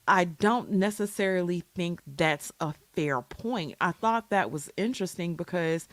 [0.06, 3.76] I don't necessarily think that's a fair point.
[3.80, 5.88] I thought that was interesting because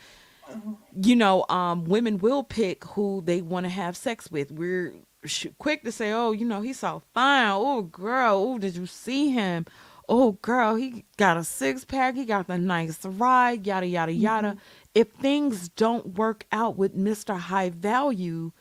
[1.00, 4.50] you know, um, women will pick who they want to have sex with.
[4.52, 4.94] We're
[5.58, 7.50] quick to say, "Oh, you know, he's so fine.
[7.52, 9.66] Oh, girl, oh, did you see him?
[10.08, 12.16] Oh, girl, he got a six pack.
[12.16, 13.66] He got the nice ride.
[13.66, 14.56] Yada yada yada."
[14.94, 18.52] If things don't work out with Mister High Value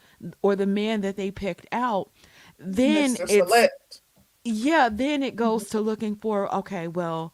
[0.41, 2.11] or the man that they picked out,
[2.59, 3.25] then Mr.
[3.29, 4.01] it's Select.
[4.43, 7.33] yeah, then it goes to looking for, okay, well,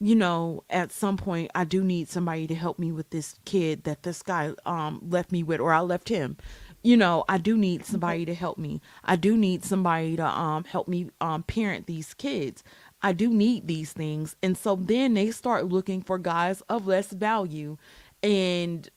[0.00, 3.84] you know, at some point I do need somebody to help me with this kid
[3.84, 6.36] that this guy um left me with or I left him.
[6.82, 8.80] You know, I do need somebody to help me.
[9.04, 12.62] I do need somebody to um help me um parent these kids.
[13.02, 14.36] I do need these things.
[14.42, 17.76] And so then they start looking for guys of less value
[18.22, 18.88] and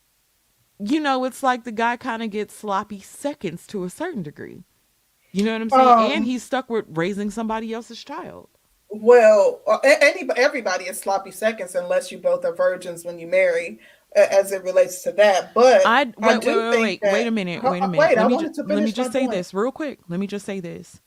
[0.84, 4.64] you know, it's like the guy kind of gets sloppy seconds to a certain degree.
[5.34, 5.96] You know what I'm saying?
[5.98, 8.50] Um, and he's stuck with raising somebody else's child.
[8.92, 13.80] Well, anybody, everybody is sloppy seconds unless you both are virgins when you marry,
[14.16, 15.54] as it relates to that.
[15.54, 17.86] But I wait, wait, do wait, think wait, that- wait a minute, Uh, wait a
[17.86, 18.00] uh, minute.
[18.08, 19.32] Wait, I let me wanted ju- to let me just say point.
[19.32, 20.00] this real quick.
[20.10, 21.00] Let me just say this.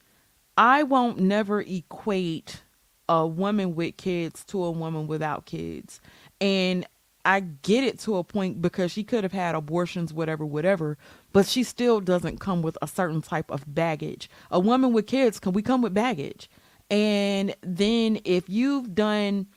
[0.57, 2.63] I won't never equate
[3.09, 6.01] a woman with kids to a woman without kids.
[6.41, 6.87] And
[7.27, 10.97] I get it to a point because she could have had abortions, whatever, whatever,
[11.33, 14.31] but she still doesn't come with a certain type of baggage.
[14.51, 16.49] A woman with kids, can we come with baggage?
[16.95, 19.49] And then if you've done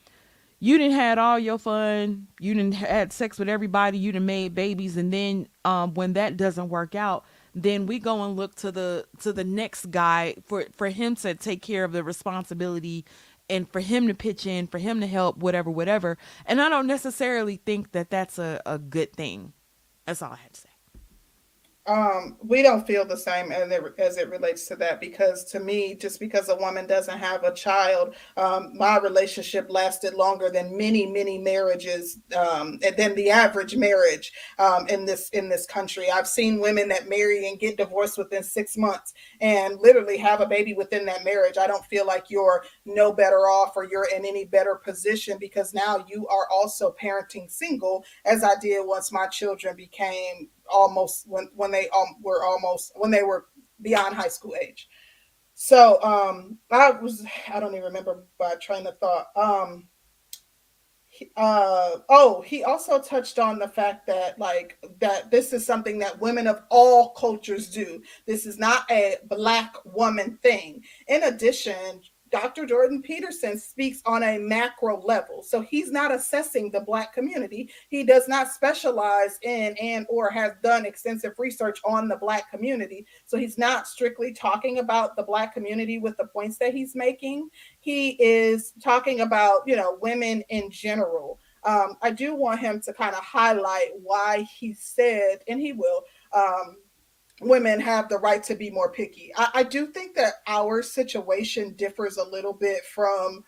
[0.59, 4.55] you didn't had all your fun, you didn't had sex with everybody, you didn't made
[4.55, 8.71] babies, and then um when that doesn't work out, then we go and look to
[8.71, 13.05] the to the next guy for for him to take care of the responsibility
[13.49, 16.17] and for him to pitch in, for him to help, whatever, whatever.
[16.47, 19.53] And I don't necessarily think that that's a, a good thing.
[20.05, 20.66] That's all I had to say.
[21.87, 25.61] Um, we don't feel the same as it, as it relates to that because to
[25.61, 30.75] me, just because a woman doesn't have a child, um, my relationship lasted longer than
[30.75, 36.11] many, many marriages, um, than the average marriage um, in this in this country.
[36.11, 40.45] I've seen women that marry and get divorced within six months and literally have a
[40.45, 41.57] baby within that marriage.
[41.57, 45.73] I don't feel like you're no better off or you're in any better position because
[45.73, 51.49] now you are also parenting single, as I did once my children became almost when
[51.55, 53.45] when they um, were almost when they were
[53.81, 54.87] beyond high school age.
[55.53, 59.27] So um I was I don't even remember my train of thought.
[59.35, 59.87] Um
[61.35, 66.19] uh oh he also touched on the fact that like that this is something that
[66.19, 72.01] women of all cultures do this is not a black woman thing in addition
[72.31, 75.43] dr jordan peterson speaks on a macro level.
[75.43, 77.69] So he's not assessing the black community.
[77.89, 83.05] He does not specialize in and or has done extensive research on the black community.
[83.25, 87.49] So he's not strictly talking about the black community with the points that he's making.
[87.79, 91.39] He is talking about you know women in general.
[91.63, 96.03] Um, i do want him to kind of highlight why he said and he will
[96.33, 96.77] um,
[97.41, 99.31] women have the right to be more picky.
[99.35, 103.43] I, I do think that our situation differs a little bit from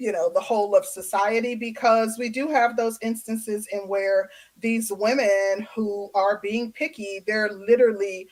[0.00, 4.90] you know the whole of society because we do have those instances in where these
[4.90, 8.26] women who are being picky they're literally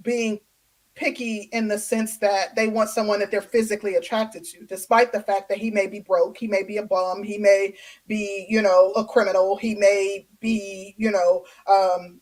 [0.00, 0.38] being
[0.94, 5.22] picky in the sense that they want someone that they're physically attracted to despite the
[5.22, 7.74] fact that he may be broke he may be a bum he may
[8.06, 12.20] be you know a criminal he may be you know um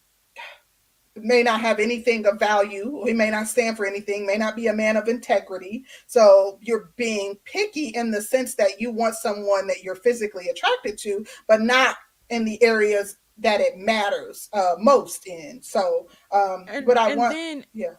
[1.23, 3.03] may not have anything of value.
[3.05, 5.85] He may not stand for anything, may not be a man of integrity.
[6.07, 10.99] So you're being picky in the sense that you want someone that you're physically attracted
[10.99, 11.97] to, but not
[12.29, 15.63] in the areas that it matters uh, most in.
[15.63, 17.95] So, um, And but I and want, then yeah,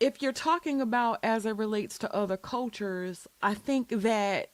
[0.00, 4.52] if you're talking about as it relates to other cultures, I think that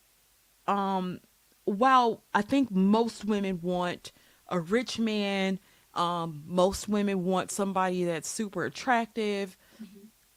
[0.66, 1.20] um
[1.64, 4.12] while I think most women want
[4.48, 5.58] a rich man,
[5.96, 9.56] um most women want somebody that's super attractive.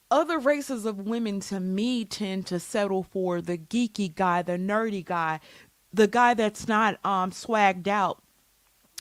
[0.10, 5.04] Other races of women to me tend to settle for the geeky guy, the nerdy
[5.04, 5.42] guy,
[5.94, 8.22] the guy that's not um swagged out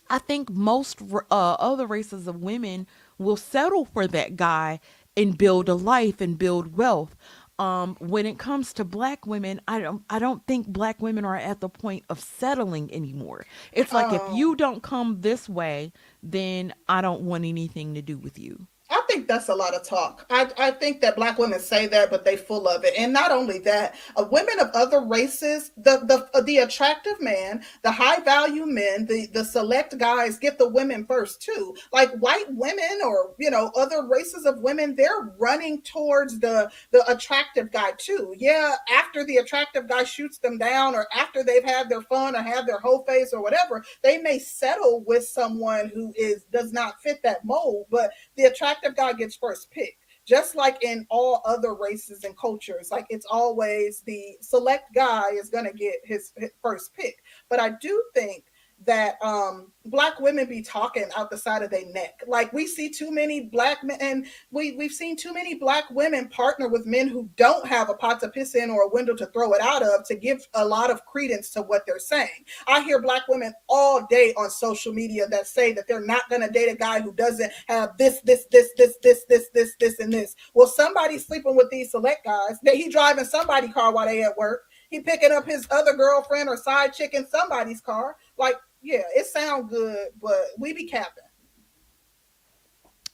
[0.08, 2.86] I think most uh, other races of women
[3.18, 4.80] will settle for that guy
[5.16, 7.16] and build a life and build wealth.
[7.58, 11.36] Um, when it comes to black women, I don't I don't think black women are
[11.36, 13.46] at the point of settling anymore.
[13.72, 14.36] It's like if Oh.
[14.36, 15.92] you don't come this way,
[16.22, 18.66] then I don't want anything to do with you.
[18.88, 20.26] I think that's a lot of talk.
[20.30, 22.94] I, I think that black women say that, but they full of it.
[22.96, 27.64] And not only that, uh, women of other races, the the uh, the attractive man,
[27.82, 31.74] the high value men, the the select guys get the women first too.
[31.92, 37.04] Like white women or you know other races of women, they're running towards the the
[37.10, 38.34] attractive guy too.
[38.38, 42.42] Yeah, after the attractive guy shoots them down, or after they've had their fun or
[42.42, 47.02] have their whole face or whatever, they may settle with someone who is does not
[47.02, 51.74] fit that mold, but the attractive guy gets first pick just like in all other
[51.74, 56.32] races and cultures like it's always the select guy is going to get his
[56.62, 57.22] first pick.
[57.48, 58.44] But i do think
[58.84, 62.90] that um black women be talking out the side of their neck like we see
[62.90, 67.08] too many black men and we we've seen too many black women partner with men
[67.08, 69.82] who don't have a pot to piss in or a window to throw it out
[69.82, 73.54] of to give a lot of credence to what they're saying I hear black women
[73.68, 77.00] all day on social media that say that they're not going to date a guy
[77.00, 80.34] who doesn't have this, this, this, this, this, this, this, this, and this.
[80.54, 82.58] Well, somebody's sleeping with these select guys.
[82.62, 84.62] That he driving somebody car while they at work.
[84.90, 88.16] He picking up his other girlfriend or side chick in somebody's car.
[88.38, 91.24] Like, yeah, it sound good, but we be capping.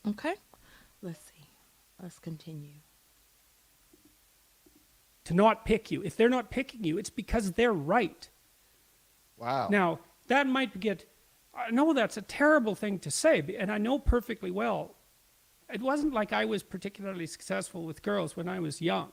[0.09, 0.35] Okay,
[1.03, 1.45] let's see.
[2.03, 2.81] Let's continue.
[5.25, 6.03] to not pick you.
[6.03, 8.29] If they're not picking you, it's because they're right.
[9.37, 9.69] Wow.
[9.71, 11.05] Now, that might get,
[11.55, 14.97] I know that's a terrible thing to say, and I know perfectly well.
[15.73, 19.13] It wasn't like I was particularly successful with girls when I was young.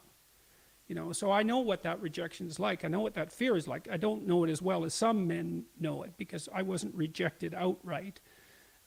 [0.89, 2.83] You know, so I know what that rejection is like.
[2.83, 3.87] I know what that fear is like.
[3.91, 7.53] I don't know it as well as some men know it because I wasn't rejected
[7.53, 8.19] outright.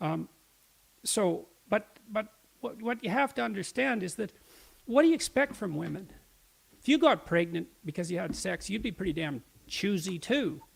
[0.00, 0.28] Um,
[1.04, 2.26] so, but but
[2.60, 4.32] what, what you have to understand is that
[4.86, 6.10] what do you expect from women?
[6.80, 10.60] If you got pregnant because you had sex, you'd be pretty damn choosy too.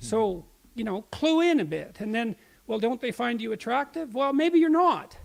[0.00, 1.98] So, you know, clue in a bit.
[2.00, 2.34] And then,
[2.66, 4.14] well, don't they find you attractive?
[4.14, 5.16] Well, maybe you're not.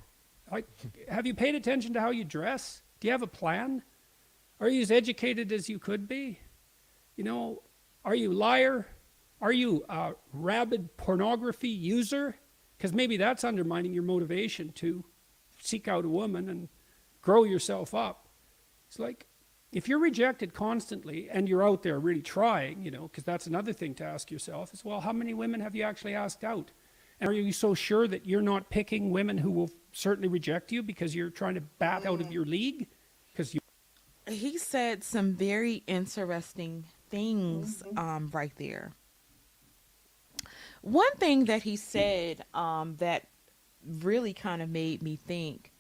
[0.52, 0.68] Like,
[1.10, 2.84] have you paid attention to how you dress?
[2.99, 3.82] Do you have a plan?
[4.62, 6.40] Are you as educated as you could be?
[7.16, 7.64] You know,
[8.06, 8.88] are you a liar?
[9.42, 12.36] Are you a rabid pornography user?
[12.78, 15.04] Because maybe that's undermining your motivation to
[15.60, 16.70] seek out a woman and
[17.24, 18.28] grow yourself up.
[18.88, 19.26] It's like,
[19.72, 23.74] if you're rejected constantly and you're out there really trying, you know, because that's another
[23.74, 26.70] thing to ask yourself is, well, how many women have you actually asked out?
[27.20, 30.84] And are you so sure that you're not picking women who will certainly reject you
[30.84, 32.34] because you're trying to bat out of mm.
[32.34, 32.88] your league?
[34.32, 38.94] He said some very interesting things um, right there.
[40.82, 43.28] One thing that he said um, that
[43.86, 45.72] really kind of made me think.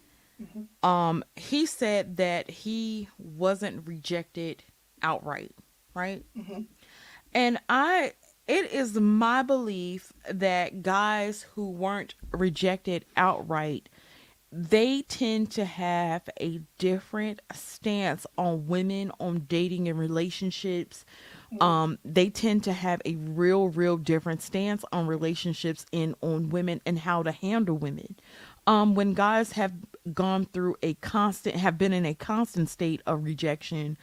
[0.81, 4.63] Um, he said that he wasn't rejected
[5.03, 5.53] outright,
[5.93, 6.25] right?
[7.33, 8.13] And I,
[8.47, 13.87] it is my belief that guys who weren't rejected outright
[14.51, 21.05] they tend to have a different stance on women on dating and relationships.
[21.61, 26.81] Um they tend to have a real real different stance on relationships and on women
[26.85, 28.15] and how to handle women.
[28.67, 29.73] Um when guys have
[30.13, 33.97] gone through a constant have been in a constant state of rejection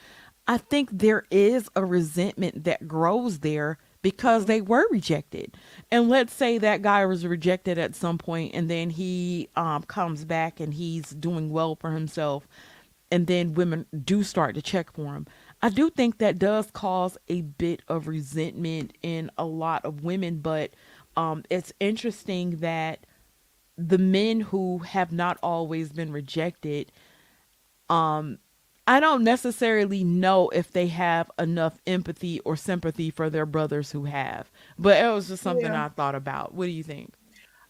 [0.47, 5.57] i think there is a resentment that grows there because they were rejected.
[5.91, 10.25] And let's say that guy was rejected at some point and then he um, comes
[10.25, 12.47] back and he's doing well for himself.
[13.11, 15.27] And then women do start to check for him.
[15.62, 20.39] I do think that does cause a bit of resentment in a lot of women,
[20.39, 20.75] but
[21.16, 23.07] um, it's interesting that
[23.77, 26.93] the men who have not always been rejected
[27.89, 28.39] um
[28.89, 34.06] I don't necessarily know if they have enough empathy or sympathy for their brothers who
[34.06, 34.51] have.
[34.78, 35.86] But it was just something Yeah.
[35.86, 36.55] I thought about.
[36.55, 37.15] What do you think?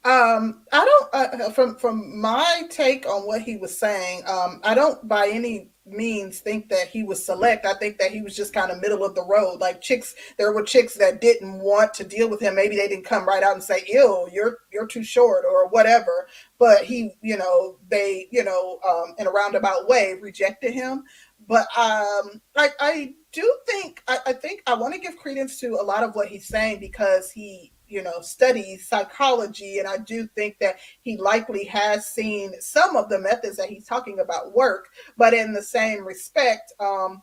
[0.05, 1.09] Um, I don't.
[1.13, 5.29] Uh, uh, from from my take on what he was saying, um, I don't by
[5.29, 7.67] any means think that he was select.
[7.67, 9.61] I think that he was just kind of middle of the road.
[9.61, 12.55] Like chicks, there were chicks that didn't want to deal with him.
[12.55, 16.29] Maybe they didn't come right out and say, "Ew, you're you're too short" or whatever.
[16.59, 21.05] But he, you know, they, you know, um, in a roundabout way, rejected him.
[21.49, 25.79] But um, I, I do think I, I think I want to give credence to
[25.81, 30.27] a lot of what he's saying because he you know studies psychology and i do
[30.35, 34.89] think that he likely has seen some of the methods that he's talking about work.
[35.17, 37.23] But in the same respect um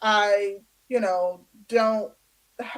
[0.00, 0.56] i
[0.88, 2.12] you know don't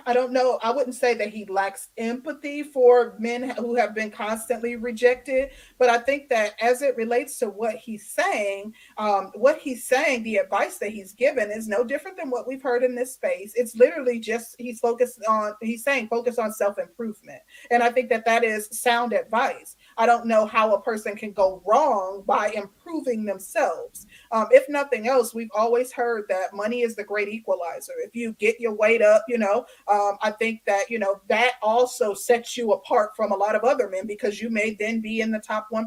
[0.06, 0.58] I don't know.
[0.62, 5.88] I wouldn't say that he lacks empathy for men who have been constantly rejected, but
[5.88, 10.36] I think that as it relates to what he's saying, um, what he's saying, the
[10.36, 13.52] advice that he's given is no different than what we've heard in this space.
[13.54, 17.40] It's literally just he's focused on, he's saying focus on self improvement.
[17.70, 19.76] And I think that that is sound advice.
[19.96, 24.06] I don't know how a person can go wrong by improving themselves.
[24.32, 27.92] Um, if nothing else, we've always heard that money is the great equalizer.
[27.98, 31.52] If you get your weight up, you know, um, I think that, you know, that
[31.62, 35.20] also sets you apart from a lot of other men because you may then be
[35.20, 35.84] in the top 1%.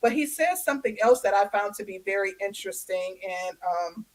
[0.00, 3.18] But he says something else that I found to be very interesting.
[3.48, 4.06] And um,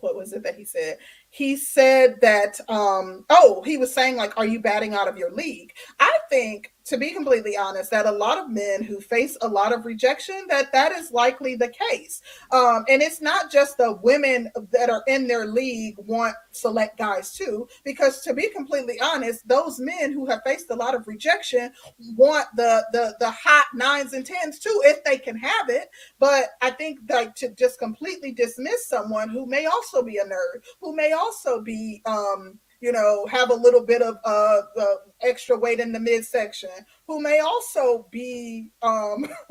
[0.00, 0.98] what was it that he said?
[1.30, 5.30] He said that um oh he was saying like are you batting out of your
[5.30, 5.72] league?
[6.00, 9.72] I think to be completely honest that a lot of men who face a lot
[9.72, 12.20] of rejection that that is likely the case.
[12.50, 17.32] Um and it's not just the women that are in their league want select guys
[17.32, 21.70] too because to be completely honest those men who have faced a lot of rejection
[22.16, 25.90] want the the the hot nines and tens too if they can have it.
[26.18, 30.62] But i think like to just completely dismiss someone who may also be a nerd
[30.80, 35.56] who may also be um, you know, have a little bit of uh, uh, extra
[35.56, 36.70] weight in the midsection,
[37.06, 39.28] who may also be um,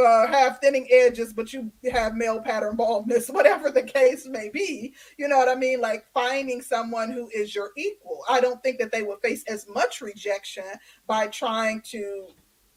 [0.00, 4.94] uh, have thinning edges, but you have male pattern baldness, whatever the case may be.
[5.18, 5.80] You know what I mean?
[5.80, 8.24] Like finding someone who is your equal.
[8.28, 10.64] I don't think that they would face as much rejection
[11.06, 12.28] by trying to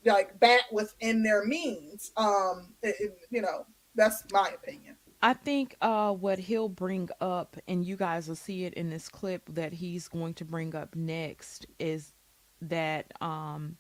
[0.06, 2.12] like bat within their means.
[2.18, 3.66] Um, it, it, you know,
[3.96, 4.97] that's my opinion.
[5.22, 9.10] I think uh, what he'll bring up, and you guys will see it in this
[9.10, 12.14] clip that he's going to bring up next, is
[12.62, 13.78] that um,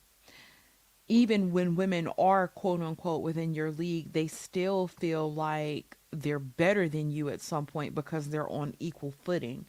[1.07, 6.89] even when women are quote unquote within your league, they still feel like they're better
[6.89, 9.65] than you at some point because they're on equal footing.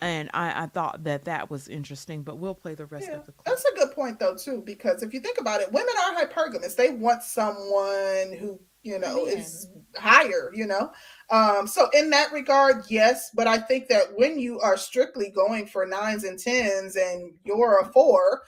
[0.00, 3.24] And I, I thought that that was interesting, but we'll play the rest Yeah, of
[3.26, 3.46] the clip.
[3.46, 6.76] that's a good point though too, because if you think about it, women are hypergamous.
[6.76, 9.38] They want someone who you know Man.
[9.38, 10.50] is higher.
[10.54, 10.92] You know,
[11.30, 13.30] um, so in that regard, yes.
[13.34, 17.80] But I think that when you are strictly going for nines and tens, and you're
[17.80, 18.42] a four,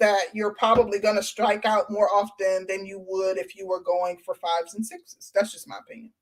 [0.00, 3.80] that you're probably going to strike out more often than you would if you were
[3.80, 5.30] going for fives and sixes.
[5.34, 6.12] That's just my opinion.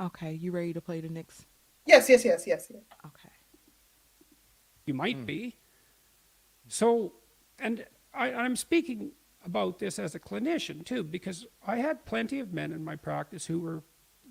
[0.00, 1.46] Okay, you ready to play the next?
[1.86, 2.82] Yes, yes, yes, yes, yes.
[3.06, 3.28] Okay.
[4.86, 5.56] You might be.
[6.66, 7.12] So,
[7.58, 7.84] and
[8.14, 9.12] I, I'm speaking
[9.44, 13.46] about this as a clinician too, because I had plenty of men in my practice
[13.46, 13.82] who were,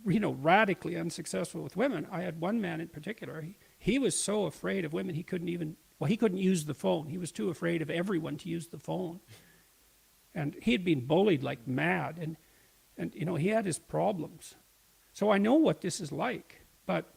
[0.05, 2.07] you know, radically unsuccessful with women.
[2.11, 3.41] I had one man in particular.
[3.41, 6.73] He, he was so afraid of women he couldn't even well he couldn't use the
[6.73, 7.07] phone.
[7.07, 9.19] He was too afraid of everyone to use the phone,
[10.33, 12.37] and he had been bullied like mad, and
[12.97, 14.55] and you know he had his problems.
[15.13, 17.13] So I know what this is like, but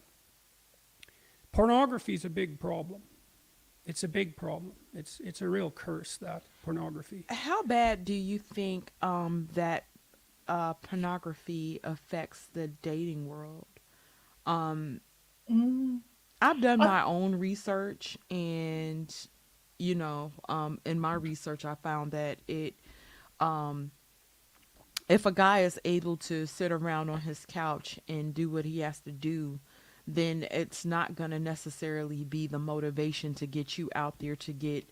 [1.51, 3.01] pornography is a big problem.
[3.85, 4.73] It's a big problem.
[4.93, 7.25] It's it's a real curse that pornography.
[7.29, 9.85] How bad do you think um, that
[10.47, 13.67] uh, pornography affects the dating world?
[14.45, 15.01] Um,
[15.49, 15.99] Mm.
[16.41, 19.15] I've done I- my own research, and
[19.77, 22.73] you know, um, in my research, I found that it,
[23.39, 23.91] um,
[25.07, 28.79] if a guy is able to sit around on his couch and do what he
[28.79, 29.59] has to do,
[30.07, 34.53] then it's not going to necessarily be the motivation to get you out there to
[34.53, 34.87] get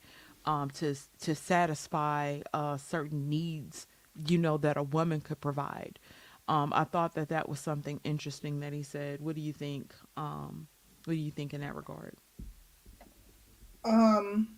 [0.45, 3.87] um, to to satisfy uh, certain needs,
[4.27, 5.99] you know, that a woman could provide.
[6.47, 9.21] Um, I thought that that was something interesting that he said.
[9.21, 9.93] What do you think?
[10.17, 10.67] Um,
[11.05, 12.15] what do you think in that regard?
[13.85, 14.49] Um,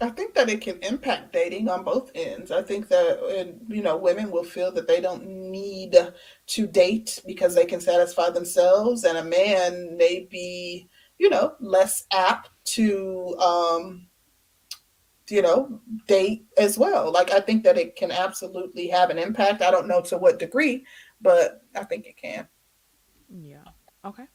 [0.00, 2.50] I think that it can impact dating on both ends.
[2.50, 5.96] I think that, you know, women will feel that they don't need
[6.46, 10.88] to date because they can satisfy themselves, and a man may be,
[11.18, 14.08] you know, less apt to, um,
[15.30, 17.12] you know, date as well.
[17.12, 19.62] Like, I think that it can absolutely have an impact.
[19.62, 20.84] I don't know to what degree,
[21.20, 22.48] but I think it can.
[23.30, 23.64] Yeah.
[24.04, 24.26] Okay.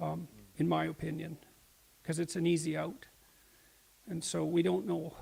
[0.00, 1.36] um, in my opinion,
[2.02, 3.06] because it's an easy out.
[4.08, 5.14] And so we don't know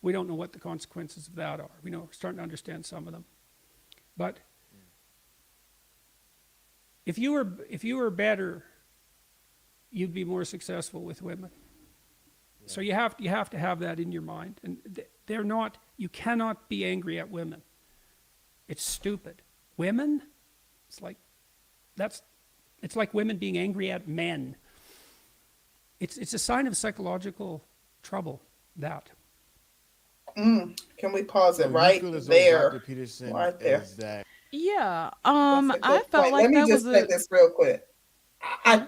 [0.00, 1.70] we don't know what the consequences of that are.
[1.82, 3.24] We know we're starting to understand some of them,
[4.16, 4.40] but
[7.06, 8.64] if you were if you were better,
[9.90, 11.50] you'd be more successful with women.
[12.66, 14.78] So you have you have to have that in your mind, and
[15.26, 15.78] they're not.
[15.96, 17.62] You cannot be angry at women.
[18.68, 19.42] It's stupid.
[19.76, 20.22] Women,
[20.88, 21.16] it's like
[21.96, 22.22] that's
[22.82, 24.56] it's like women being angry at men.
[25.98, 27.64] It's it's a sign of psychological
[28.02, 28.42] trouble.
[28.76, 29.10] That
[30.98, 32.70] Can we pause So it you right feel there?
[32.70, 32.80] Dr.
[32.80, 33.82] Peterson Right there.
[33.82, 35.10] is that Yeah.
[35.24, 36.32] Um, That's a I good felt point.
[36.32, 37.82] like Let me just was say a this real quick.
[38.64, 38.86] I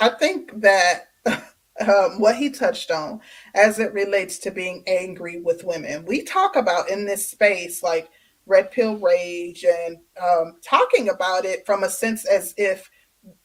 [0.00, 3.20] I think that um, what he touched on
[3.54, 8.10] as it relates to being angry with women, we talk about in this space like
[8.46, 12.90] red pill rage and um, talking about it from a sense as if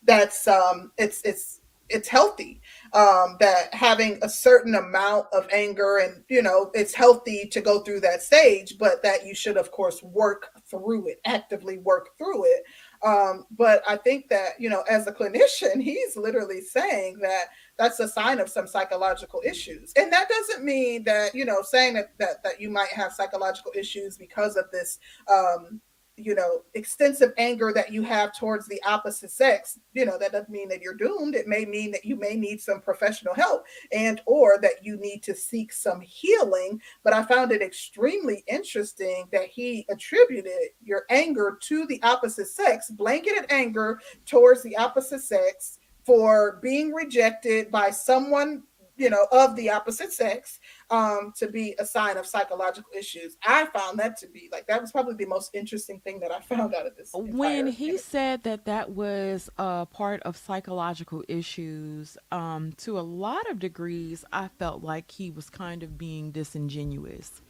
[0.04, 2.62] that's um, it's it's it's healthy
[2.94, 7.82] um, that having a certain amount of anger and you know it's healthy to go
[7.82, 12.46] through that stage but that you should of course work through it actively work through
[12.46, 12.64] it.
[13.04, 17.46] Um, but i think that you know as a clinician he's literally saying that
[17.78, 19.94] that's a sign of some psychological issues.
[19.96, 23.72] And that doesn't mean that you know saying that that, that you might have psychological
[23.76, 25.00] issues because of this
[25.32, 25.80] um,
[26.18, 30.50] you know extensive anger that you have towards the opposite sex you know that doesn't
[30.50, 31.36] mean that you're doomed.
[31.36, 35.24] It may mean that you may need some professional help and or that you need
[35.24, 36.82] to seek some healing.
[37.04, 42.90] But i found it extremely interesting that he attributed your anger to the opposite sex
[42.90, 48.64] blanketed anger towards the opposite sex for being rejected by someone
[48.98, 50.60] you know of the opposite sex
[50.90, 53.38] um to be a sign of psychological issues.
[53.44, 56.40] I found that to be like that was probably the most interesting thing that i
[56.42, 57.98] found out of this when he interview.
[57.98, 64.26] said that that was a part of psychological issues um to a lot of degrees
[64.34, 67.42] i felt like he was kind of being disingenuous.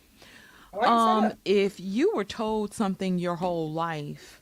[0.73, 4.41] Say um if you were told something your whole life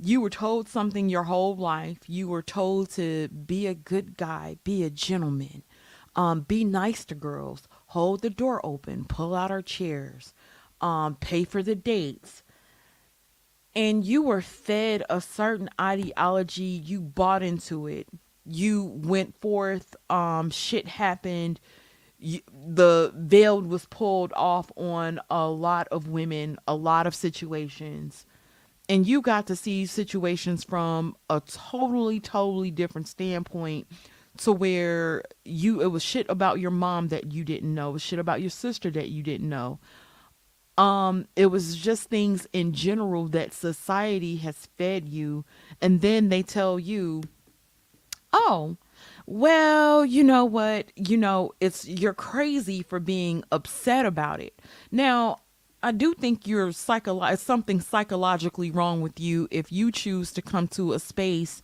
[0.00, 4.56] you were told something your whole life you were told to be a good guy
[4.64, 5.62] be a gentleman
[6.18, 7.68] um be nice to girls.
[7.88, 9.04] Hold the door open.
[9.06, 10.34] Pull out our chairs.
[10.82, 12.42] Um pay for the dates.
[13.74, 16.64] And you were fed a certain ideology.
[16.64, 18.08] You bought into it.
[18.44, 21.60] You went forth um shit happened.
[22.18, 28.26] You, the veil was pulled off on a lot of women a lot of situations.
[28.88, 33.86] And you got to see situations from a totally totally different standpoint
[34.38, 37.98] to where you it was shit about your mom that you didn't know.
[37.98, 39.78] Shit about your sister that you didn't know.
[40.76, 45.44] Um it was just things in general that society has fed you
[45.80, 47.22] and then they tell you
[48.32, 48.76] oh
[49.26, 50.92] well you know what?
[50.94, 54.60] You know it's you're crazy for being upset about it.
[54.90, 55.38] Now
[55.82, 60.66] i do think you're psycholo- something psychologically wrong with you if you choose to come
[60.66, 61.62] to a space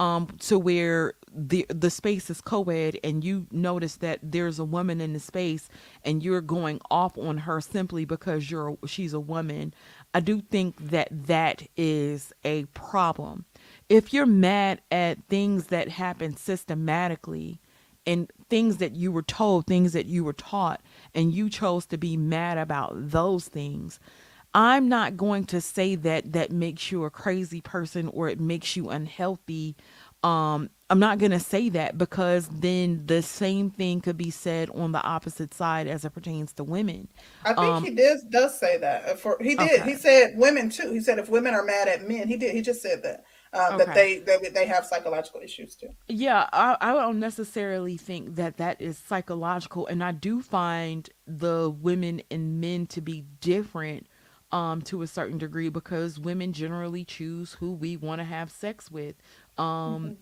[0.00, 5.00] um to where the the space is co-ed and you notice that there's a woman
[5.00, 5.68] in the space
[6.04, 9.74] and you're going off on her simply because you're she's a woman
[10.14, 13.44] i do think that that is a problem
[13.88, 17.60] if you're mad at things that happen systematically
[18.06, 20.82] and things that you were told things that you were taught
[21.14, 24.00] and you chose to be mad about those things
[24.54, 28.76] I'm not going to say that that makes you a crazy person or it makes
[28.76, 29.76] you unhealthy.
[30.24, 34.68] Um, I'm not going to say that because then the same thing could be said
[34.74, 37.08] on the opposite side as it pertains to women.
[37.46, 39.08] I think um, he does does say that.
[39.08, 39.80] Uh, For he did.
[39.80, 39.90] Okay.
[39.90, 40.92] He said women too.
[40.92, 42.54] He said if women are mad at men, he did.
[42.54, 43.24] He just said that
[43.54, 45.88] um, that they, they they have psychological issues too.
[46.08, 51.70] Yeah, I, I don't necessarily think that that is psychological, and I do find the
[51.70, 54.08] women and men to be different
[54.50, 58.90] um to a certain degree because women generally choose who we want to have sex
[58.90, 59.16] with.
[59.56, 60.18] Um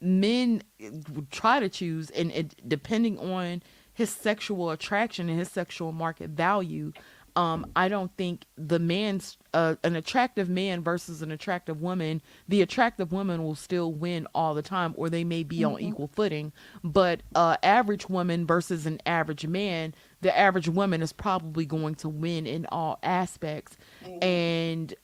[0.00, 3.62] men would try to choose and it, depending on
[3.92, 6.92] his sexual attraction and his sexual market value
[7.36, 12.62] um i don't think the man's uh, an attractive man versus an attractive woman the
[12.62, 16.52] attractive woman will still win all the time or they may be on equal footing.
[16.82, 22.08] But uh average woman versus an average man the average woman is probably going to
[22.08, 23.76] win in all aspects.
[24.22, 24.94] And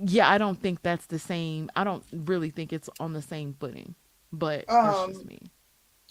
[0.00, 1.70] yeah i don't think that's the same.
[1.74, 3.94] I don't really think it's on the same footing
[4.32, 5.38] but that's just Um, me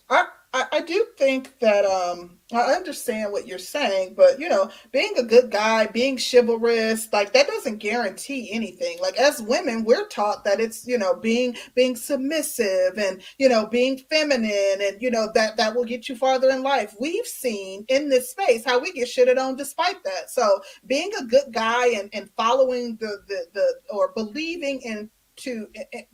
[0.09, 4.71] I I, I do think that um I understand what you're saying, but you know,
[4.93, 8.97] being a good guy, being chivalrous, like that doesn't guarantee anything.
[9.01, 13.67] Like as women, we're taught that it's, you know, being being submissive and, you know,
[13.67, 16.95] being feminine and you know that that will get you farther in life.
[16.99, 20.29] We've seen in this space how we get shitted on despite that.
[20.31, 25.67] So being a good guy and, and following the the the or believing in to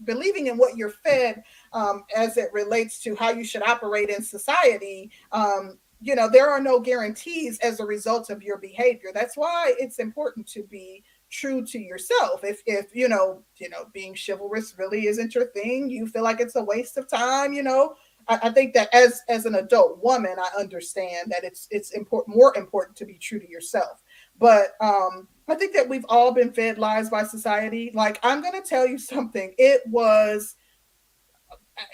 [0.03, 1.43] believing in what you're fed
[1.73, 6.49] um, as it relates to how you should operate in society um, you know there
[6.49, 9.11] are no guarantees as a result of your behavior.
[9.13, 12.43] That's why it's important to be true to yourself.
[12.43, 16.41] If if you know you know being chivalrous really isn't your thing you feel like
[16.41, 17.95] it's a waste of time you know
[18.27, 22.35] I, I think that as as an adult woman i understand that it's it's important
[22.35, 24.02] more important to be true to yourself
[24.43, 27.91] but um I think that we've all been fed lies by society.
[27.93, 29.53] Like, I'm going to tell you something.
[29.57, 30.55] It was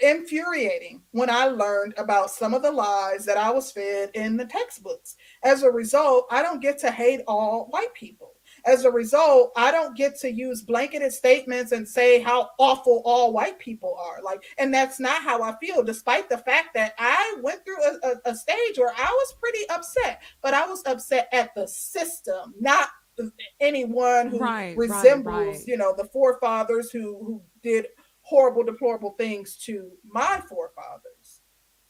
[0.00, 4.44] infuriating when I learned about some of the lies that I was fed in the
[4.44, 5.16] textbooks.
[5.42, 8.34] As a result, I don't get to hate all white people.
[8.64, 13.32] As a result, I don't get to use blanketed statements and say how awful all
[13.32, 14.22] white people are.
[14.22, 18.08] Like, and that's not how I feel, despite the fact that I went through a,
[18.08, 22.54] a, a stage where I was pretty upset, but I was upset at the system,
[22.60, 22.88] not
[23.60, 25.66] anyone who right, resembles, right, right.
[25.66, 27.86] you know, the forefathers who who did
[28.22, 31.42] horrible, deplorable things to my forefathers.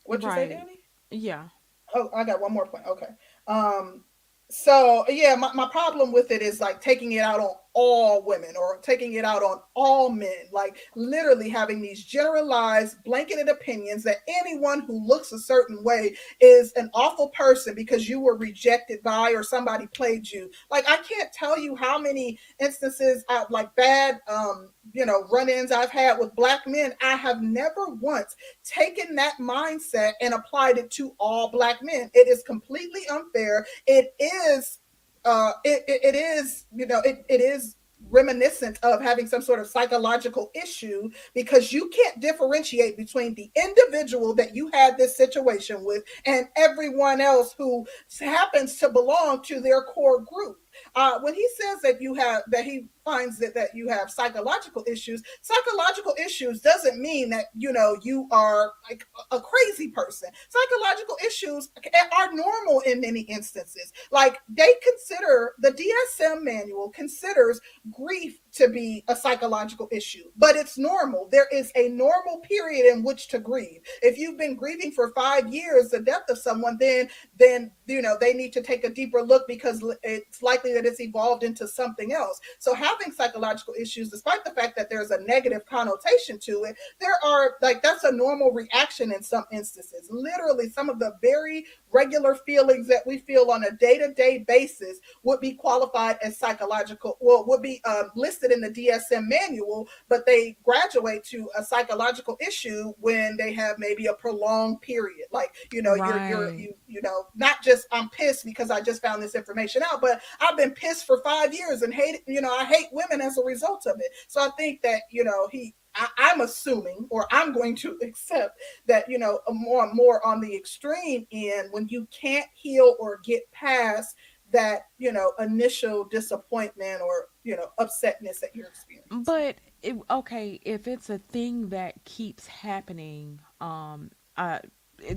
[0.05, 0.81] What you say, Danny?
[1.11, 1.49] Yeah.
[1.95, 2.85] Oh, I got one more point.
[2.87, 3.09] Okay.
[3.47, 4.05] Um,
[4.51, 8.55] so yeah, my, my problem with it is like taking it out on all women
[8.57, 14.19] or taking it out on all men, like literally having these generalized, blanketed opinions that
[14.29, 19.31] anyone who looks a certain way is an awful person because you were rejected by
[19.33, 20.51] or somebody played you.
[20.71, 25.73] Like I can't tell you how many instances of like bad um you know run-ins
[25.73, 26.95] I've had with black men.
[27.03, 28.35] I have never once
[28.65, 32.11] taken that mindset and applied it to all black men.
[32.15, 33.67] It is completely unfair.
[33.87, 34.80] It is
[35.25, 37.77] uh, it, it, it is, you know, it, it is
[38.09, 44.35] reminiscent of having some sort of psychological issue because you can't differentiate between the individual
[44.35, 47.87] that you had this situation with and everyone else who
[48.21, 50.59] happens to belong to their core group.
[50.95, 54.85] Uh, when he says that you have that he finds that that you have psychological
[54.86, 60.31] issues, psychological issues doesn't mean that you know you are like a crazy person.
[60.48, 61.70] Psychological issues
[62.16, 63.93] are normal in many instances.
[64.10, 67.60] Like they consider the DSM manual considers
[67.90, 71.28] grief to be a psychological issue, but it's normal.
[71.31, 73.81] There is a normal period in which to grieve.
[74.02, 77.09] If you've been grieving for five years the death of someone, then
[77.39, 81.01] then you know they need to take a deeper look because it's likely that it's
[81.01, 82.40] evolved into something else.
[82.59, 87.17] So having psychological issues, despite the fact that there's a negative connotation to it, there
[87.25, 90.09] are like that's a normal reaction in some instances.
[90.11, 95.41] Literally, some of the very regular feelings that we feel on a day-to-day basis would
[95.41, 100.57] be qualified as psychological, well, would be um, listed in the DSM manual, but they
[100.65, 105.27] graduate to a psychological issue when they have maybe a prolonged period.
[105.33, 106.31] Like, you know, right.
[106.31, 109.83] you're, you're you, you know, not just I'm pissed because I just found this information
[109.83, 113.20] out, but I've been pissed for five years and hate, you know, I hate women
[113.20, 114.12] as a result of it.
[114.28, 118.59] So I think that, you know, he I, am assuming, or I'm going to accept
[118.86, 123.51] that, you know, more more on the extreme end, when you can't heal or get
[123.52, 124.16] past
[124.52, 129.23] that, you know, initial disappointment or, you know, upsetness that you're experiencing.
[129.23, 134.59] But it, okay, if it's a thing that keeps happening, um, uh,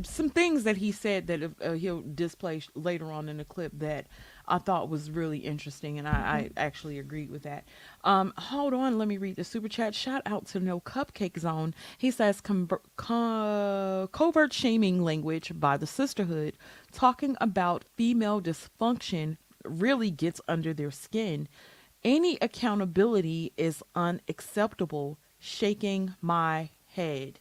[0.03, 4.07] some things that he said that uh, he'll display later on in the clip that
[4.47, 6.53] I thought was really interesting, and I, I mm-hmm.
[6.57, 7.65] actually agreed with that.
[8.03, 9.95] Um, hold on, let me read the super chat.
[9.95, 11.73] Shout out to No Cupcake Zone.
[11.97, 16.57] He says com- co- covert shaming language by the sisterhood,
[16.91, 21.47] talking about female dysfunction really gets under their skin.
[22.03, 25.17] Any accountability is unacceptable.
[25.39, 27.39] Shaking my head.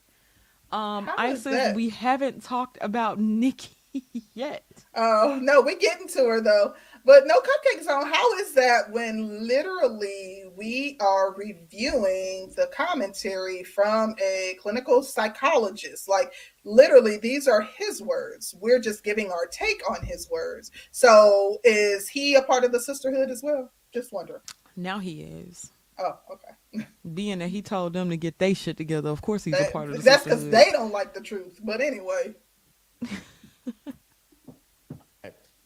[0.73, 3.77] Um, I said we haven't talked about Nikki
[4.35, 4.65] yet.
[4.95, 6.75] Oh no, we're getting to her though.
[7.05, 8.07] But no cupcake zone.
[8.11, 16.09] How is that when literally we are reviewing the commentary from a clinical psychologist?
[16.09, 16.33] Like
[16.65, 18.55] literally, these are his words.
[18.61, 20.71] We're just giving our take on his words.
[20.93, 23.71] So is he a part of the sisterhood as well?
[23.93, 24.43] Just wondering.
[24.77, 25.71] Now he is.
[25.99, 26.87] Oh, okay.
[27.15, 29.73] Being that he told them to get their shit together, of course he's that, a
[29.73, 31.61] part of the That's because they don't like the truth.
[31.63, 32.35] But anyway.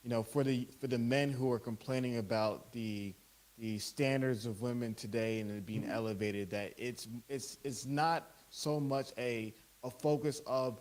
[0.07, 3.13] you know, for the for the men who are complaining about the
[3.59, 8.79] the standards of women today and it being elevated, that it's it's it's not so
[8.79, 9.53] much a
[9.83, 10.81] a focus of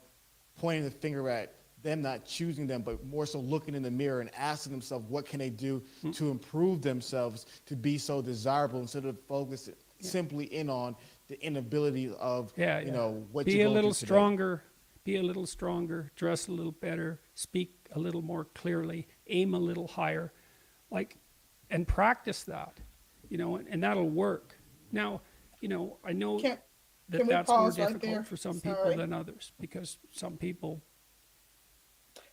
[0.59, 4.21] pointing the finger at them not choosing them, but more so looking in the mirror
[4.21, 6.11] and asking themselves what can they do Hmm.
[6.11, 10.95] to improve themselves to be so desirable instead of focusing simply in on
[11.29, 12.93] the inability of Yeah, you yeah.
[12.93, 14.61] know what be you're a little stronger,
[15.03, 19.59] be a little stronger, dress a little better, speak a little more clearly, aim a
[19.59, 20.33] little higher,
[20.91, 21.17] like,
[21.69, 22.79] and practice that,
[23.29, 24.57] you know, and, and that'll work.
[24.91, 25.21] Now,
[25.61, 26.59] you know, I know Can-
[27.09, 28.23] that that's more right difficult there?
[28.23, 28.75] for some Sorry.
[28.75, 30.81] people than others because some people,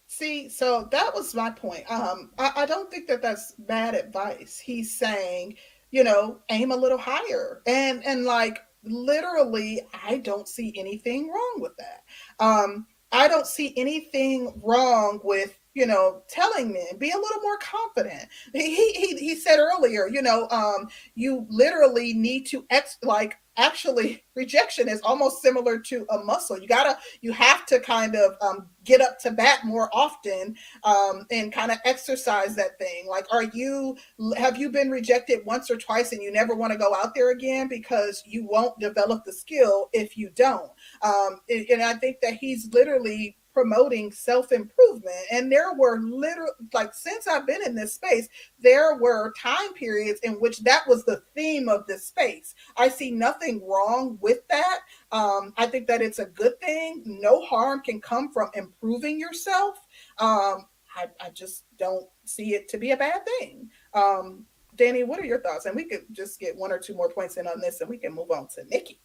[0.06, 1.90] See, so that was my point.
[1.90, 4.58] Um, I, I don't think that that's bad advice.
[4.58, 5.56] He's saying,
[5.90, 11.54] you know, aim a little higher, and and like literally, I don't see anything wrong
[11.60, 12.02] with that.
[12.44, 17.58] Um, I don't see anything wrong with you know telling men be a little more
[17.58, 18.28] confident.
[18.52, 24.24] He he he said earlier, you know, um, you literally need to ex like actually
[24.34, 26.58] rejection is almost similar to a muscle.
[26.58, 31.26] You gotta you have to kind of um, get up to bat more often um,
[31.30, 33.06] and kind of exercise that thing.
[33.08, 33.96] Like, are you
[34.36, 37.30] have you been rejected once or twice and you never want to go out there
[37.30, 40.70] again because you won't develop the skill if you don't?
[41.02, 45.14] Um, and, and I think that he's literally promoting self improvement.
[45.30, 50.20] And there were literally like since I've been in this space, there were time periods
[50.22, 52.54] in which that was the theme of this space.
[52.76, 54.80] I see nothing wrong with that.
[55.10, 57.02] Um, I think that it's a good thing.
[57.04, 59.78] No harm can come from improving yourself.
[60.18, 63.70] Um, I, I just don't see it to be a bad thing.
[63.94, 64.46] Um,
[64.76, 65.66] Danny, what are your thoughts?
[65.66, 67.98] And we could just get one or two more points in on this and we
[67.98, 69.00] can move on to Nikki.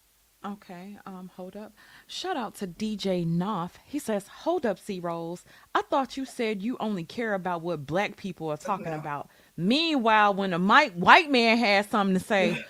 [0.46, 1.74] Okay, um, hold up.
[2.10, 3.78] Shout out to DJ Knopf.
[3.84, 5.44] He says, Hold up, C Rolls.
[5.74, 8.96] I thought you said you only care about what black people are talking No.
[8.98, 9.28] about.
[9.58, 12.64] Meanwhile, when a Mike white man has something to say,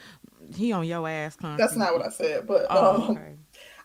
[0.56, 1.64] he on your ass, concrete.
[1.64, 3.34] That's not what I said, but Oh, um, okay.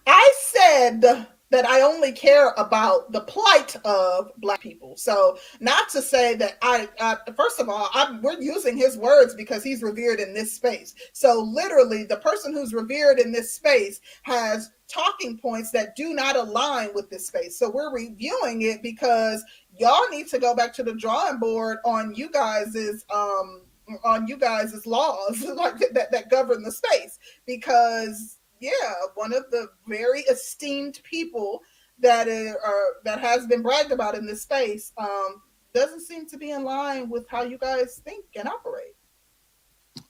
[0.07, 4.97] I said that I only care about the plight of black people.
[4.97, 9.35] So, not to say that I, I first of all, I'm, we're using his words
[9.35, 10.95] because he's revered in this space.
[11.13, 16.35] So, literally, the person who's revered in this space has talking points that do not
[16.35, 17.59] align with this space.
[17.59, 19.45] So, we're reviewing it because
[19.77, 23.61] y'all need to go back to the drawing board on you guys's um
[24.03, 29.67] on you guys' laws like that, that govern the space because yeah, one of the
[29.87, 31.61] very esteemed people
[31.99, 35.41] that are that has been bragged about in this space um,
[35.73, 38.95] doesn't seem to be in line with how you guys think and operate.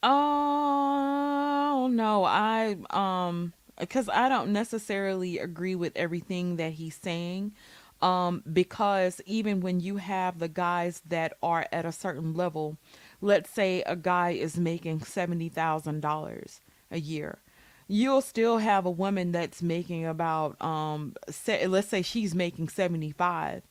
[0.04, 7.54] Oh no, I um because I don't necessarily agree with everything that he's saying.
[8.04, 12.78] Um, because even when you have the guys that are at a certain level,
[13.22, 16.60] let's say a guy is making seventy thousand dollars
[16.92, 17.40] a year,
[17.88, 23.12] you'll still have a woman that's making about um say, let's say she's making seventy
[23.12, 23.64] five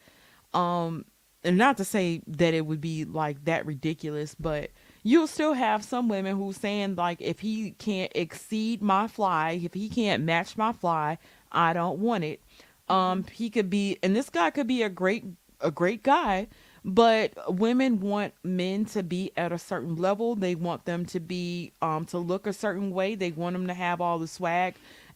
[0.54, 1.04] um
[1.44, 4.70] and not to say that it would be like that ridiculous but
[5.02, 9.74] you'll still have some women who saying like if he can't exceed my fly if
[9.74, 11.18] he can't match my fly
[11.50, 12.40] i don't want it.
[12.88, 15.24] Um he could be and this guy could be a great
[15.60, 16.48] a great guy
[16.84, 20.34] but women want men to be at a certain level.
[20.34, 23.14] They want them to be um to look a certain way.
[23.14, 24.74] They want them to have all the swag.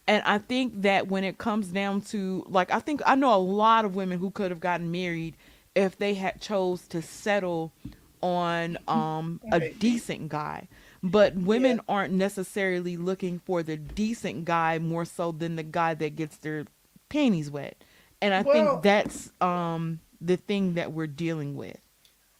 [0.09, 3.37] And i think that when it comes down to like i think i know a
[3.37, 5.35] lot of women who could have gotten married
[5.75, 7.73] if they had chose to settle
[8.21, 10.67] on um a decent guy.
[11.03, 11.83] But women Yeah.
[11.93, 16.65] aren't necessarily looking for the decent guy more so than the guy that gets their
[17.09, 17.75] panties wet.
[18.21, 21.79] And i Well- think that's um the thing that we're dealing with?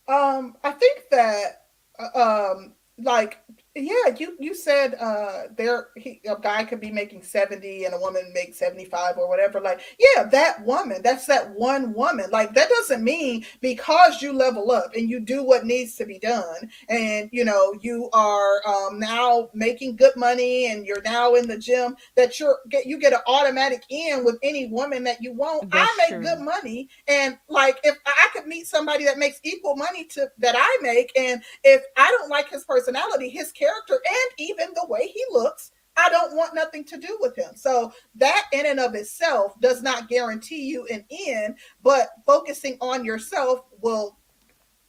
[0.08, 1.66] Um, I think that
[2.00, 3.40] uh, um, like
[3.78, 8.00] yeah, you you said uh, there he, a guy could be making seventy and a
[8.00, 9.62] woman make seventy five or whatever.
[9.62, 12.30] Like yeah, that woman, that's that one woman.
[12.32, 16.18] Like that doesn't mean because you level up and you do what needs to be
[16.20, 21.48] done, and you know you are um, now making good money and you're now in
[21.48, 25.34] the gym that you're get you get an automatic in with any woman that you
[25.34, 25.70] want.
[25.72, 26.24] That's I make true.
[26.24, 30.56] good money, and like if I could meet somebody that makes equal money to that
[30.58, 35.08] I make, and if I don't like his personality, his character, and even the way
[35.08, 37.56] he looks, I don't want nothing to do with him.
[37.56, 43.04] So that in and of itself does not guarantee you an end, but focusing on
[43.04, 44.18] yourself will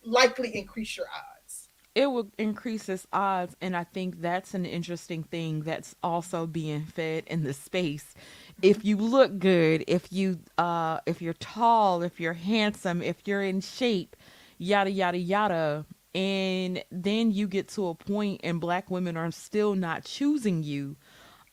[0.03, 1.69] likely increase your odds.
[1.95, 6.85] it will increase its odds and i think that's an interesting thing that's also being
[6.85, 8.15] fed in the space
[8.63, 13.43] if you look good if you uh if you're tall if you're handsome if you're
[13.43, 14.17] in shape
[14.59, 15.85] yada yada yada
[16.15, 20.97] and then you get to a point and black women are still not choosing you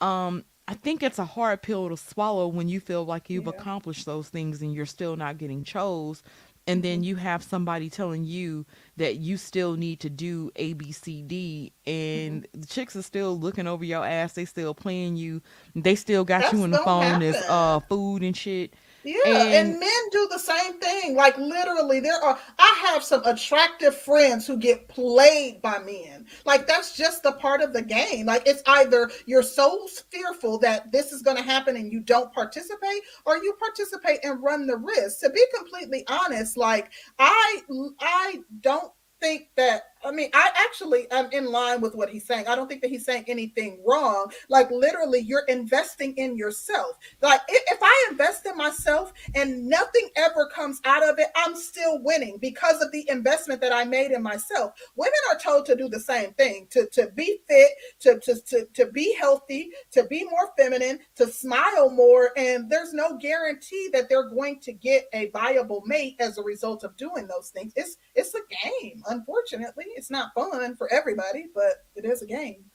[0.01, 3.51] um I think it's a hard pill to swallow when you feel like you've Yeah.
[3.51, 6.23] accomplished those things and you're still not getting chose.
[6.67, 7.03] And then Mm-hmm.
[7.03, 8.65] you have somebody telling you
[8.97, 12.59] that you still need to do A, B, C, D, and Mm-hmm.
[12.59, 14.33] the chicks are still looking over your ass.
[14.33, 15.41] They still playing you.
[15.75, 18.73] They still got That's you on the phone as uh food and shit.
[19.05, 21.15] Yeah, and, And- men do the same thing.
[21.15, 26.25] Like literally, there are I have some attractive friends who get played by men.
[26.45, 28.25] Like that's just the part of the game.
[28.25, 32.33] Like it's either you're so fearful that this is going to happen and you don't
[32.33, 35.19] participate, or you participate and run the risk.
[35.21, 37.61] To be completely honest, like I
[37.99, 38.91] I don't
[39.21, 42.47] think that I mean I actually am in line with what he's saying.
[42.47, 44.31] I don't think that he's saying anything wrong.
[44.49, 46.97] Like literally, you're investing in yourself.
[47.21, 52.01] Like if I invest in myself and nothing ever comes out of it, I'm still
[52.03, 54.73] winning because of the investment that I made in myself.
[54.95, 57.71] Women are told to do the same thing, to, to be fit,
[58.01, 62.31] to, to, to, to be healthy, to be more feminine, to smile more.
[62.37, 66.83] And there's no guarantee that they're going to get a viable mate as a result
[66.83, 67.73] of doing those things.
[67.75, 68.39] It's it's a
[68.81, 69.03] game.
[69.09, 72.65] Unfortunately, it's not fun for everybody, but it is a game.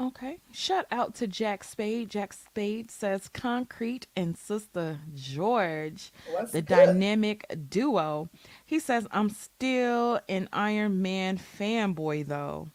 [0.00, 0.38] Okay.
[0.52, 2.08] Shout out to Jack Spade.
[2.08, 6.12] Jack Spade says Concrete and Sister George,
[6.52, 6.66] the good?
[6.66, 8.28] dynamic duo.
[8.64, 12.68] He says, I'm still an Iron Man fanboy, though.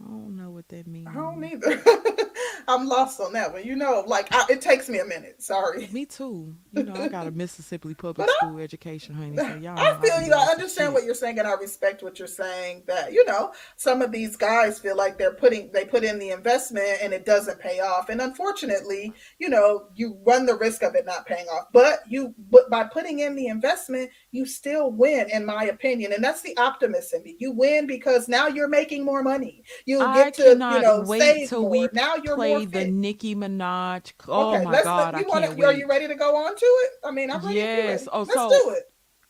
[0.00, 1.08] I don't know what that means.
[1.08, 1.82] I don't either.
[2.68, 3.64] I'm lost on that one.
[3.64, 5.42] You know, like I, it takes me a minute.
[5.42, 5.88] Sorry.
[5.92, 6.54] Me too.
[6.72, 9.36] You know, I got a Mississippi public school education, honey.
[9.36, 10.32] So y'all I feel you.
[10.32, 12.82] I understand what you're saying, and I respect what you're saying.
[12.86, 16.30] That you know, some of these guys feel like they're putting they put in the
[16.30, 20.94] investment and it doesn't pay off, and unfortunately, you know, you run the risk of
[20.94, 21.66] it not paying off.
[21.72, 26.22] But you, but by putting in the investment, you still win, in my opinion, and
[26.22, 27.36] that's the optimist in me.
[27.38, 29.62] You win because now you're making more money.
[29.84, 31.68] You I get to you know save more.
[31.68, 32.90] we now you're the.
[32.90, 34.12] Nicki Minaj.
[34.26, 34.84] Oh okay, my let's.
[34.84, 36.90] God, you I wanna, can't Are you ready to go on to it?
[37.04, 37.56] I mean, I'm ready.
[37.56, 38.08] Yes.
[38.10, 38.84] Oh, let's so, do it.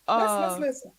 [0.08, 0.92] Let's, Uh, let's listen.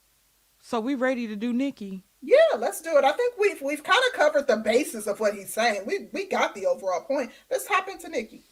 [0.61, 2.03] so we ready to do Nicki?
[2.21, 3.03] Yeah, let's do it.
[3.03, 5.83] I think we've we've kind of covered the basis of what he's saying.
[5.85, 7.31] We we got the overall point.
[7.49, 8.43] Let's hop into Nikki.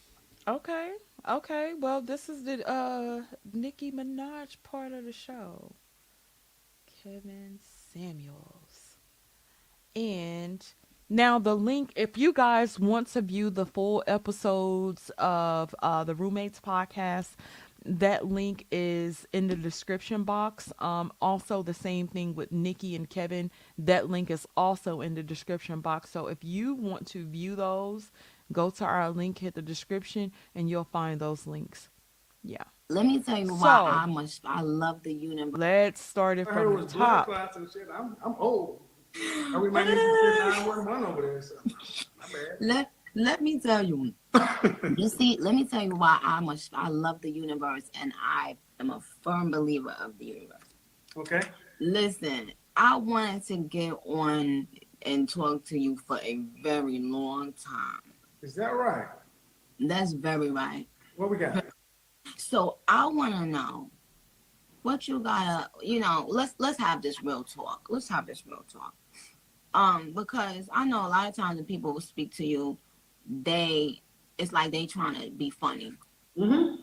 [0.47, 0.91] Okay.
[1.27, 1.73] Okay.
[1.77, 3.23] Well, this is the uh
[3.53, 5.75] Nicki Minaj part of the show.
[7.03, 7.59] Kevin
[7.93, 8.97] Samuels.
[9.95, 10.65] And
[11.09, 16.15] now the link if you guys want to view the full episodes of uh the
[16.15, 17.31] Roommates podcast,
[17.85, 20.71] that link is in the description box.
[20.79, 23.51] Um also the same thing with Nikki and Kevin.
[23.77, 26.09] That link is also in the description box.
[26.09, 28.11] So if you want to view those,
[28.51, 31.89] go to our link, hit the description, and you'll find those links.
[32.43, 32.63] Yeah.
[32.89, 35.59] Let me tell you why So- I must I love the universe.
[35.59, 37.25] Let's start it I heard it from the top.
[37.27, 37.87] clots and shit.
[37.93, 38.81] I'm, I'm old.
[39.59, 41.41] We might need to send 911 over there.
[41.41, 42.57] So, my bad.
[42.59, 44.13] Let let me tell you.
[44.97, 48.57] you see, let me tell you why I must I love the universe and I
[48.79, 50.75] am a firm believer of the universe.
[51.15, 51.41] Okay.
[51.79, 54.67] Listen, I wanted to get on
[55.03, 58.13] and talk to you for a very long time.
[58.41, 59.07] Is that right?
[59.79, 60.87] That's very right.
[61.15, 61.63] What we got?
[62.37, 63.91] So I want to know
[64.81, 67.87] what you gotta, you know, let's let's have this real talk.
[67.89, 68.93] Let's have this real talk.
[69.75, 72.79] Um, because I know a lot of times when people will speak to you,
[73.29, 74.01] they
[74.39, 75.93] it's like they trying to be funny,
[76.37, 76.75] Mm-hmm.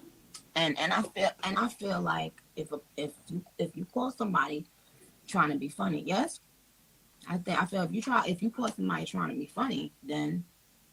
[0.56, 4.10] and and I feel and I feel like if a, if you if you call
[4.10, 4.66] somebody
[5.28, 6.40] trying to be funny, yes,
[7.28, 9.92] I think I feel if you try if you call somebody trying to be funny,
[10.02, 10.44] then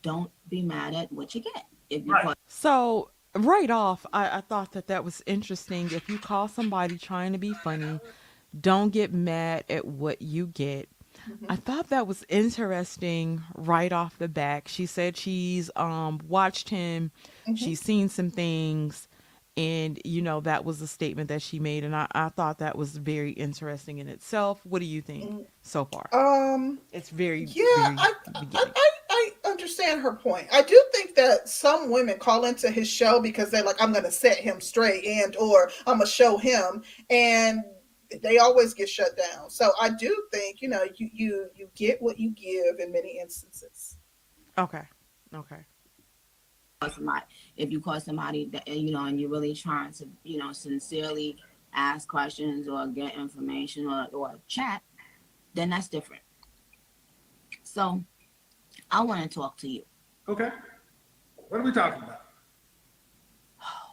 [0.04, 1.66] don't be mad at what you get.
[1.90, 2.24] If you Right.
[2.24, 5.92] call So right off, I, I thought that that was interesting.
[5.92, 8.02] If you call somebody trying to be funny,
[8.60, 10.90] don't get mad at what you get.
[11.48, 14.68] I thought that was interesting right off the back.
[14.68, 17.12] She said she's um watched him,
[17.56, 19.08] she's seen some things,
[19.58, 22.78] and you know that was a statement that she made, and I, I thought that
[22.78, 24.66] was very interesting in itself.
[24.66, 26.10] What do you think so far?
[26.14, 28.46] Um, It's very yeah, very I, I.
[28.76, 30.48] I, I understand her point.
[30.54, 34.06] I do think that some women call into his show because they're like, I'm going
[34.06, 37.64] to set him straight and or I'm going to show him, and
[38.22, 39.50] they always get shut down.
[39.50, 43.20] So I do think you know you you you get what you give in many
[43.20, 43.98] instances.
[44.58, 44.84] Okay,
[45.34, 45.66] okay.
[46.94, 47.26] somebody
[47.56, 51.38] if you call somebody that you know and you're really trying to you know sincerely
[51.74, 54.82] ask questions or get information or, or chat
[55.54, 56.24] then that's different
[57.62, 58.04] so
[58.90, 59.84] i want to talk to you
[60.30, 60.50] Okay.
[61.48, 62.22] What are we talking about?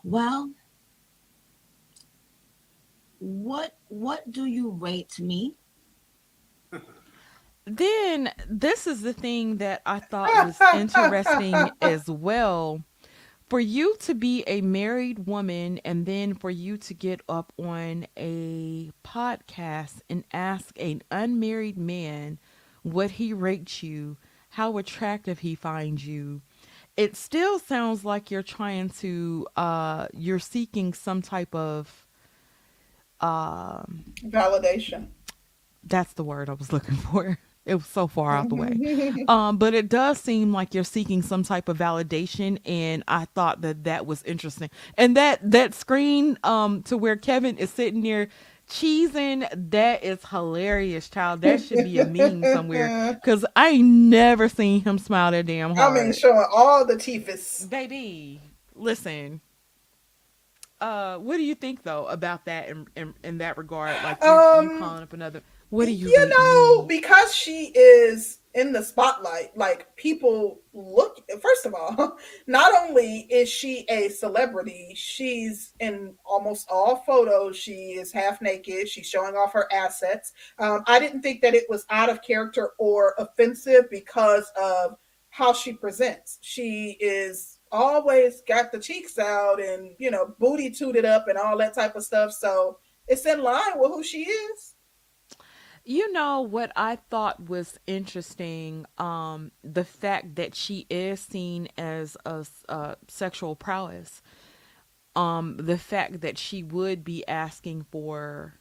[0.05, 0.51] well
[3.19, 5.55] what what do you rate me
[7.67, 12.83] then this is the thing that I thought was interesting as well.
[13.49, 18.07] For you to be a married woman and then for you to get up on
[18.17, 22.39] a podcast and ask an unmarried man
[22.83, 24.17] what he rates you,
[24.51, 26.43] how attractive he finds you,
[26.97, 32.06] it still sounds like you're trying to uh you're seeking some type of
[33.27, 35.09] um Validation.
[35.85, 37.39] that's the word I was looking for.
[37.67, 38.75] It was so far out the way.
[39.29, 43.63] Um, but it does seem like you're seeking some type of validation, and I thought
[43.63, 44.71] that that was interesting.
[44.97, 48.29] And that that screen um to where Kevin is sitting there
[48.71, 51.41] cheesing, that is hilarious, child.
[51.41, 55.75] That should be a meme somewhere because I ain't never seen him smile that damn
[55.75, 57.67] hard I mean, showing all the teeth is.
[57.69, 58.41] Baby,
[58.77, 59.41] listen.
[60.81, 63.97] Uh, what do you think though about that in in, in that regard?
[64.05, 64.37] Like you, you
[64.73, 65.43] Um, calling up another.
[65.71, 66.09] What do you?
[66.09, 72.17] you know because she is in the spotlight like people look first of all
[72.47, 78.89] not only is she a celebrity she's in almost all photos she is half naked
[78.89, 82.71] she's showing off her assets um, i didn't think that it was out of character
[82.79, 84.97] or offensive because of
[85.29, 91.05] how she presents she is always got the cheeks out and you know booty tooted
[91.05, 92.79] up and all that type of stuff so
[93.09, 94.75] it's in line with who she is
[95.85, 98.87] You know what I thought was interesting?
[98.99, 104.21] Um, the fact that she is seen as a, uh, sexual prowess.
[105.15, 108.55] Um, the fact that she would be asking for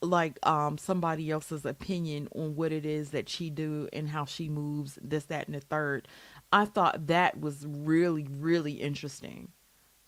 [0.00, 4.48] like um somebody else's opinion on what it is that she do and how she
[4.48, 6.06] moves this that and the third
[6.52, 9.48] i thought that was really really interesting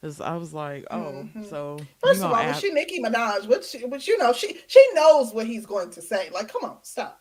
[0.00, 1.48] because i was like oh Mhm.
[1.50, 5.32] so First of all, ask- she Nicki Minaj, which which you know, she she knows
[5.34, 6.30] what he's going to say.
[6.30, 7.20] Like, come on, stop.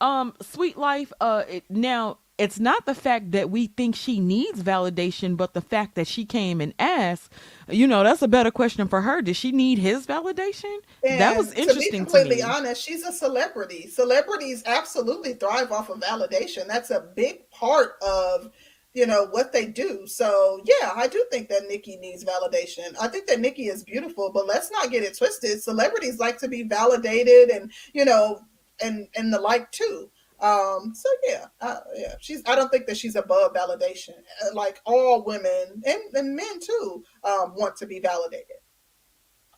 [0.00, 4.62] um sweet life uh it, now it's not the fact that we think she needs
[4.62, 7.32] validation but the fact that she came and asked
[7.68, 11.36] you know that's a better question for her did she need his validation And that
[11.36, 13.88] was interesting To to, be completely me honest, she's a celebrity.
[13.88, 16.66] Celebrities absolutely thrive off of validation.
[16.66, 18.50] That's a big part of
[18.94, 20.06] you know what they do.
[20.06, 22.96] So yeah, I do think that Nikki needs validation.
[23.00, 25.62] I think that Nikki is beautiful, but let's not get it twisted.
[25.62, 28.40] Celebrities like to be validated, and you know,
[28.82, 30.10] and and the like too.
[30.40, 32.42] Um, so yeah, uh, yeah, she's.
[32.46, 34.14] I don't think that she's above validation.
[34.44, 38.58] Uh, Like all women and, and men too, um, want to be validated.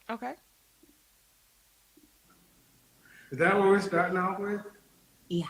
[0.09, 0.35] okay
[3.33, 4.61] Is that what we're starting off with?
[5.29, 5.47] Yeah.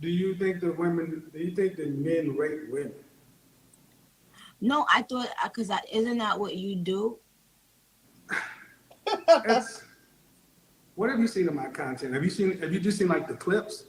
[0.00, 1.30] Do you think the women?
[1.32, 2.94] Do you think that men rape women?
[4.62, 7.18] No, I thought because isn't that what you do?
[10.94, 12.14] What have you seen of my content?
[12.14, 12.58] Have you seen?
[12.60, 13.84] Have you just seen like the clips?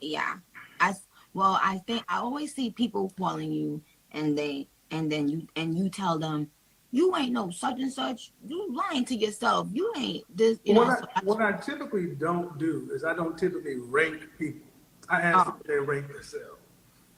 [0.00, 0.34] Yeah.
[0.80, 0.94] I
[1.34, 3.82] well, I think I always see people calling you
[4.12, 6.50] and they and then you and you tell them
[6.92, 8.32] you ain't no such and such.
[8.46, 9.68] You lying to yourself.
[9.72, 10.58] You ain't this.
[10.64, 10.92] You what, know.
[10.94, 14.62] I, so I- what I typically don't do is I don't typically rate people.
[15.08, 15.56] I ask Oh.
[15.60, 16.60] if they rate themselves.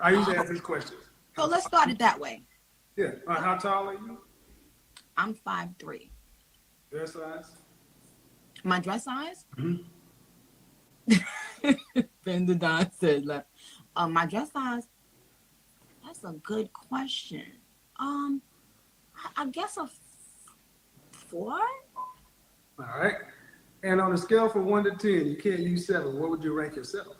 [0.01, 1.01] I usually ask these questions.
[1.37, 2.43] so let's start it that way.
[2.97, 3.13] Yeah.
[3.27, 4.19] Uh, how tall are you?
[5.17, 6.11] I'm five three.
[6.91, 7.47] Dress size?
[8.65, 9.45] My dress size?
[9.57, 9.85] Mhm.
[12.25, 13.47] Brenda Don said, like,
[13.97, 14.85] uh, my dress size.
[16.05, 17.45] That's a good question.
[17.99, 18.41] Um,
[19.37, 19.99] I, I guess a f-
[21.11, 21.59] four.
[22.79, 23.17] All right.
[23.83, 26.19] And on a scale from one to ten, you can't use seven.
[26.19, 27.17] What would you rank yourself?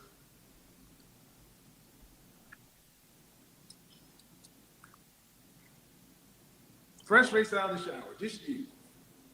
[7.05, 8.65] Fresh face out of the shower, just you.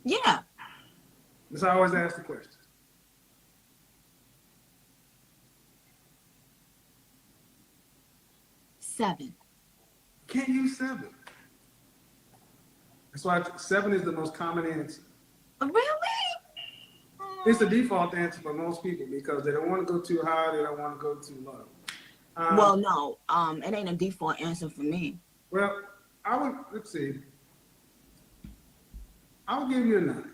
[0.03, 0.40] Yeah,
[1.49, 2.52] That's how I always ask the question.
[8.95, 9.34] Seven.
[10.27, 11.09] Can't use seven.
[13.11, 15.01] That's why seven is the most common answer.
[15.61, 15.76] Really?
[17.45, 20.55] It's the default answer for most people because they don't want to go too high,
[20.55, 21.65] they don't want to go too low.
[22.35, 23.19] Um, Well, no.
[23.30, 25.19] Um, it ain't a default answer for me.
[25.51, 25.81] Well,
[26.26, 27.19] I would let's see.
[29.47, 30.31] I'll give you a nine.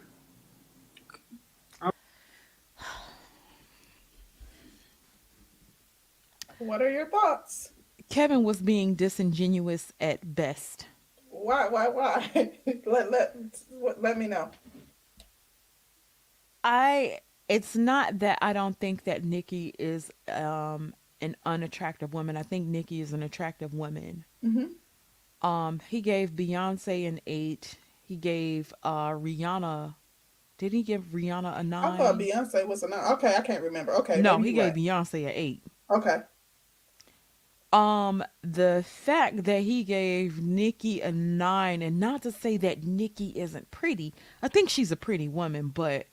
[6.59, 7.71] What are your thoughts?
[8.11, 10.85] Kevin was being disingenuous at best
[11.29, 12.51] Why, why, why?
[12.85, 13.35] let, let,
[13.99, 14.51] let me know.
[16.63, 17.19] I
[17.49, 22.37] it's not that I don't think that Nikki is um an unattractive woman.
[22.37, 24.23] I think Nikki is an attractive woman.
[25.41, 27.75] Um he gave Beyonce an 8.
[28.07, 29.95] He gave uh Rihanna
[30.59, 31.97] Did he give Rihanna a I nine?
[31.97, 33.13] thought Beyonce was a nine.
[33.13, 33.93] Okay, I can't remember.
[33.95, 34.73] Okay, no, he gave?
[34.73, 35.63] Beyonce an eight.
[35.89, 36.17] Okay.
[37.71, 43.29] Um, the fact that he gave Nikki a nine, and not to say that Nikki
[43.29, 46.07] isn't pretty, I think she's a pretty woman, but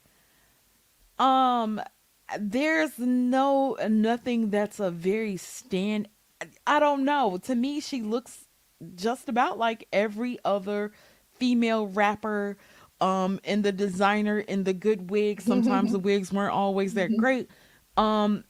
[1.19, 1.81] um,
[2.39, 6.09] there's no nothing that's a very stand.
[6.67, 7.39] I don't know.
[7.39, 8.47] To me, she looks
[8.95, 10.93] just about like every other
[11.35, 12.57] female rapper.
[13.01, 15.41] Um, and the designer in the good wig.
[15.43, 17.49] Sometimes the wigs weren't always that great.
[17.97, 18.45] Um,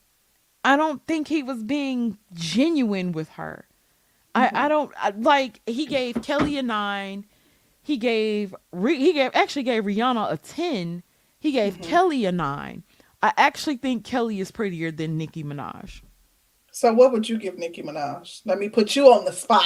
[0.65, 3.67] I don't think he was being genuine with her.
[4.35, 5.61] I, I don't I, like.
[5.67, 7.27] He gave Kelly a nine.
[7.83, 11.03] He gave he gave actually gave Rihanna a ten.
[11.39, 12.85] He gave Kelly a nine.
[13.23, 16.03] I actually think Kelly is prettier than Nicki Minaj.
[16.71, 18.43] So what would you give Nicki Minaj?
[18.45, 19.65] Let me put you on the spot.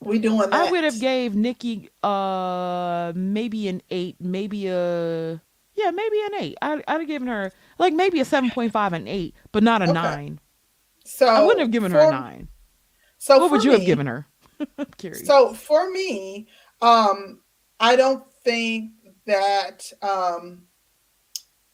[0.00, 0.52] We doing that.
[0.52, 5.42] I would have gave Nicki uh maybe an eight, maybe a
[5.74, 6.58] yeah, maybe an eight.
[6.62, 9.80] I I'd have given her like maybe a seven point five and eight, but not
[9.82, 9.92] a Okay.
[9.92, 10.40] nine.
[11.04, 12.48] So I wouldn't have given her a nine.
[13.18, 14.26] So What would you have given her?
[14.78, 15.26] I'm curious.
[15.26, 16.48] So for me,
[16.82, 17.40] um,
[17.80, 18.92] I don't think
[19.26, 20.64] that um,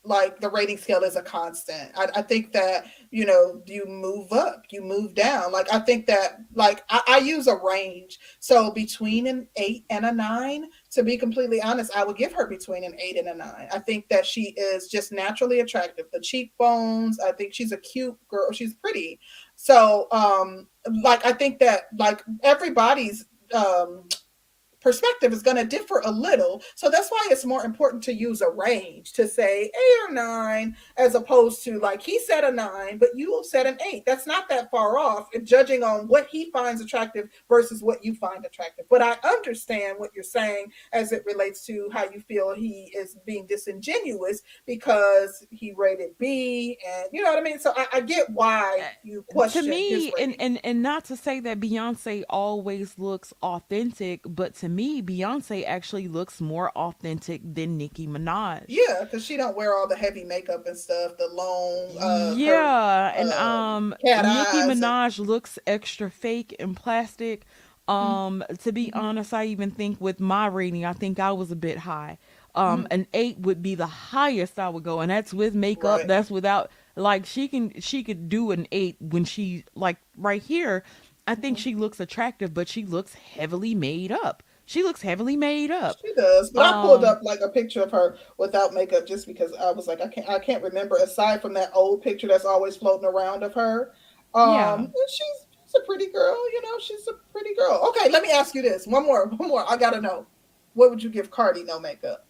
[0.05, 1.93] like the rating scale is a constant.
[1.97, 5.52] I, I think that you know you move up, you move down.
[5.52, 8.18] Like I think that like I, I use a range.
[8.40, 12.47] So between an eight and a nine, to be completely honest, I would give her
[12.47, 13.69] between an eight and a nine.
[13.73, 16.07] I think that she is just naturally attractive.
[16.12, 18.51] The cheekbones, I think she's a cute girl.
[18.53, 19.21] She's pretty.
[19.55, 20.67] So um
[21.03, 24.09] like I think that like everybody's um
[24.81, 26.62] perspective is going to differ a little.
[26.74, 30.77] So that's why it's more important to use a range to say eight or nine,
[30.97, 34.05] as opposed to like he said a nine, but you said an eight.
[34.07, 38.15] That's not that far off, if judging on what he finds attractive versus what you
[38.15, 38.86] find attractive.
[38.89, 43.16] But I understand what you're saying as it relates to how you feel he is
[43.27, 47.59] being disingenuous because he rated B, and you know what I mean.
[47.59, 51.16] So I, I get why uh, you question to me and, and and not to
[51.16, 57.76] say that beyonce always looks authentic but to me beyonce actually looks more authentic than
[57.76, 61.16] nicki minaj Yeah, because she don't wear all the heavy makeup and stuff.
[61.18, 66.10] The long, uh, her- yeah and uh, um cat nicki eyes and- minaj looks extra
[66.10, 67.44] fake and plastic
[67.88, 69.01] um to be Mm-hmm.
[69.01, 72.18] honest i even think with my rating i think i was a bit high
[72.55, 72.86] um Mm-hmm.
[72.92, 76.06] an eight would be the highest i would go and that's with makeup Right.
[76.09, 80.84] that's without like she can she could do an eight when she like right here
[81.26, 81.62] i think Mm-hmm.
[81.62, 86.14] she looks attractive but she looks heavily made up she looks heavily made up She
[86.14, 89.52] does, but I pulled Um, up like a picture of her without makeup just because
[89.55, 90.97] I was like, I can't, I can't remember.
[90.97, 93.92] Aside from that old picture that's always floating around of her,
[94.34, 94.74] um, Yeah.
[94.76, 96.36] and she's she's a pretty girl.
[96.52, 97.84] You know, she's a pretty girl.
[97.88, 98.86] Okay, let me ask you this.
[98.86, 99.64] One more, one more.
[99.68, 100.26] I gotta know.
[100.74, 102.24] What would you give Cardi no makeup?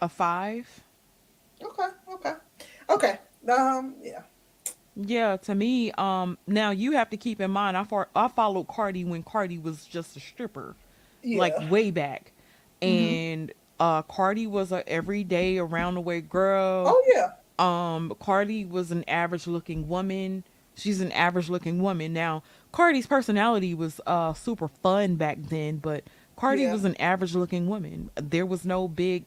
[0.00, 0.82] a five
[1.62, 2.32] Okay, okay,
[2.90, 3.18] okay.
[3.48, 4.22] Um, yeah.
[4.94, 9.04] Yeah, to me, um, now you have to keep in mind, I I followed Cardi
[9.04, 10.74] when Cardi was just a stripper,
[11.22, 11.38] Yeah.
[11.38, 12.32] like way back,
[12.82, 16.84] and uh, Cardi was a everyday around the way girl.
[16.86, 17.30] oh yeah.
[17.58, 20.44] Um, Cardi was an average looking woman.
[20.74, 22.42] She's an average looking woman now.
[22.72, 26.04] Cardi's personality was uh super fun back then, but
[26.36, 26.72] Cardi Yeah.
[26.72, 28.10] was an average looking woman.
[28.16, 29.24] There was no big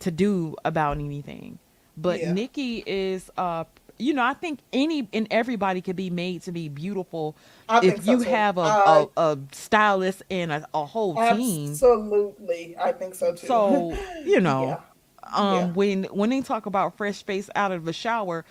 [0.00, 1.58] to do about anything.
[1.96, 2.32] But Yeah.
[2.32, 3.64] Nikki is uh
[3.98, 7.36] you know, I think any and everybody could be made to be beautiful
[7.68, 8.30] I if so, you too.
[8.30, 11.70] have a stylist and a, a whole team.
[11.70, 13.46] Absolutely, I think so too.
[13.46, 14.80] So, you know,
[15.32, 15.36] Yeah.
[15.36, 15.66] um Yeah.
[15.72, 18.44] when when they talk about fresh face out of the shower,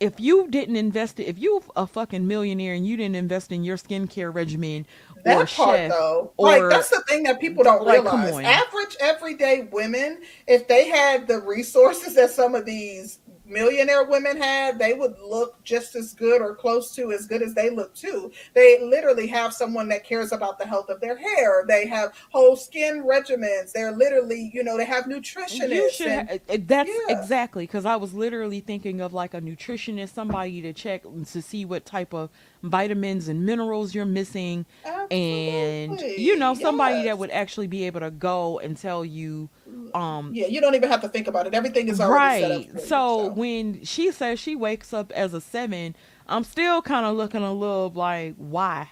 [0.00, 3.64] if you didn't invest it, if you a fucking millionaire and you didn't invest in
[3.64, 4.86] your skincare regimen
[5.24, 8.44] that or part chef though or like that's the thing that people don't like, realize
[8.44, 13.18] average everyday women if they had the resources that some of these
[13.48, 17.54] millionaire women had they would look just as good or close to as good as
[17.54, 21.64] they look too they literally have someone that cares about the health of their hair
[21.66, 26.06] they have whole skin regimens they're literally you know they have nutritionists You should.
[26.08, 27.20] and- uh, that's Yeah.
[27.20, 31.64] exactly because I was literally thinking of like a nutritionist, somebody to check to see
[31.64, 32.30] what type of
[32.62, 34.66] vitamins and minerals you're missing,
[35.10, 39.48] and you know Absolutely, somebody that would actually be able to go and tell you,
[39.94, 42.64] um, yeah you don't even have to think about it everything is already set up
[42.64, 42.70] right.
[42.70, 47.06] for you, So when she says she wakes up as a seven, I'm still kind
[47.06, 48.90] of looking a little like, why,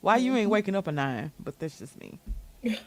[0.00, 0.36] why you Mm-hmm.
[0.36, 1.32] ain't waking up a nine?
[1.38, 2.20] But that's just me.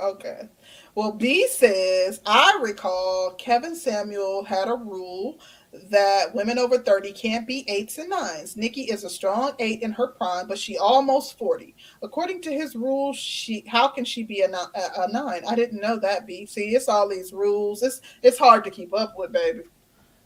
[0.00, 0.48] Okay.
[0.94, 5.38] Well, B says, I recall Kevin Samuel had a rule
[5.72, 8.56] that women over 30 can't be eights and nines.
[8.56, 11.76] Nikki is a strong eight in her prime, but she almost 40.
[12.02, 15.42] According to his rules, she how can she be a, a, a nine?
[15.48, 16.26] I didn't know that.
[16.26, 16.44] B.
[16.46, 17.82] See, it's all these rules.
[17.82, 19.62] It's it's hard to keep up with, baby.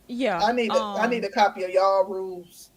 [0.07, 0.41] Yeah.
[0.43, 2.71] I need a, um, I need a copy of y'all rules.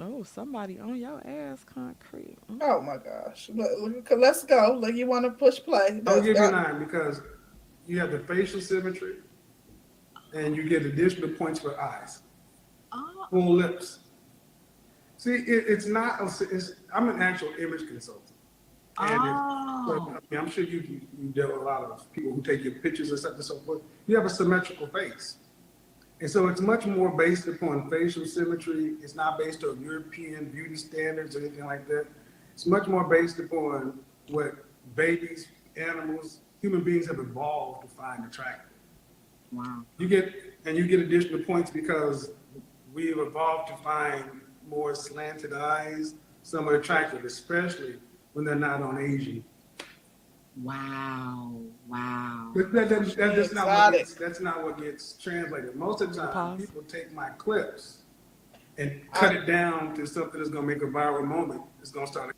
[0.00, 2.36] Oh, somebody on your ass concrete.
[2.52, 2.58] Mm.
[2.60, 3.48] Oh my gosh.
[3.54, 4.76] Look, look, let's go.
[4.78, 6.02] Look, you want to push play?
[6.06, 7.22] I'll give you nine because
[7.86, 9.16] you have the facial symmetry
[10.36, 12.20] and you get additional points for eyes,
[12.92, 12.98] ah.
[12.98, 14.00] Oh, full lips.
[15.16, 18.32] See, it, it's not, a, it's, I'm an actual image consultant.
[18.98, 22.32] And oh, I mean, I'm sure you, you, you deal with a lot of people
[22.32, 23.82] who take your pictures and stuff and so forth.
[24.06, 25.36] You have a symmetrical face.
[26.20, 28.94] And so it's much more based upon facial symmetry.
[29.02, 32.06] It's not based on European beauty standards or anything like that.
[32.54, 33.98] It's much more based upon
[34.28, 34.52] what
[34.94, 38.65] babies, animals, human beings have evolved to find attractive.
[39.52, 39.82] Wow.
[39.98, 42.30] You get, and you get additional points because
[42.92, 44.24] we've evolved to find
[44.68, 47.96] more slanted eyes, somewhat attractive, especially
[48.32, 49.44] when they're not on Asian.
[50.62, 51.60] Wow.
[51.88, 52.52] Wow.
[52.54, 55.76] That, that, that, that's not what gets, that's not what gets translated.
[55.76, 56.60] Most of the time, Pause.
[56.60, 57.98] people take my clips
[58.78, 61.62] and cut it down to something that's gonna make a viral moment.
[61.80, 62.34] It's gonna start.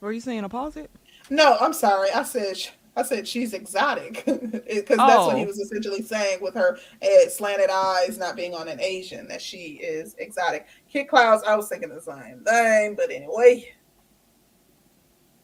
[0.00, 0.90] Were you saying a pause it?
[1.30, 2.10] No, I'm sorry.
[2.10, 5.46] I said sh- I said she's exotic because that's what he Oh.
[5.46, 9.80] was essentially saying with her uh, slanted eyes not being on an Asian that she
[9.82, 10.66] is exotic.
[10.88, 13.74] Kid Clouds, I was thinking the same thing, but anyway.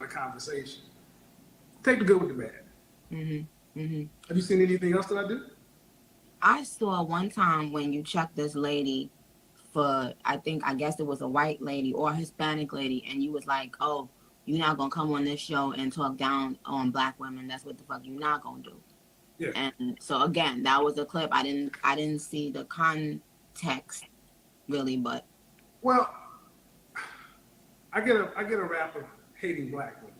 [0.00, 0.82] a conversation.
[1.82, 2.60] Take the good with the bad.
[3.12, 3.80] Mm-hmm.
[3.80, 4.02] Mm-hmm.
[4.28, 5.42] Have you seen anything else that I do?
[6.42, 9.10] I saw one time when you checked this lady
[9.72, 13.22] for, I think, I guess it was a white lady or a Hispanic lady, and
[13.22, 14.08] you was like, oh,
[14.50, 17.46] you're not gonna come on this show and talk down on black women.
[17.46, 18.74] That's what the fuck you're not gonna do.
[19.38, 19.50] Yeah.
[19.54, 21.30] And so again, that was a clip.
[21.32, 24.04] I didn't, I didn't see the context
[24.68, 25.24] really, but
[25.82, 26.12] Well,
[27.92, 29.04] I get a I get a rap of
[29.40, 30.16] hating black women,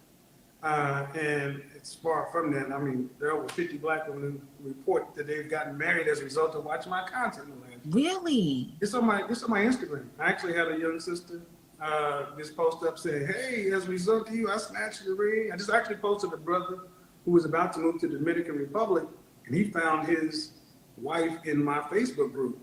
[0.63, 2.73] uh, and it's far from that.
[2.73, 6.21] I mean, there are over 50 black women who report that they've gotten married as
[6.21, 7.49] a result of watching my content.
[7.49, 10.07] in the last really, It's on my it's on my Instagram.
[10.21, 11.43] I actually had a young sister
[11.83, 15.51] uh, just post up saying, "Hey, as a result of you, I snatched the ring."
[15.53, 16.79] I just actually posted a brother
[17.25, 19.05] who was about to move to the Dominican Republic,
[19.47, 20.53] and he found his
[20.97, 22.59] wife in my Facebook group.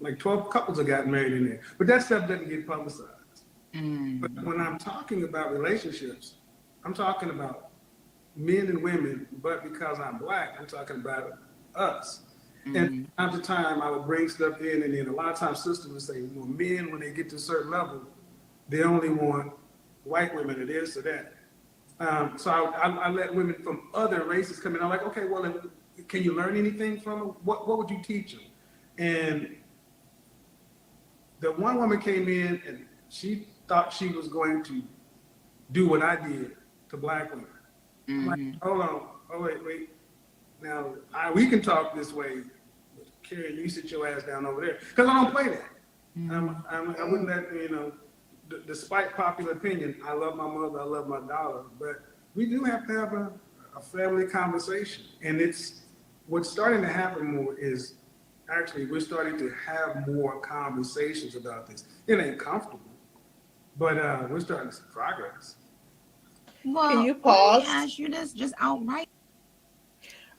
[0.00, 3.10] Like twelve couples have gotten married in there, but that stuff doesn't get publicized.
[3.74, 6.34] mm, But when I'm talking about relationships,
[6.84, 7.70] I'm talking about
[8.36, 11.38] men and women, but because I'm black, I'm talking about
[11.74, 12.22] us.
[12.66, 15.32] mm, And from time to time, I would bring stuff in, and then a lot
[15.32, 18.02] of times, sisters would say, "Well, men, when they get to a certain level,
[18.68, 19.52] they only want
[20.04, 21.32] white women or this or that."
[21.98, 24.82] Um, so I, I, I let women from other races come in.
[24.82, 25.54] I'm like, "Okay, well,
[26.08, 27.28] can you learn anything from them?
[27.44, 28.42] What What would you teach them?"
[28.98, 29.56] And
[31.40, 34.82] the one woman came in, and she thought she was going to
[35.72, 36.56] do what I did
[36.90, 37.46] to black women.
[38.08, 39.90] I'm like, hold on, oh wait, wait.
[40.62, 42.42] Now I, we can talk this way,
[42.96, 45.64] but Karen, you sit your ass down over there because I don't play that.
[46.30, 47.92] I'm, I'm, I wouldn't let you know.
[48.48, 51.96] D- despite popular opinion, I love my mother, I love my daughter, but
[52.34, 53.32] we do have to have a,
[53.76, 55.82] a family conversation, and it's
[56.26, 57.94] what's starting to happen more is
[58.50, 61.84] actually we're starting to have more conversations about this.
[62.06, 62.80] It ain't comfortable,
[63.78, 65.56] but uh, we're starting to see progress.
[66.64, 67.64] well, you let me pause?
[67.66, 69.08] ask you this just outright.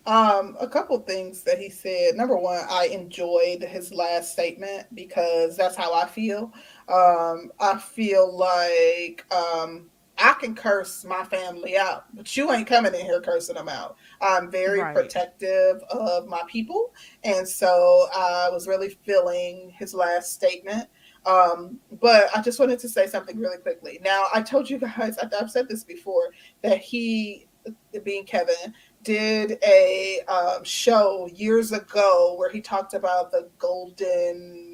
[0.05, 2.15] Um, a couple things that he said.
[2.15, 6.53] Number one, I enjoyed his last statement because that's how I feel.
[6.87, 12.93] Um, I feel like um, I can curse my family out, but you ain't coming
[12.93, 13.97] in here cursing them out.
[14.21, 14.95] I'm very Right.
[14.95, 16.93] protective of my people,
[17.23, 20.87] and so I was really feeling his last statement.
[21.25, 23.99] Um, but I just wanted to say something really quickly.
[24.01, 26.29] Now, I told you guys, I- I've said this before,
[26.61, 27.47] that he,
[28.03, 28.73] being Kevin,
[29.03, 34.66] did a um, show years ago where he talked about the golden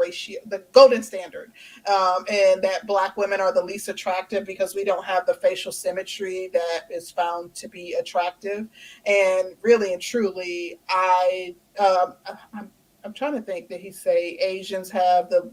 [0.00, 1.52] ratio, the golden standard,
[1.88, 5.72] um, and that black women are the least attractive because we don't have the facial
[5.72, 8.68] symmetry that is found to be attractive.
[9.06, 12.14] And really and truly, I um,
[12.54, 12.70] I'm,
[13.04, 15.50] I'm trying to think that he say Asians have the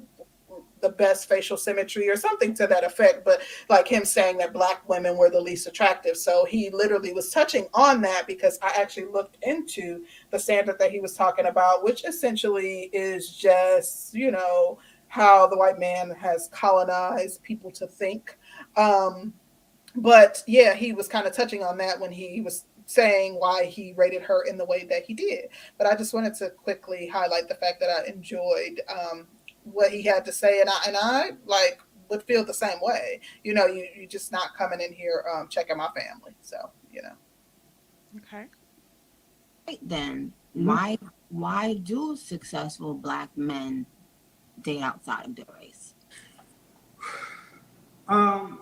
[0.82, 4.88] the best facial symmetry or something to that effect but like him saying that black
[4.88, 9.06] women were the least attractive so he literally was touching on that because i actually
[9.06, 14.78] looked into the standard that he was talking about which essentially is just you know
[15.08, 18.38] how the white man has colonized people to think
[18.76, 19.34] um
[19.95, 23.94] but yeah he was kind of touching on that when he was saying why he
[23.95, 25.49] rated her in the way that he did.
[25.78, 29.28] But I just wanted to quickly highlight the fact that I enjoyed um,
[29.72, 31.80] what he had to say, and I and I like
[32.10, 33.19] would feel the same way.
[33.44, 36.35] You know, you you just not coming in here um, checking my family.
[36.41, 37.15] So you know.
[38.18, 38.45] Okay.
[39.68, 40.65] Right then, Mhm.
[40.65, 40.98] why
[41.30, 43.85] why do successful black men
[44.61, 45.94] date outside of their race?
[48.07, 48.61] Um,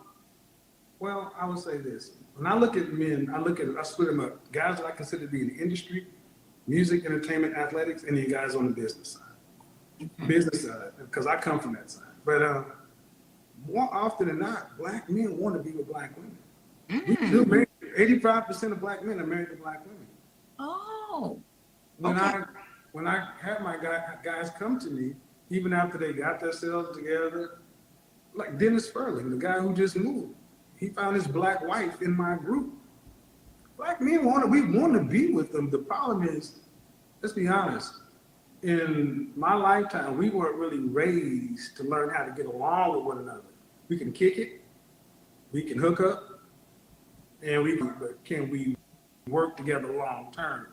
[0.99, 2.13] well, I would say this.
[2.35, 4.51] When I look at men, I look at, I split them up.
[4.51, 6.07] Guys that I consider to be in the industry,
[6.67, 9.24] music, entertainment, athletics, and then guys on the business side.
[10.27, 12.03] Business side, because I come from that side.
[12.25, 12.63] But uh,
[13.67, 16.37] more often than not, black men want to be with black women.
[16.89, 17.31] We Mm.
[17.31, 17.67] do marry,
[17.97, 20.07] 85% of black men are married to black women.
[20.59, 21.39] Oh,
[21.97, 22.25] When Okay.
[22.39, 22.45] I
[22.91, 25.15] when I had my guy, guys come to me,
[25.49, 27.59] even after they got themselves together,
[28.33, 30.33] like Dennis Furling, the guy who just moved,
[30.77, 32.73] he found his black wife in my group.
[33.75, 35.69] Black men want to, we want to be with them.
[35.69, 36.59] The problem is,
[37.21, 37.95] let's be honest,
[38.65, 43.19] in my lifetime, we weren't really raised to learn how to get along with one
[43.19, 43.43] another.
[43.89, 44.61] We can kick it,
[45.51, 46.39] we can hook up,
[47.43, 48.75] and we can, but can we
[49.27, 50.69] work together long term?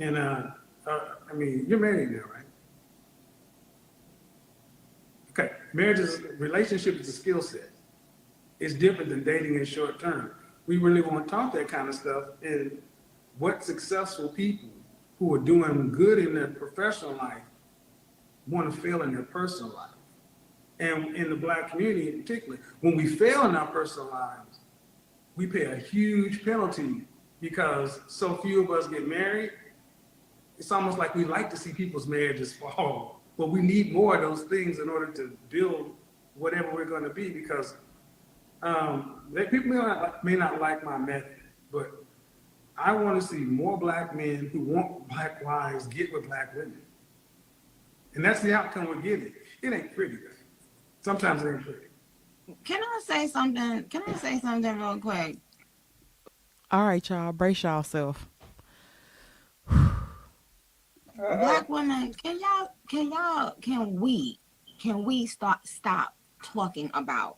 [0.00, 0.48] And uh,
[0.84, 1.00] uh,
[1.30, 2.44] I mean, you're married now, right?
[5.30, 7.70] Okay, marriage is relationship is a skill set.
[8.58, 10.32] It's different than dating in short term.
[10.66, 12.24] We really want to talk that kind of stuff.
[12.42, 12.82] And
[13.38, 14.70] what successful people
[15.20, 17.44] who are doing good in their professional life
[18.48, 19.90] want to fail in their personal life.
[20.80, 24.58] And in the black community in particular, when we fail in our personal lives,
[25.36, 27.06] we pay a huge penalty
[27.40, 29.52] because so few of us get married
[30.60, 34.20] it's almost like we like to see people's marriages fall, but we need more of
[34.20, 35.94] those things in order to build
[36.34, 37.30] whatever we're going to be.
[37.30, 37.74] Because
[38.62, 41.38] um, they, people may not, may not like my method,
[41.72, 41.99] but
[42.82, 46.80] I want to see more black men who want black wives get with black women,
[48.14, 49.32] and that's the outcome we're getting.
[49.62, 50.16] It ain't pretty.
[50.16, 50.30] Though.
[51.02, 51.86] Sometimes it ain't pretty.
[52.64, 53.84] can I say something?
[53.84, 55.36] Can I say something real quick?
[56.70, 57.32] All right, y'all.
[57.32, 58.28] Brace yourself.
[61.16, 64.40] Black women, can y'all, can y'all, can we,
[64.80, 67.36] can we start stop talking about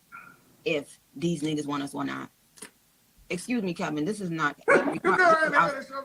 [0.65, 2.31] if these niggas want us or not?
[3.31, 4.05] Excuse me, Kevin.
[4.05, 4.57] This is not.
[4.69, 5.01] I'm,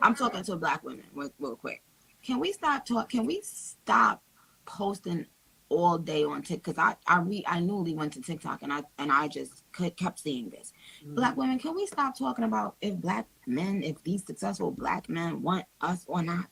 [0.02, 1.82] I'm talking to black women real, real quick.
[2.22, 3.10] Can we stop talk?
[3.10, 4.22] Can we stop
[4.64, 5.26] posting
[5.68, 6.74] all day on TikTok?
[6.74, 9.96] Because I I re I newly went to TikTok and I and I just could,
[9.96, 10.72] kept seeing this.
[11.04, 15.42] Black women, can we stop talking about if black men, if these successful black men
[15.42, 16.46] want us or not?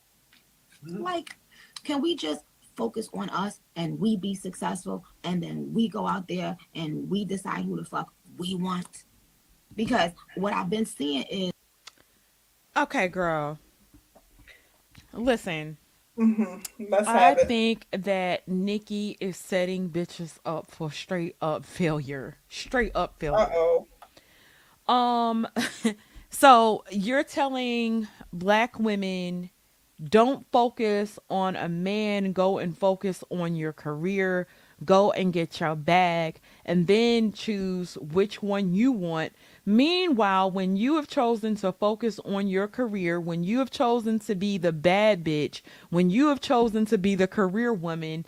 [0.85, 1.01] Mhm.
[1.01, 1.35] Like,
[1.83, 2.43] can we just
[2.75, 7.25] focus on us and we be successful and then we go out there and we
[7.25, 9.05] decide who the fuck we want?
[9.77, 11.53] Because what I've been seeing is
[12.77, 13.59] Okay, girl.
[15.13, 15.77] Listen,
[16.17, 16.57] hmm
[17.05, 22.37] I think that Nikki is setting bitches up for straight up failure.
[22.49, 23.45] Straight up failure.
[23.45, 23.85] Uh failure.
[24.89, 24.93] oh.
[24.93, 25.47] Um,
[26.29, 29.51] so you're telling black women
[30.03, 34.47] don't focus on a man, go and focus on your career,
[34.85, 39.33] go and get your bag, and then choose which one you want.
[39.69, 44.33] Meanwhile, when you have chosen to focus on your career, when you have chosen to
[44.33, 48.25] be the bad bitch, when you have chosen to be the career woman,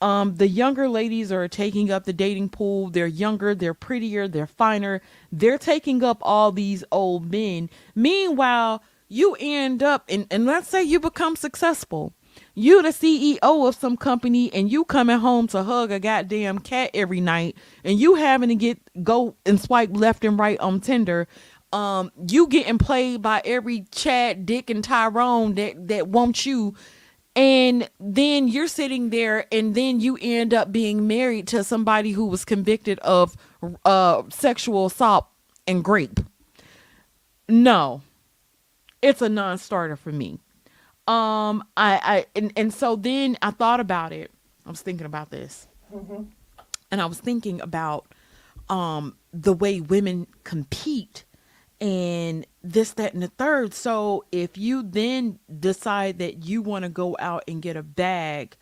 [0.00, 2.90] um, the younger ladies are taking up the dating pool.
[2.90, 5.00] They're younger, they're prettier, they're finer.
[5.30, 7.70] They're taking up all these old men.
[7.94, 12.14] Meanwhile, you end up and, and let's say you become successful.
[12.60, 16.90] You the CEO of some company and you coming home to hug a goddamn cat
[16.92, 21.26] every night and you having to get go and swipe left and right on Tinder.
[21.72, 26.74] Um, you getting played by every Chad, Dick, and Tyrone that that wants you.
[27.34, 32.26] And then you're sitting there and then you end up being married to somebody who
[32.26, 33.36] was convicted of
[33.86, 35.28] uh sexual assault
[35.66, 36.20] and grape
[37.48, 38.02] no.
[39.00, 40.40] It's a non-starter for me
[41.10, 44.30] um i i and, and so then i thought about it.
[44.66, 45.66] I was thinking about this.
[46.92, 48.06] And i was thinking about
[48.68, 51.24] um the way women compete
[51.80, 53.74] and this that and the third.
[53.74, 58.56] So if you then decide that you want to go out and get a bag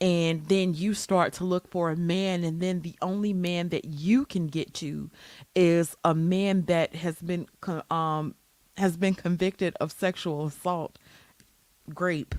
[0.00, 3.86] and then you start to look for a man and then the only man that
[3.86, 5.10] you can get to
[5.54, 7.46] is a man that has been
[7.90, 8.34] um
[8.76, 10.98] has been convicted of sexual assault
[11.94, 12.34] grape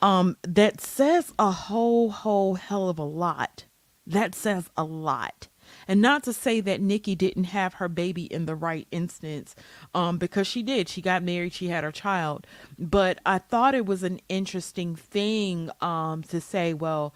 [0.00, 3.66] um that says a whole whole hell of a lot
[4.06, 5.48] that says a lot
[5.88, 9.54] And not to say that Nikki didn't have her baby in the right instance,
[9.94, 10.88] um, because she did.
[10.88, 12.46] She got married, she had her child.
[12.78, 17.14] But I thought it was an interesting thing um, to say, well,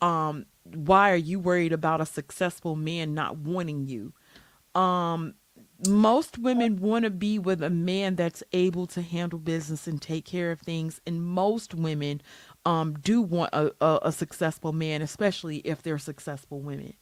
[0.00, 4.12] um, why are you worried about a successful man not wanting you?
[4.80, 5.34] Um,
[5.86, 10.24] most women want to be with a man that's able to handle business and take
[10.24, 12.22] care of things and most women
[12.64, 16.94] um do want a, a, a successful man especially if they're successful women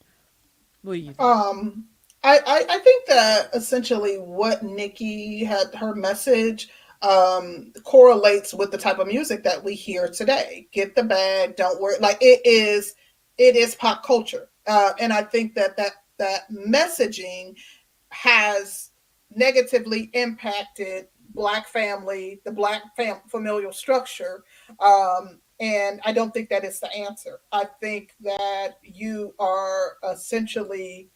[0.85, 1.21] what do you think?
[1.21, 1.87] Um,
[2.23, 6.69] I, I, I think that essentially what Nikki had her message
[7.01, 10.69] um, correlates with the type of music that we hear today.
[10.73, 11.97] Get the bag, don't worry.
[12.01, 12.95] Like it is,
[13.39, 17.57] it is pop culture, uh, and I think that that that messaging
[18.15, 18.91] has
[19.35, 24.45] negatively impacted Black family, the Black fam- familial structure,
[24.81, 27.41] um, and I don't think that is the answer.
[27.53, 31.11] I think that you are essentially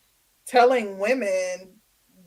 [0.46, 1.74] telling women,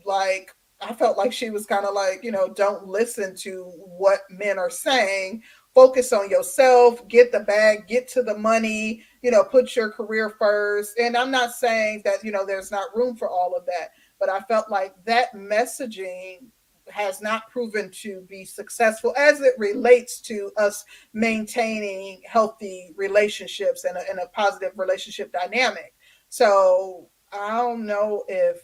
[0.04, 4.20] like, I felt like she was kind of like, you know, don't listen to what
[4.30, 5.42] men are saying.
[5.74, 10.34] Focus on yourself, get the bag, get to the money, you know, put your career
[10.38, 10.98] first.
[10.98, 13.92] And I'm not saying that, you know, there's not room for all of that,
[14.22, 16.44] but I felt like that messaging
[16.86, 23.96] has not proven to be successful as it relates to us maintaining healthy relationships and
[23.96, 25.92] a, and a positive relationship dynamic.
[26.28, 28.58] So I don't know if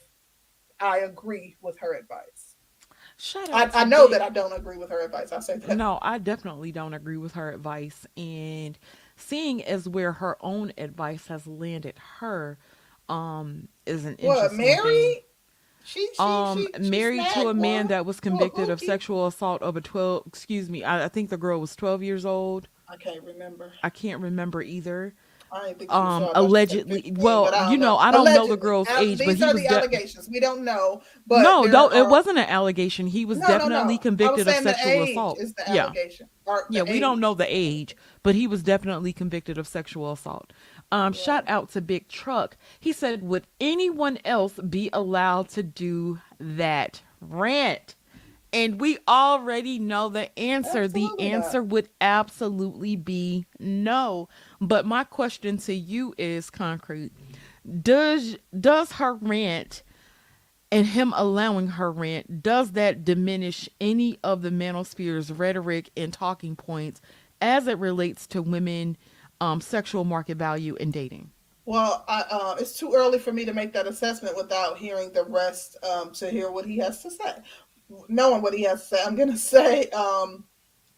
[0.78, 2.55] I agree with her advice.
[3.16, 5.32] Shout I, out to I know Big- that I don't agree with her advice.
[5.32, 5.76] I'll say that.
[5.76, 8.78] no i definitely don't agree with her advice and
[9.16, 12.59] seeing as where her own advice has landed her
[13.09, 14.82] um is an What, interesting Mary?
[14.82, 15.20] thing.
[15.89, 17.86] She, she, um she, married to a man one.
[17.89, 21.39] that was convicted of sexual assault of a 12 excuse me I, I think the
[21.39, 23.73] girl was 12 years old I can't remember.
[23.82, 25.15] i can't remember either
[25.51, 26.05] I think she was um sure.
[26.05, 29.01] I thought she said allegedly 15, well you know i don't know the girl's Al-
[29.02, 30.28] age but These he are was the de- allegations.
[30.31, 31.01] We don't know.
[31.27, 33.98] But no don't it wasn't an allegation he was No, no, definitely no.
[33.98, 35.40] Was convicted of sexual age assault
[35.73, 35.90] yeah
[36.69, 40.52] yeah we don't know the age but he was definitely convicted of sexual assault
[40.93, 46.19] um shout out to big truck he said would anyone else be allowed to do
[46.39, 47.94] that rant
[48.52, 50.85] and we already know the answer.
[50.85, 51.20] Absolutely the not.
[51.20, 54.28] answer would absolutely be no.
[54.59, 57.12] But my question to you is concrete.
[57.82, 59.82] Does does her rant
[60.70, 66.56] and him allowing her rant, does that diminish any of the manosphere's rhetoric and talking
[66.56, 67.01] points
[67.40, 68.97] as it relates to women
[69.40, 71.31] um, sexual market value and dating?
[71.65, 75.24] Well, I, uh, it's too early for me to make that assessment without hearing the
[75.24, 77.35] rest um, to hear what he has to say.
[78.09, 80.44] Knowing what he has to say, I'm going to say um,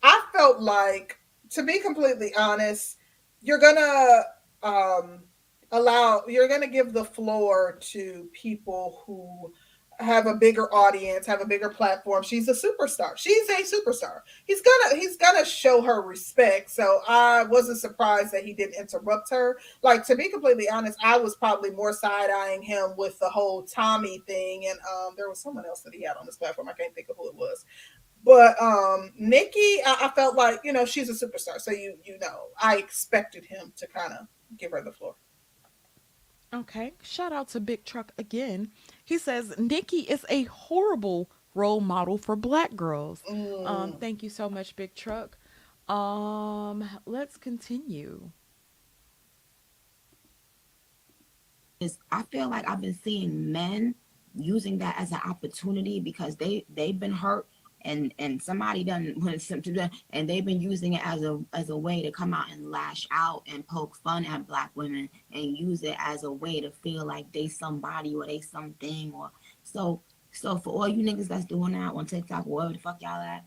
[0.03, 1.19] I felt like,
[1.51, 2.97] to be completely honest,
[3.41, 4.23] you're going to
[4.63, 5.25] um,
[5.73, 9.53] allow, you're going to give the floor to people who
[10.01, 12.23] have a bigger audience, have a bigger platform.
[12.23, 13.17] She's a superstar.
[13.17, 14.21] She's a superstar.
[14.45, 16.71] He's gonna he's gonna show her respect.
[16.71, 19.59] So I wasn't surprised that he didn't interrupt her.
[19.83, 23.63] Like to be completely honest, I was probably more side eyeing him with the whole
[23.63, 26.69] Tommy thing, and um, there was someone else that he had on this platform.
[26.69, 27.65] I can't think of who it was.
[28.25, 32.19] But um, Nikki, I, I felt like you know she's a superstar, so you you
[32.19, 34.27] know I expected him to kind of
[34.59, 35.15] give her the floor.
[36.53, 36.95] Okay.
[37.01, 38.71] Shout out to Big Truck again.
[39.11, 43.21] He says Nikki is a horrible role model for black girls.
[43.29, 43.67] Mm.
[43.67, 45.37] Um, thank you so much, Big Truck.
[45.89, 48.31] Um, let's continue.
[51.81, 53.97] is I feel like I've been seeing men
[54.37, 57.49] using that as an opportunity because they they've been hurt
[57.83, 61.71] and and somebody done when something done, and they've been using it as a as
[61.71, 65.57] a way to come out and lash out and poke fun at black women and
[65.57, 69.31] use it as a way to feel like they somebody or they something or
[69.63, 70.03] so
[70.33, 73.45] so for all you niggas that's doing that on TikTok wherever the fuck y'all at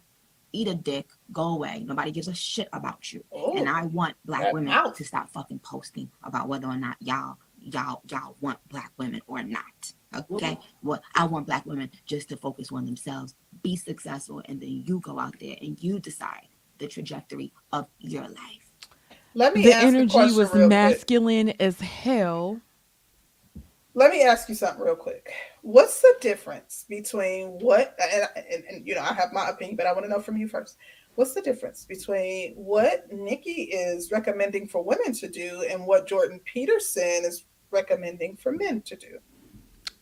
[0.51, 3.87] eat a dick go away nobody gives a shit about you Oh, and I oh,
[3.87, 4.95] want black women mouth.
[4.97, 9.41] to stop fucking posting about whether or not y'all y'all y'all want black women or
[9.43, 9.93] not.
[10.15, 10.57] Okay.
[10.81, 14.99] Well, I want black women just to focus on themselves, be successful, and then you
[14.99, 18.71] go out there and you decide the trajectory of your life.
[19.35, 20.69] Let me The ask energy question was real quick.
[20.69, 22.61] masculine as hell.
[23.95, 25.31] Let me ask you something real quick.
[25.61, 29.85] What's the difference between what and, and, and you know I have my opinion, but
[29.85, 30.77] I want to know from you first.
[31.15, 36.39] What's the difference between what Nikki is recommending for women to do and what Jordan
[36.43, 39.19] Peterson is recommending for men to do?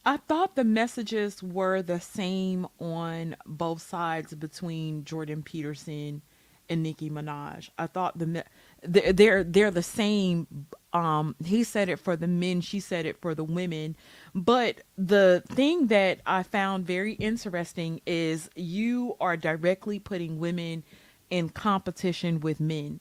[0.06, 6.24] I thought the messages were the same on both sides between Jordan Peterson
[6.70, 7.70] and Nicki Minaj.
[7.78, 8.44] I thought the me-
[8.84, 10.48] they're they're, the same.
[10.94, 13.96] Um, he said it for the men, she said it for the women,
[14.36, 20.84] But the thing that I found very interesting is you are directly putting women
[21.30, 23.00] in competition with men.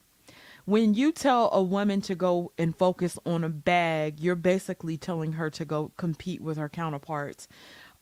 [0.71, 5.33] When you tell a woman to go and focus on a bag, you're basically telling
[5.33, 7.49] her to go compete with her counterparts.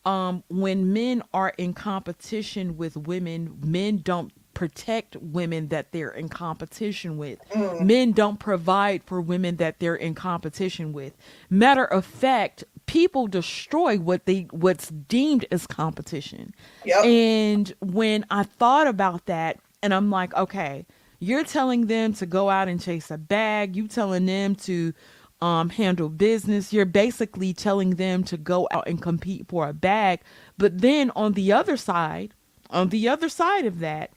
[0.05, 6.29] Um, when men are in competition with women, men don't protect women that they're in
[6.29, 7.39] competition with.
[7.81, 11.17] Men don't provide for women that they're in competition with.
[11.49, 16.55] Matter of fact, people destroy what they what's deemed as competition.
[16.85, 17.05] Yep.
[17.07, 20.85] And when I thought about that and I'm like, okay,
[21.19, 24.93] you're telling them to go out and chase a bag, you telling them to
[25.41, 26.73] um, handle business.
[26.73, 30.21] You're basically telling them to go out and compete for a bag.
[30.57, 32.35] But then on the other side,
[32.71, 34.13] on the other side of that,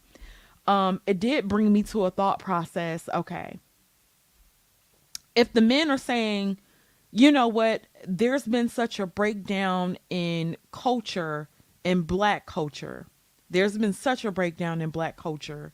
[0.67, 3.09] um, it did bring me to a thought process.
[3.13, 3.59] Okay.
[5.35, 6.59] If the men are saying,
[7.11, 11.49] you know what, there's been such a breakdown in culture,
[11.83, 13.07] in black culture,
[13.49, 15.73] there's been such a breakdown in black culture.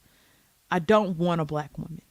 [0.69, 2.01] I don't want a black woman.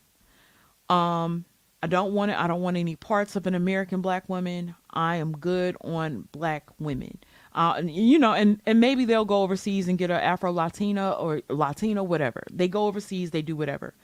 [0.88, 1.44] Um,
[1.82, 2.38] I don't want it.
[2.38, 4.74] I don't want any parts of an American black woman.
[4.90, 7.18] I am good on black women.
[7.54, 11.42] Uh, you know, and and maybe they'll go overseas and get an Afro Latina or
[11.48, 12.44] Latino, whatever.
[12.50, 13.94] They go overseas, they do whatever.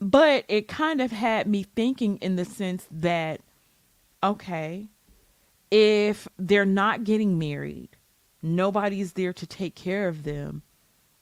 [0.00, 3.40] But it kind of had me thinking in the sense that,
[4.22, 4.88] okay,
[5.70, 7.90] if they're not getting married,
[8.42, 10.62] nobody's there to take care of them.